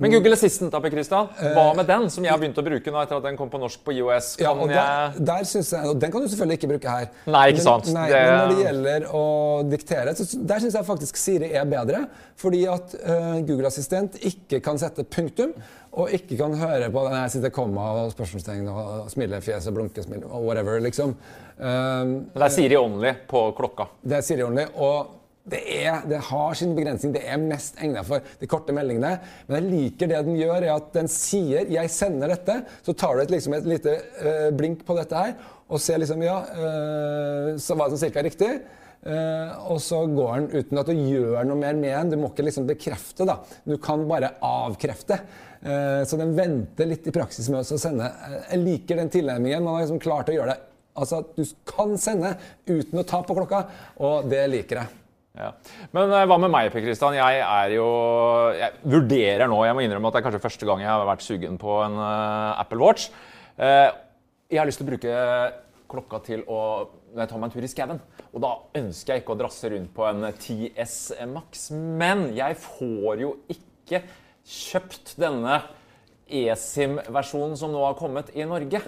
Men 0.00 0.08
Google 0.10 0.32
Assistant, 0.32 0.72
da, 0.72 0.78
Per 0.80 0.88
Christian. 0.88 1.26
Hva 1.52 1.64
med 1.76 1.84
den, 1.84 2.06
som 2.10 2.24
jeg 2.24 2.32
har 2.32 2.38
begynt 2.40 2.56
å 2.56 2.62
bruke 2.64 2.92
nå 2.94 3.00
etter 3.02 3.18
at 3.18 3.26
den 3.26 3.36
kom 3.36 3.50
på 3.52 3.58
norsk 3.60 3.82
på 3.84 3.92
IOS? 3.92 4.30
Ja, 4.40 4.54
Kan 4.54 4.62
og 4.64 4.70
jeg 4.72 4.78
der, 4.80 5.18
der 5.28 5.44
synes 5.50 5.68
jeg, 5.74 5.84
og 5.90 5.98
Den 6.00 6.14
kan 6.14 6.24
du 6.24 6.28
selvfølgelig 6.32 6.56
ikke 6.56 6.70
bruke 6.70 6.94
her. 6.94 7.10
Nei, 7.28 7.42
ikke 7.52 7.60
sant. 7.66 7.90
Men, 7.90 7.98
nei, 7.98 8.06
Det- 8.08 8.22
men 8.24 8.38
når 8.40 8.48
det 8.54 8.64
gjelder 8.64 9.06
å 9.12 9.22
diktere, 9.68 10.14
så 10.16 10.46
der 10.48 10.64
syns 10.64 10.72
jeg 10.80 10.88
faktisk 10.88 11.16
Siri 11.20 11.52
er 11.52 11.68
bedre. 11.68 12.06
Fordi 12.40 12.62
at 12.72 12.94
uh, 13.04 13.36
Google 13.44 13.66
Assistent 13.68 14.16
ikke 14.16 14.62
kan 14.64 14.78
sette 14.80 15.04
punktum, 15.04 15.52
og 15.92 16.08
ikke 16.08 16.38
kan 16.40 16.54
høre 16.56 16.88
på 16.90 17.04
den 17.10 17.12
her 17.20 17.28
sitter 17.28 17.50
komma 17.52 17.90
og 18.06 18.12
spørsmålstegn 18.16 18.66
og 18.72 19.10
smilefjes 19.12 19.66
og 19.68 19.74
blunkesmil 19.76 20.24
og 20.24 20.46
whatever, 20.48 20.80
liksom. 20.80 21.12
Um, 21.60 22.30
Det 22.32 22.42
er 22.48 22.48
Siri 22.48 22.76
Only 22.80 23.12
på 23.28 23.50
klokka. 23.54 23.88
det 24.02 24.16
er 24.16 24.22
Siri 24.22 24.42
Only, 24.42 24.64
og 24.74 25.18
det, 25.42 25.60
er, 25.82 26.04
det 26.06 26.20
har 26.28 26.52
sin 26.54 26.74
begrensning. 26.76 27.14
Det 27.16 27.24
er 27.26 27.40
mest 27.40 27.80
egnet 27.82 28.06
for 28.06 28.22
de 28.38 28.48
korte 28.50 28.74
meldingene. 28.74 29.16
Men 29.48 29.58
jeg 29.58 29.70
liker 29.72 30.12
det 30.12 30.20
den 30.28 30.38
gjør, 30.38 30.60
er 30.60 30.74
at 30.76 30.92
den 30.94 31.10
sier 31.10 31.66
'jeg 31.66 31.90
sender 31.90 32.30
dette'. 32.30 32.62
Så 32.86 32.94
tar 32.94 33.16
du 33.16 33.22
et, 33.22 33.30
liksom 33.30 33.54
et 33.54 33.66
lite 33.66 33.96
øh, 34.22 34.52
blink 34.54 34.86
på 34.86 34.96
dette 34.96 35.16
her 35.16 35.34
og 35.68 35.80
ser 35.80 35.98
liksom 35.98 36.22
Ja, 36.22 36.38
øh, 36.42 37.58
så 37.58 37.74
var 37.74 37.90
det 37.90 37.98
sånn 37.98 38.22
riktig. 38.22 38.60
Uh, 39.02 39.72
og 39.72 39.80
så 39.82 40.04
går 40.06 40.36
den 40.36 40.60
uten 40.62 40.78
at 40.78 40.86
du 40.86 40.94
gjør 40.94 41.42
noe 41.42 41.58
mer 41.58 41.74
med 41.74 41.90
den. 41.90 42.12
Du 42.12 42.20
må 42.22 42.28
ikke 42.30 42.44
liksom 42.46 42.68
bekrefte, 42.68 43.26
da. 43.26 43.40
Du 43.66 43.74
kan 43.82 44.04
bare 44.06 44.36
avkrefte. 44.46 45.18
Uh, 45.58 46.06
så 46.06 46.18
den 46.20 46.36
venter 46.38 46.86
litt 46.86 47.08
i 47.10 47.14
praksis 47.14 47.50
med 47.50 47.66
å 47.66 47.80
sende. 47.82 48.12
Jeg 48.46 48.62
liker 48.62 49.02
den 49.02 49.10
tilnærmingen. 49.10 49.64
Man 49.64 49.74
har 49.74 49.88
liksom 49.88 49.98
klart 50.02 50.30
å 50.30 50.36
gjøre 50.36 50.54
det. 50.54 50.60
Altså 51.02 51.24
du 51.34 51.42
kan 51.66 51.98
sende 51.98 52.36
uten 52.68 53.02
å 53.02 53.08
ta 53.08 53.24
på 53.26 53.34
klokka, 53.34 53.64
og 54.06 54.30
det 54.30 54.44
liker 54.52 54.84
jeg. 54.84 55.01
Ja. 55.32 55.54
Men 55.96 56.12
eh, 56.12 56.26
hva 56.28 56.36
med 56.40 56.52
meg, 56.52 56.68
Per 56.72 56.84
Kristian? 56.84 57.16
Jeg 57.16 57.40
er 57.40 57.72
jo 57.72 57.86
Jeg 58.52 58.74
vurderer 58.84 59.48
nå 59.48 59.62
Jeg 59.64 59.76
må 59.78 59.80
innrømme 59.80 60.10
at 60.10 60.18
det 60.18 60.20
er 60.20 60.26
kanskje 60.26 60.42
første 60.44 60.68
gang 60.68 60.82
jeg 60.84 60.92
har 60.92 61.06
vært 61.08 61.24
sugen 61.24 61.56
på 61.60 61.78
en 61.86 61.96
uh, 61.96 62.60
Apple 62.60 62.82
Watch. 62.84 63.08
Uh, 63.56 63.88
jeg 64.52 64.60
har 64.60 64.68
lyst 64.68 64.82
til 64.82 64.88
å 64.88 64.92
bruke 64.92 65.14
klokka 65.92 66.20
til 66.26 66.44
å 66.48 66.60
når 67.12 67.24
jeg 67.24 67.28
tar 67.28 67.40
meg 67.40 67.50
en 67.50 67.52
tur 67.52 67.64
i 67.66 67.68
skauen. 67.68 67.98
Og 68.32 68.42
da 68.44 68.50
ønsker 68.80 69.12
jeg 69.12 69.22
ikke 69.22 69.34
å 69.34 69.40
drasse 69.40 69.68
rundt 69.72 69.92
på 69.92 70.04
en 70.08 70.24
10S 70.30 70.96
Max. 71.28 71.66
Men 71.72 72.30
jeg 72.36 72.56
får 72.60 73.20
jo 73.20 73.34
ikke 73.52 74.00
kjøpt 74.48 75.14
denne 75.20 75.58
eSIM-versjonen 76.32 77.58
som 77.60 77.72
nå 77.74 77.82
har 77.84 77.98
kommet 77.98 78.32
i 78.32 78.46
Norge, 78.48 78.80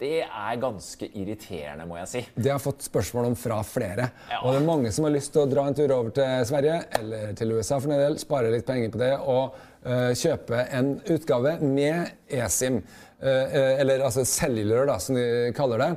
det 0.00 0.22
er 0.24 0.60
ganske 0.60 1.08
irriterende, 1.12 1.84
må 1.88 1.98
jeg 2.00 2.08
si. 2.08 2.22
Det 2.32 2.48
har 2.48 2.56
jeg 2.56 2.64
fått 2.64 2.86
spørsmål 2.86 3.30
om 3.30 3.36
fra 3.36 3.58
flere. 3.66 4.08
Ja. 4.30 4.40
Og 4.40 4.54
det 4.54 4.62
er 4.62 4.68
mange 4.68 4.92
som 4.96 5.04
har 5.04 5.12
lyst 5.12 5.34
til 5.34 5.44
å 5.44 5.50
dra 5.50 5.66
en 5.68 5.76
tur 5.76 5.92
over 5.92 6.14
til 6.16 6.46
Sverige, 6.48 6.78
eller 6.96 7.34
til 7.36 7.52
USA 7.52 7.76
for 7.76 7.92
en 7.92 8.00
del, 8.00 8.16
spare 8.22 8.52
litt 8.54 8.64
penger 8.68 8.94
på 8.94 9.02
det 9.02 9.12
og 9.20 9.58
uh, 9.84 10.10
kjøpe 10.16 10.64
en 10.78 10.94
utgave 11.04 11.58
med 11.60 12.32
eSIM. 12.40 12.80
Uh, 13.20 13.28
uh, 13.28 13.76
eller 13.82 14.06
altså 14.08 14.24
cellular, 14.24 14.88
da, 14.88 14.96
som 15.04 15.20
de 15.20 15.28
kaller 15.56 15.84
det. 15.84 15.92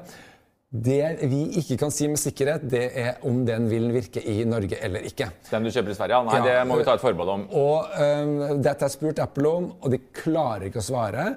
Det 0.74 1.28
vi 1.30 1.44
ikke 1.62 1.78
kan 1.78 1.92
si 1.94 2.08
med 2.10 2.18
sikkerhet, 2.18 2.64
det 2.66 2.86
er 2.98 3.26
om 3.30 3.44
den 3.46 3.68
vil 3.70 3.92
virke 3.94 4.24
i 4.26 4.40
Norge 4.50 4.80
eller 4.82 5.06
ikke. 5.06 5.28
Den 5.52 5.68
du 5.68 5.70
kjøper 5.70 5.94
i 5.94 5.98
Sverige? 6.00 6.22
Nei, 6.26 6.40
Ja. 6.40 6.46
det 6.48 6.68
må 6.68 6.80
vi 6.80 6.88
ta 6.88 6.96
et 6.98 7.04
forbehold 7.04 7.30
om. 7.30 7.44
Og 7.54 7.94
øhm, 8.02 8.64
Dette 8.66 8.88
har 8.88 8.90
spurt 8.90 9.22
Apple 9.22 9.52
om, 9.52 9.68
og 9.80 9.94
de 9.94 10.00
klarer 10.18 10.72
ikke 10.72 10.82
å 10.82 10.88
svare. 10.88 11.28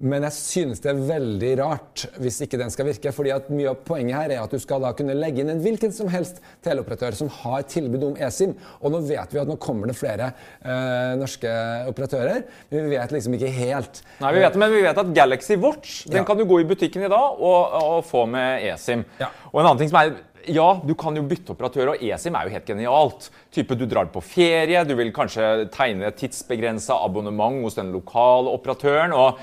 Men 0.00 0.24
jeg 0.24 0.32
synes 0.32 0.80
det 0.80 0.88
er 0.94 1.00
veldig 1.10 1.48
rart 1.60 2.06
hvis 2.22 2.38
ikke 2.46 2.56
den 2.56 2.70
skal 2.72 2.86
virke. 2.88 3.12
fordi 3.12 3.32
at 3.34 3.50
mye 3.52 3.68
av 3.68 3.82
Poenget 3.84 4.16
her 4.16 4.32
er 4.32 4.40
at 4.40 4.52
du 4.54 4.58
skal 4.62 4.80
da 4.80 4.92
kunne 4.96 5.12
legge 5.18 5.42
inn 5.42 5.50
en 5.52 5.60
hvilken 5.60 5.92
som 5.92 6.08
helst 6.08 6.40
teleoperatør 6.64 7.16
som 7.18 7.28
har 7.42 7.66
tilbud 7.68 8.06
om 8.08 8.16
eSIM. 8.16 8.54
Og 8.80 8.94
nå 8.94 9.02
vet 9.10 9.34
vi 9.34 9.42
at 9.42 9.50
nå 9.50 9.58
kommer 9.60 9.90
det 9.90 9.98
flere 9.98 10.30
øh, 10.64 11.18
norske 11.20 11.52
operatører, 11.90 12.46
men 12.70 12.88
vi 12.88 12.96
vet 12.96 13.12
liksom 13.12 13.36
ikke 13.36 13.52
helt. 13.58 14.00
Nei, 14.22 14.32
vi 14.38 14.42
vet 14.46 14.56
men 14.62 14.72
vi 14.72 14.82
vet 14.86 15.02
at 15.04 15.12
Galaxy 15.20 15.58
Watch 15.60 16.06
den 16.08 16.22
Ja. 16.22 16.24
kan 16.24 16.38
du 16.40 16.46
gå 16.48 16.60
i 16.62 16.68
butikken 16.68 17.04
i 17.04 17.12
dag 17.12 17.36
og, 17.36 17.76
og 17.82 18.04
få 18.08 18.24
med 18.30 18.64
eSIM. 18.72 19.04
Ja. 19.20 19.28
Og 19.52 19.60
en 19.60 19.66
annen 19.66 19.84
ting 19.84 19.92
som 19.92 20.00
er 20.00 20.16
ja, 20.48 20.80
du 20.80 20.94
kan 20.96 21.12
jo 21.14 21.20
bytte 21.28 21.52
operatør, 21.52 21.90
og 21.92 22.00
eSIM 22.02 22.34
er 22.38 22.48
jo 22.48 22.54
helt 22.54 22.64
genialt. 22.66 23.26
Type 23.52 23.76
Du 23.76 23.84
drar 23.84 24.08
på 24.08 24.22
ferie, 24.24 24.80
du 24.88 24.94
vil 24.96 25.12
kanskje 25.12 25.66
tegne 25.74 26.08
et 26.08 26.16
tidsbegrensa 26.16 26.96
abonnement 27.04 27.60
hos 27.62 27.76
den 27.76 27.92
lokale 27.92 28.48
operatøren. 28.48 29.12
og 29.12 29.36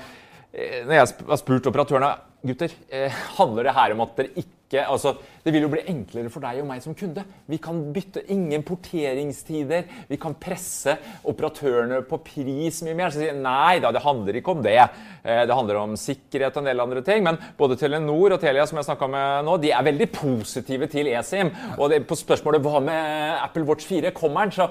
når 0.52 0.94
jeg 0.94 1.04
har 1.28 1.40
spurt 1.40 1.66
operatørene 1.68 2.14
gutter, 2.46 2.72
eh, 2.90 3.12
handler 3.38 3.66
det 3.66 3.74
her 3.74 3.94
om 3.94 4.04
at 4.04 4.14
dere 4.18 4.44
ikke 4.44 4.84
altså, 4.84 5.14
Det 5.44 5.54
vil 5.54 5.64
jo 5.64 5.70
bli 5.72 5.84
enklere 5.90 6.32
for 6.32 6.44
deg 6.44 6.60
og 6.62 6.68
meg 6.68 6.82
som 6.84 6.96
kunde. 6.98 7.24
Vi 7.48 7.60
kan 7.62 7.80
bytte 7.94 8.24
ingen 8.32 8.64
porteringstider. 8.66 9.86
Vi 10.08 10.18
kan 10.20 10.36
presse 10.38 10.96
operatørene 11.28 12.02
på 12.08 12.20
pris 12.26 12.82
mye 12.86 12.96
mer. 12.98 13.12
Så 13.14 13.22
sier 13.22 13.38
nei 13.38 13.78
da, 13.82 13.92
det 13.94 14.04
handler 14.04 14.40
ikke 14.40 14.56
om 14.56 14.64
det. 14.64 14.78
Eh, 15.22 15.44
det 15.48 15.56
handler 15.56 15.80
om 15.82 15.96
sikkerhet 15.98 16.56
og 16.56 16.64
en 16.64 16.70
del 16.70 16.84
andre 16.84 17.04
ting. 17.06 17.24
Men 17.26 17.40
både 17.58 17.78
Telenor 17.80 18.36
og 18.36 18.42
Telia 18.42 18.66
som 18.68 18.80
jeg 18.80 18.88
snakket 18.88 19.14
med 19.14 19.48
nå, 19.48 19.56
de 19.62 19.72
er 19.74 19.88
veldig 19.88 20.10
positive 20.14 20.90
til 20.90 21.12
eSIM. 21.12 21.52
Og 21.78 21.92
det, 21.92 22.02
på 22.08 22.18
spørsmålet 22.18 22.64
hva 22.64 22.82
med 22.84 23.38
Apple 23.42 23.66
Watch 23.68 23.88
4, 23.88 24.12
kommer 24.16 24.48
den? 24.48 24.56
Så 24.58 24.68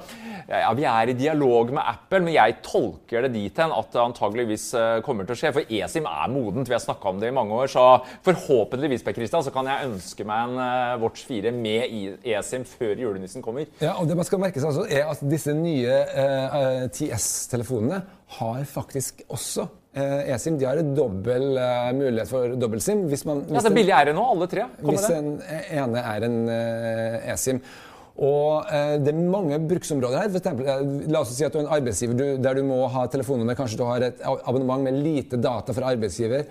ja, 0.48 0.70
vi 0.76 0.86
er 0.88 1.12
i 1.12 1.18
dialog 1.18 1.74
med 1.76 1.84
Apple, 1.84 2.22
men 2.24 2.36
jeg 2.36 2.60
tolker 2.64 3.26
det 3.26 3.34
dit 3.34 3.58
hen 3.60 3.74
at 3.76 3.90
det 3.94 4.04
antageligvis 4.04 4.68
eh, 4.78 5.00
kommer 5.06 5.28
til 5.28 5.36
å 5.36 5.40
skje. 5.40 5.54
For 5.56 5.74
eSIM 5.80 6.08
er 6.10 6.32
modent. 6.32 6.70
Vi 6.70 6.76
har 6.76 6.84
snakka 6.84 7.12
om 7.12 7.22
det 7.22 7.32
i 7.32 7.36
mange 7.36 7.56
år. 7.56 7.72
Så 7.72 7.84
forhåpentligvis 8.26 9.04
Per 9.06 9.18
Christian, 9.18 9.46
så 9.46 9.54
kan 9.56 9.68
jeg 9.70 9.90
ønske 9.90 10.28
meg 10.28 10.48
en 10.48 10.57
eh, 10.62 10.94
Watch 11.02 11.26
4 11.30 11.52
med 11.56 12.22
eSIM 12.28 12.66
før 12.68 12.96
julenissen 13.02 13.44
kommer. 13.46 13.66
Ja, 13.82 13.96
og 14.02 14.08
det 14.10 14.18
man 14.20 14.28
skal 14.28 14.42
merke 14.44 14.62
seg 14.62 14.70
altså 14.72 14.86
er 14.90 15.10
at 15.12 15.24
disse 15.32 15.54
nye 15.58 15.98
eh, 16.04 16.86
TS-telefonene 16.98 18.02
har 18.38 18.64
faktisk 18.68 19.24
også 19.32 19.68
eh, 19.96 20.32
eSIM. 20.36 20.58
De 20.60 20.68
har 20.68 20.80
en 20.82 20.94
dobbel 20.98 21.58
eh, 21.58 21.92
mulighet 21.98 22.32
for 22.32 22.56
dobbel-SIM. 22.60 23.06
Hvis 23.12 23.26
man 23.30 23.46
Ja, 23.48 23.60
det 23.60 23.68
så 23.70 23.74
billig 23.76 23.96
er 23.96 24.10
det 24.12 24.16
nå, 24.18 24.26
alle 24.36 24.48
tre. 24.52 24.68
Kommer 24.82 24.98
Hvis 24.98 25.12
den 25.12 25.36
ene 25.82 26.04
er 26.16 26.28
en 26.28 26.40
eh, 26.52 27.34
eSIM. 27.34 27.62
Og 28.18 28.66
eh, 28.74 28.96
Det 29.06 29.12
er 29.14 29.20
mange 29.30 29.60
bruksområder 29.70 30.24
her. 30.24 30.32
For 30.34 30.42
eksempel, 30.42 30.70
eh, 30.74 31.12
la 31.14 31.22
oss 31.22 31.36
si 31.38 31.46
at 31.46 31.54
du 31.54 31.60
er 31.62 31.68
en 31.68 31.76
arbeidsgiver 31.78 32.18
du, 32.18 32.26
der 32.42 32.58
du 32.58 32.64
må 32.66 32.80
ha 32.94 33.06
telefonnummer. 33.14 33.58
Kanskje 33.60 33.78
du 33.78 33.86
har 33.86 34.08
et 34.10 34.24
abonnement 34.26 34.82
med 34.84 34.98
lite 35.06 35.38
data 35.38 35.76
fra 35.78 35.94
arbeidsgiver. 35.94 36.48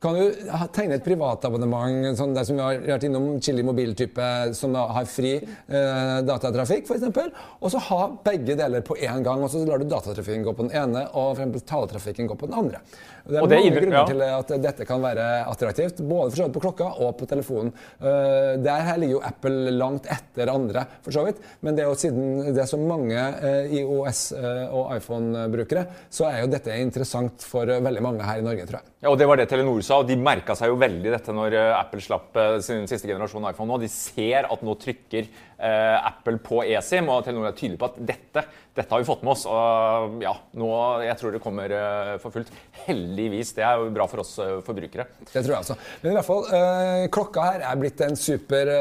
Kan 0.00 0.14
du 0.16 0.30
tegne 0.72 0.96
et 0.96 1.04
privatabonnement 1.04 2.16
sånn 2.16 2.30
der 2.32 2.46
som 2.48 2.56
vi 2.56 2.62
har 2.64 2.78
vært 2.86 3.02
innom, 3.04 3.34
Chili 3.44 3.60
mobiltype, 3.68 4.28
som 4.56 4.72
har 4.80 5.04
fri 5.04 5.34
eh, 5.36 6.14
datatrafikk, 6.24 6.88
f.eks., 6.88 7.04
og 7.60 7.68
så 7.74 7.82
ha 7.90 7.98
begge 8.24 8.56
deler 8.56 8.80
på 8.86 8.96
én 8.96 9.20
gang. 9.26 9.42
og 9.44 9.52
Så 9.52 9.60
lar 9.68 9.76
du 9.82 9.84
datatrafikken 9.90 10.46
gå 10.46 10.54
på 10.56 10.70
den 10.70 10.72
ene, 10.80 11.02
og 11.12 11.34
for 11.36 11.60
taletrafikken 11.68 12.30
gå 12.30 12.36
på 12.40 12.48
den 12.48 12.56
andre. 12.62 12.80
Det 13.28 13.36
er 13.36 13.42
Og 13.44 13.50
det 13.50 13.58
mange 13.58 13.68
innebærer- 13.68 13.84
grunner 13.84 13.98
ja. 14.00 14.06
til 14.08 14.54
at 14.56 14.62
dette 14.64 14.86
kan 14.88 15.02
være 15.04 15.26
attraktivt, 15.52 16.00
både 16.00 16.30
for 16.30 16.36
så 16.40 16.46
vidt 16.48 16.54
på 16.56 16.62
klokka 16.64 16.88
og 17.04 17.18
på 17.20 17.28
telefonen. 17.28 17.68
Uh, 18.00 18.56
der 18.64 18.80
her 18.88 18.96
ligger 18.96 19.18
jo 19.18 19.22
Apple 19.28 19.70
langt 19.76 20.08
etter 20.08 20.48
andre, 20.48 20.86
for 21.04 21.12
så 21.12 21.26
vidt. 21.28 21.44
Men 21.60 21.76
det 21.76 21.84
er 21.84 21.90
jo 21.92 22.00
siden 22.00 22.54
det 22.56 22.64
er 22.64 22.72
så 22.72 22.80
mange 22.80 23.20
uh, 23.20 23.68
IOS- 23.68 24.32
eh, 24.32 24.64
og 24.72 24.96
iPhone-brukere, 24.96 25.84
så 26.08 26.24
er 26.32 26.40
jo 26.46 26.50
dette 26.56 26.72
interessant 26.80 27.44
for 27.44 27.68
veldig 27.68 28.02
mange 28.08 28.24
her 28.24 28.40
i 28.40 28.48
Norge, 28.48 28.64
tror 28.64 28.80
jeg. 28.80 28.88
Ja, 29.04 29.12
og 29.12 29.18
Det 29.20 29.28
var 29.28 29.36
det 29.36 29.48
Telenor 29.52 29.80
sa, 29.90 30.00
og 30.00 30.08
de 30.08 30.16
merka 30.18 30.56
seg 30.58 30.70
jo 30.70 30.78
veldig 30.80 31.12
dette 31.12 31.34
når 31.34 31.56
eh, 31.58 31.76
Apple 31.76 32.02
slapp 32.04 32.36
eh, 32.38 32.56
sin 32.64 32.86
siste 32.90 33.10
generasjon 33.10 33.48
iPhone 33.50 33.70
nå. 33.70 33.80
De 33.82 33.90
ser 33.90 34.46
at 34.46 34.64
nå 34.66 34.74
trykker 34.80 35.26
eh, 35.26 35.96
Apple 36.10 36.40
på 36.44 36.62
eSIM, 36.64 37.10
og 37.10 37.24
Telenor 37.26 37.50
er 37.50 37.56
tydelig 37.58 37.80
på 37.80 37.88
at 37.90 37.98
dette, 38.10 38.44
dette 38.76 38.94
har 38.94 39.02
vi 39.02 39.08
fått 39.08 39.24
med 39.26 39.34
oss. 39.34 39.44
Og 39.50 40.22
ja, 40.24 40.34
nå, 40.60 40.70
jeg 41.04 41.18
tror 41.20 41.34
det 41.34 41.42
kommer 41.44 41.74
eh, 41.76 42.14
for 42.22 42.34
fullt. 42.34 42.52
Heldigvis. 42.86 43.54
Det 43.58 43.66
er 43.66 43.82
jo 43.82 43.90
bra 43.94 44.06
for 44.10 44.24
oss 44.24 44.32
eh, 44.42 44.56
forbrukere. 44.66 45.08
Det 45.26 45.34
tror 45.34 45.54
jeg 45.56 45.60
også. 45.64 45.78
Men 46.02 46.12
i 46.12 46.18
hvert 46.18 46.30
fall, 46.30 46.48
eh, 46.60 47.04
klokka 47.12 47.46
her 47.50 47.66
er 47.72 47.80
blitt 47.80 48.04
en 48.06 48.18
super 48.18 48.72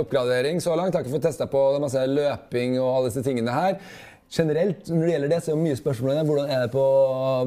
oppgradering 0.00 0.60
så 0.64 0.76
langt. 0.78 0.96
Har 0.96 1.04
ikke 1.04 1.16
fått 1.18 1.28
testa 1.30 1.48
på 1.50 1.66
masse 1.82 2.02
løping 2.10 2.78
og 2.80 2.90
alle 2.92 3.12
disse 3.12 3.24
tingene 3.26 3.54
her. 3.54 3.80
Generelt, 4.32 4.88
når 4.90 5.06
det 5.06 5.12
gjelder 5.12 5.30
det, 5.30 5.40
så 5.42 5.52
er 5.52 5.54
jo 5.54 5.62
mye 5.62 5.78
spørsmål 5.78 6.12
om 6.16 6.30
hvordan 6.30 6.50
er 6.50 6.62
det 6.64 6.70
på, 6.72 6.84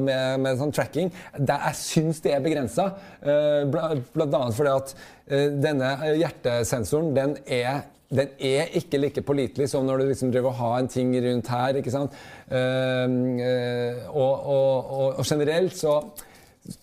med, 0.06 0.40
med 0.40 0.60
sånn 0.60 0.74
tracking. 0.74 1.12
Der 1.36 1.66
jeg 1.68 1.80
syns 1.80 2.22
det 2.24 2.34
er 2.34 2.44
begrensa. 2.44 2.90
Uh, 3.20 3.68
blant 3.68 4.36
annet 4.38 4.56
fordi 4.56 4.72
at 4.72 4.94
eh, 5.28 5.48
denne 5.60 5.94
hjertesensoren, 6.16 7.12
den 7.16 7.36
er 7.46 7.82
den 8.10 8.32
er 8.42 8.72
ikke 8.74 8.98
like 8.98 9.22
pålitelig 9.22 9.68
som 9.70 9.84
når 9.86 10.00
du 10.00 10.08
liksom 10.08 10.32
driver 10.34 10.50
og 10.50 10.58
har 10.58 10.78
en 10.80 10.88
ting 10.90 11.12
rundt 11.22 11.50
her. 11.52 11.76
ikke 11.78 11.92
sant? 11.94 12.16
Eh, 12.50 13.04
eh, 13.46 14.00
og, 14.10 14.48
og, 14.50 14.90
og, 14.90 15.20
og 15.22 15.24
generelt 15.26 15.76
så 15.78 16.00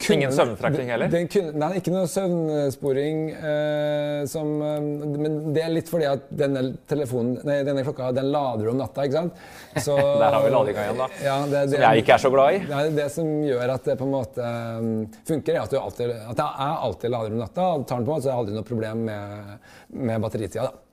kunne- 0.02 0.16
Ingen 0.18 0.32
søvnfrakting 0.34 0.90
heller? 0.90 1.08
Den 1.08 1.28
kunne, 1.32 1.52
nei, 1.54 1.78
ikke 1.80 1.92
noe 1.94 2.08
søvnsporing. 2.10 3.20
eh, 3.38 4.26
som, 4.26 4.50
eh, 4.62 4.80
men 4.82 5.54
det 5.54 5.64
er 5.64 5.70
litt 5.70 5.88
fordi 5.90 6.08
at 6.10 6.26
denne, 6.36 6.78
telefonen, 6.90 7.38
nei, 7.46 7.60
denne 7.64 7.84
klokka 7.86 8.10
den 8.14 8.32
lader 8.32 8.70
om 8.72 8.78
natta. 8.78 9.06
ikke 9.06 9.14
sant? 9.14 9.34
Så, 9.86 9.96
Der 9.96 10.32
har 10.34 10.44
vi 10.44 10.50
ladinga 10.50 10.88
igjen, 10.88 10.98
da. 10.98 11.08
Ja, 11.24 11.38
det, 11.46 11.52
det, 11.52 11.78
Som 11.78 11.86
jeg 11.86 12.04
ikke 12.04 12.14
er 12.18 12.24
så 12.26 12.32
glad 12.34 12.54
i. 12.56 12.60
Det, 12.66 12.74
er 12.82 12.90
det 12.98 13.12
som 13.14 13.30
gjør 13.46 13.74
at 13.76 13.84
det 13.86 13.98
på 14.00 14.08
en 14.10 14.16
måte 14.18 14.50
um, 14.82 15.08
funker, 15.30 15.54
er 15.56 15.62
at, 15.68 15.74
alltid, 15.78 16.10
at 16.10 16.42
jeg 16.42 16.76
alltid 16.90 17.14
lader 17.14 17.32
om 17.38 17.40
natta. 17.46 17.70
og 17.78 17.88
Tar 17.88 18.02
den 18.02 18.10
på, 18.10 18.18
så 18.22 18.28
er 18.28 18.32
det 18.34 18.40
aldri 18.42 18.58
noe 18.58 18.68
problem 18.74 19.06
med, 19.06 19.58
med 19.94 20.22
batteritida. 20.26 20.72
da. 20.72 20.84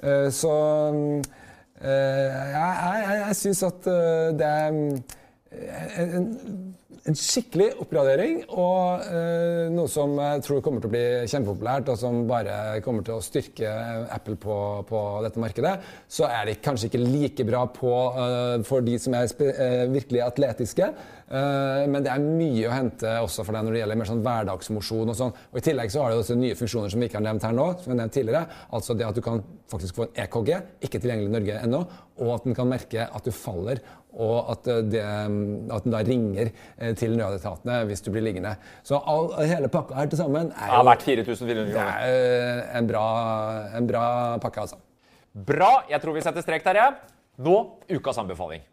Eh, 0.00 0.28
så 0.32 0.50
eh, 1.84 2.50
jeg, 2.56 2.72
jeg, 2.80 3.20
jeg 3.20 3.36
syns 3.44 3.62
at 3.68 3.88
eh, 3.92 4.28
det 4.40 4.48
er 4.48 4.68
en, 4.70 4.80
en, 6.00 6.28
en 7.08 7.16
skikkelig 7.16 7.70
oppgradering, 7.80 8.42
og 8.52 9.04
eh, 9.08 9.68
noe 9.72 9.88
som 9.90 10.12
jeg 10.20 10.42
tror 10.44 10.60
kommer 10.64 10.82
til 10.82 10.90
å 10.90 10.92
bli 10.92 11.04
kjempepopulært, 11.30 11.88
og 11.92 12.00
som 12.00 12.18
bare 12.28 12.80
kommer 12.84 13.06
til 13.06 13.16
å 13.16 13.24
styrke 13.24 13.70
Apple 14.12 14.36
på, 14.40 14.56
på 14.88 15.00
dette 15.24 15.40
markedet. 15.40 15.72
Så 16.10 16.28
er 16.28 16.50
det 16.50 16.58
kanskje 16.64 16.90
ikke 16.90 17.02
like 17.02 17.46
bra 17.48 17.64
på, 17.72 17.94
eh, 18.24 18.56
for 18.68 18.84
de 18.84 18.98
som 19.00 19.16
er 19.16 19.30
eh, 19.46 19.86
virkelig 19.92 20.24
atletiske, 20.26 20.90
eh, 20.90 21.16
men 21.30 22.02
det 22.02 22.10
er 22.10 22.24
mye 22.24 22.66
å 22.66 22.72
hente 22.74 23.10
også 23.22 23.44
for 23.46 23.54
deg 23.54 23.62
når 23.62 23.76
det 23.76 23.82
gjelder 23.84 23.98
mer 24.00 24.08
sånn 24.08 24.22
hverdagsmosjon 24.24 25.12
og 25.12 25.18
sånn. 25.18 25.36
Og 25.52 25.60
I 25.60 25.62
tillegg 25.62 25.92
så 25.94 26.02
har 26.02 26.10
det 26.10 26.18
også 26.24 26.36
nye 26.40 26.56
funksjoner 26.58 26.90
som 26.90 27.02
vi 27.02 27.06
ikke 27.06 27.20
har 27.20 27.26
nevnt 27.28 27.46
her 27.46 27.54
nå, 27.54 27.66
som 27.78 27.92
jeg 27.92 28.00
nevnt 28.00 28.16
tidligere. 28.16 28.58
Altså 28.74 28.96
det 28.98 29.06
at 29.06 29.18
du 29.18 29.22
kan 29.22 29.42
faktisk 29.70 30.00
få 30.00 30.08
en 30.08 30.20
EKG, 30.24 30.50
ikke 30.88 30.98
tilgjengelig 30.98 31.30
i 31.30 31.34
Norge 31.36 31.60
ennå, 31.68 31.84
og 32.20 32.32
at 32.34 32.48
den 32.48 32.58
kan 32.58 32.68
merke 32.70 33.06
at 33.06 33.26
du 33.26 33.30
faller, 33.34 33.78
og 34.18 34.50
at, 34.52 34.66
eh, 34.66 34.82
det, 34.90 35.02
at 35.70 35.84
den 35.86 35.94
da 35.94 36.02
ringer 36.06 36.50
eh, 36.50 36.94
til 36.98 37.16
nødetatene 37.18 37.80
hvis 37.88 38.02
du 38.02 38.10
blir 38.10 38.24
liggende. 38.26 38.56
Så 38.86 38.98
all, 38.98 39.30
hele 39.46 39.70
pakka 39.72 39.98
her 40.00 40.10
til 40.10 40.18
sammen 40.22 40.50
er 40.50 40.72
har 40.74 40.82
jo 40.82 40.88
vært 40.90 41.06
4400 41.06 41.66
det 41.66 41.74
kroner. 41.74 41.92
er, 41.94 42.16
eh, 42.64 42.78
en, 42.78 42.90
bra, 42.90 43.04
en 43.78 43.90
bra 43.90 44.06
pakke, 44.42 44.66
altså. 44.66 44.80
Bra. 45.30 45.84
Jeg 45.90 46.02
tror 46.02 46.18
vi 46.18 46.26
setter 46.26 46.42
strek 46.42 46.66
der, 46.66 46.82
jeg. 46.82 46.98
Nå 47.40 47.60
ukas 47.94 48.18
anbefaling. 48.18 48.66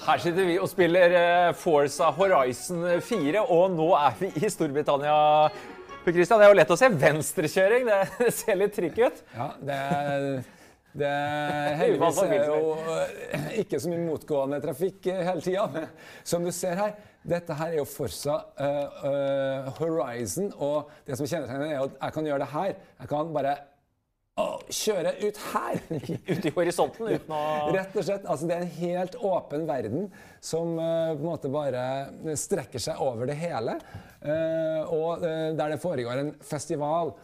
Her 0.00 0.20
sitter 0.22 0.46
vi 0.48 0.54
og 0.56 0.68
spiller 0.70 1.12
eh, 1.12 1.50
Forza 1.60 2.08
Horizon 2.16 2.86
4, 3.04 3.42
og 3.42 3.74
nå 3.74 3.88
er 3.98 4.14
vi 4.16 4.30
i 4.40 4.48
Storbritannia. 4.48 5.16
Per 6.00 6.14
Christian, 6.16 6.40
Det 6.40 6.46
er 6.46 6.54
jo 6.54 6.56
lett 6.56 6.72
å 6.72 6.78
se 6.80 6.88
venstrekjøring. 7.02 7.84
Det, 7.84 7.98
det 8.24 8.32
ser 8.32 8.56
litt 8.56 8.72
trikk 8.76 8.96
ut. 9.02 9.20
Ja, 9.36 9.50
det 9.60 9.76
er, 9.76 10.24
det 11.02 11.10
heldigvis 11.82 12.22
er 12.24 12.48
jo 12.48 12.72
eh, 12.96 13.50
ikke 13.60 13.82
så 13.82 13.92
mye 13.92 14.06
motgående 14.06 14.62
trafikk 14.64 15.10
eh, 15.12 15.20
hele 15.28 15.44
tida. 15.44 15.84
Som 16.24 16.48
du 16.48 16.52
ser 16.56 16.80
her, 16.80 16.96
dette 17.20 17.58
her 17.60 17.74
er 17.74 17.82
jo 17.82 17.84
Forsa 17.84 18.38
uh, 18.56 19.02
uh, 19.04 19.66
Horizon, 19.76 20.48
og 20.56 20.88
det 21.04 21.20
som 21.20 21.28
kjennetegner 21.28 21.74
er 21.74 21.82
at 21.82 21.98
jeg 21.98 22.16
kan 22.16 22.30
gjøre 22.30 22.46
det 22.46 22.52
her. 22.54 22.72
Jeg 23.02 23.12
kan 23.12 23.34
bare 23.36 23.58
kjøre 24.70 25.14
ut 25.22 25.40
her. 25.52 25.80
ut 26.32 26.46
i 26.46 26.52
horisonten 26.54 27.10
uten 27.10 27.34
å 27.34 27.42
Rett 27.74 27.96
og 27.96 28.06
slett. 28.06 28.24
Altså, 28.26 28.48
det 28.48 28.56
er 28.56 28.64
en 28.64 28.78
helt 28.78 29.18
åpen 29.30 29.66
verden 29.68 30.06
som 30.44 30.76
uh, 30.78 31.12
på 31.14 31.20
en 31.20 31.26
måte 31.26 31.50
bare 31.52 31.82
strekker 32.38 32.82
seg 32.82 33.02
over 33.04 33.30
det 33.30 33.36
hele. 33.40 33.76
Uh, 34.22 34.80
og 34.86 35.24
uh, 35.24 35.50
der 35.56 35.76
det 35.76 35.82
foregår 35.82 36.24
en 36.24 36.34
festival. 36.44 37.14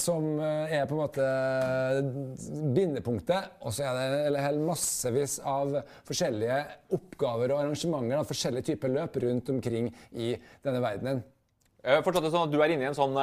som 0.00 0.38
er 0.40 0.86
på 0.88 0.94
en 0.94 1.00
måte 1.02 1.24
bindepunktet. 2.72 3.58
Og 3.60 3.74
så 3.76 3.90
er 3.90 4.30
det 4.32 4.40
helt 4.40 4.62
massevis 4.64 5.34
av 5.44 5.74
forskjellige 6.08 6.62
oppgaver 6.96 7.52
og 7.52 7.60
arrangementer 7.60 8.22
av 8.22 8.30
forskjellige 8.30 8.70
typer 8.70 8.94
løp 8.94 9.18
rundt 9.20 9.52
omkring 9.52 9.90
i 10.16 10.30
denne 10.64 10.80
verdenen. 10.80 11.20
Jeg 11.84 11.98
har 11.98 12.06
forstått 12.06 12.30
det 12.30 12.32
sånn 12.32 12.48
at 12.48 12.54
Du 12.54 12.58
er 12.62 12.72
inne 12.72 12.86
i 12.86 12.88
en 12.88 12.96
sånn 12.96 13.20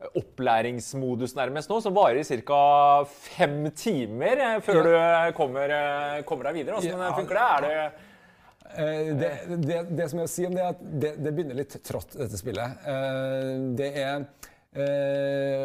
opplæringsmodus 0.00 1.34
nærmest 1.36 1.70
nå, 1.70 1.80
som 1.84 1.94
varer 1.94 2.20
i 2.22 2.24
ca. 2.24 2.60
fem 3.04 3.66
timer 3.76 4.40
eh, 4.40 4.60
før 4.64 4.86
du 4.86 4.94
kommer, 5.36 5.74
eh, 5.76 6.22
kommer 6.28 6.48
deg 6.48 6.62
videre. 6.62 6.80
Hvordan 6.80 7.04
ja, 7.04 7.16
funker 7.18 7.40
det? 7.40 7.48
Er 7.50 7.66
det 7.66 7.74
eh, 8.70 9.10
det, 9.20 9.30
det, 9.66 9.80
det, 9.98 10.08
som 10.10 10.22
jeg 10.22 10.28
vil 10.28 10.34
si 10.34 10.46
om 10.48 10.56
det, 10.56 10.64
er 10.64 10.74
at 10.74 10.84
det, 11.04 11.14
det 11.20 11.34
begynner 11.36 11.60
litt 11.60 11.76
trått, 11.84 12.16
dette 12.16 12.40
spillet. 12.40 12.86
Det 13.76 13.90
er 14.00 14.28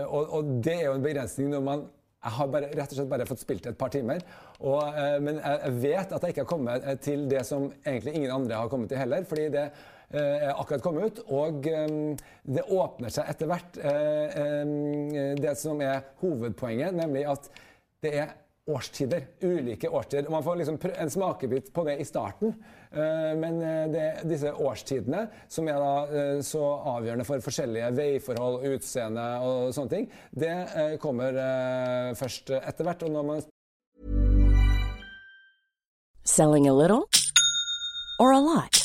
og, 0.09 0.31
og, 0.33 0.47
det 0.65 0.79
er 0.79 0.87
jo 0.87 0.95
en 0.97 1.03
begrensning 1.03 1.51
når 1.53 1.61
man 1.61 1.83
jeg 2.25 2.33
har 2.39 2.47
bare, 2.49 2.69
rett 2.73 2.89
og 2.89 2.97
slett 2.97 3.09
bare 3.11 3.25
fått 3.29 3.43
spilt 3.43 3.67
et 3.69 3.75
par 3.77 3.91
timer. 3.93 4.23
Og, 4.65 4.95
men 5.21 5.37
jeg 5.37 5.73
vet 5.83 6.15
at 6.15 6.23
jeg 6.25 6.33
ikke 6.33 6.41
har 6.41 6.49
kommet 6.49 6.87
til 7.05 7.27
det 7.29 7.43
som 7.45 7.67
egentlig 7.85 8.15
ingen 8.17 8.33
andre 8.33 8.57
har 8.57 8.71
kommet 8.71 8.89
til 8.89 8.97
heller. 8.97 9.27
fordi 9.29 9.43
det 9.53 9.67
er 10.09 10.49
eh, 10.49 10.59
akkurat 10.59 10.83
kommet 10.83 11.05
ut. 11.05 11.21
Og 11.33 11.67
ehm, 11.69 12.15
det 12.43 12.65
åpner 12.69 13.13
seg 13.13 13.29
etter 13.31 13.49
hvert 13.49 13.77
eh, 13.81 15.35
det 15.39 15.55
som 15.59 15.81
er 15.83 16.03
hovedpoenget, 16.21 16.95
nemlig 16.95 17.25
at 17.31 17.49
det 18.05 18.17
er 18.21 18.33
årstider. 18.65 19.27
Ulike 19.45 19.89
årstider. 19.93 20.29
Man 20.33 20.43
får 20.45 20.61
liksom 20.61 20.79
en 20.89 21.11
smakebit 21.13 21.69
på 21.73 21.83
det 21.85 21.99
i 22.01 22.07
starten. 22.07 22.55
Eh, 22.91 23.33
men 23.37 23.59
det, 23.93 24.05
disse 24.29 24.53
årstidene, 24.53 25.25
som 25.47 25.69
er 25.69 25.81
da 25.81 26.23
så 26.45 26.63
avgjørende 26.95 27.27
for 27.27 27.45
forskjellige 27.45 27.91
veiforhold, 27.97 28.63
utseende 28.73 29.25
og 29.45 29.75
sånne 29.75 29.93
ting, 29.93 30.09
det 30.33 30.55
kommer 31.01 31.37
først 32.17 32.55
etter 32.61 32.89
hvert. 32.89 33.05
Og 33.05 33.13
når 33.17 33.29
man 33.33 33.45
Selling 36.25 36.67
a 36.67 36.73
little 36.73 37.07
or 38.19 38.33
a 38.33 38.39
lot? 38.39 38.84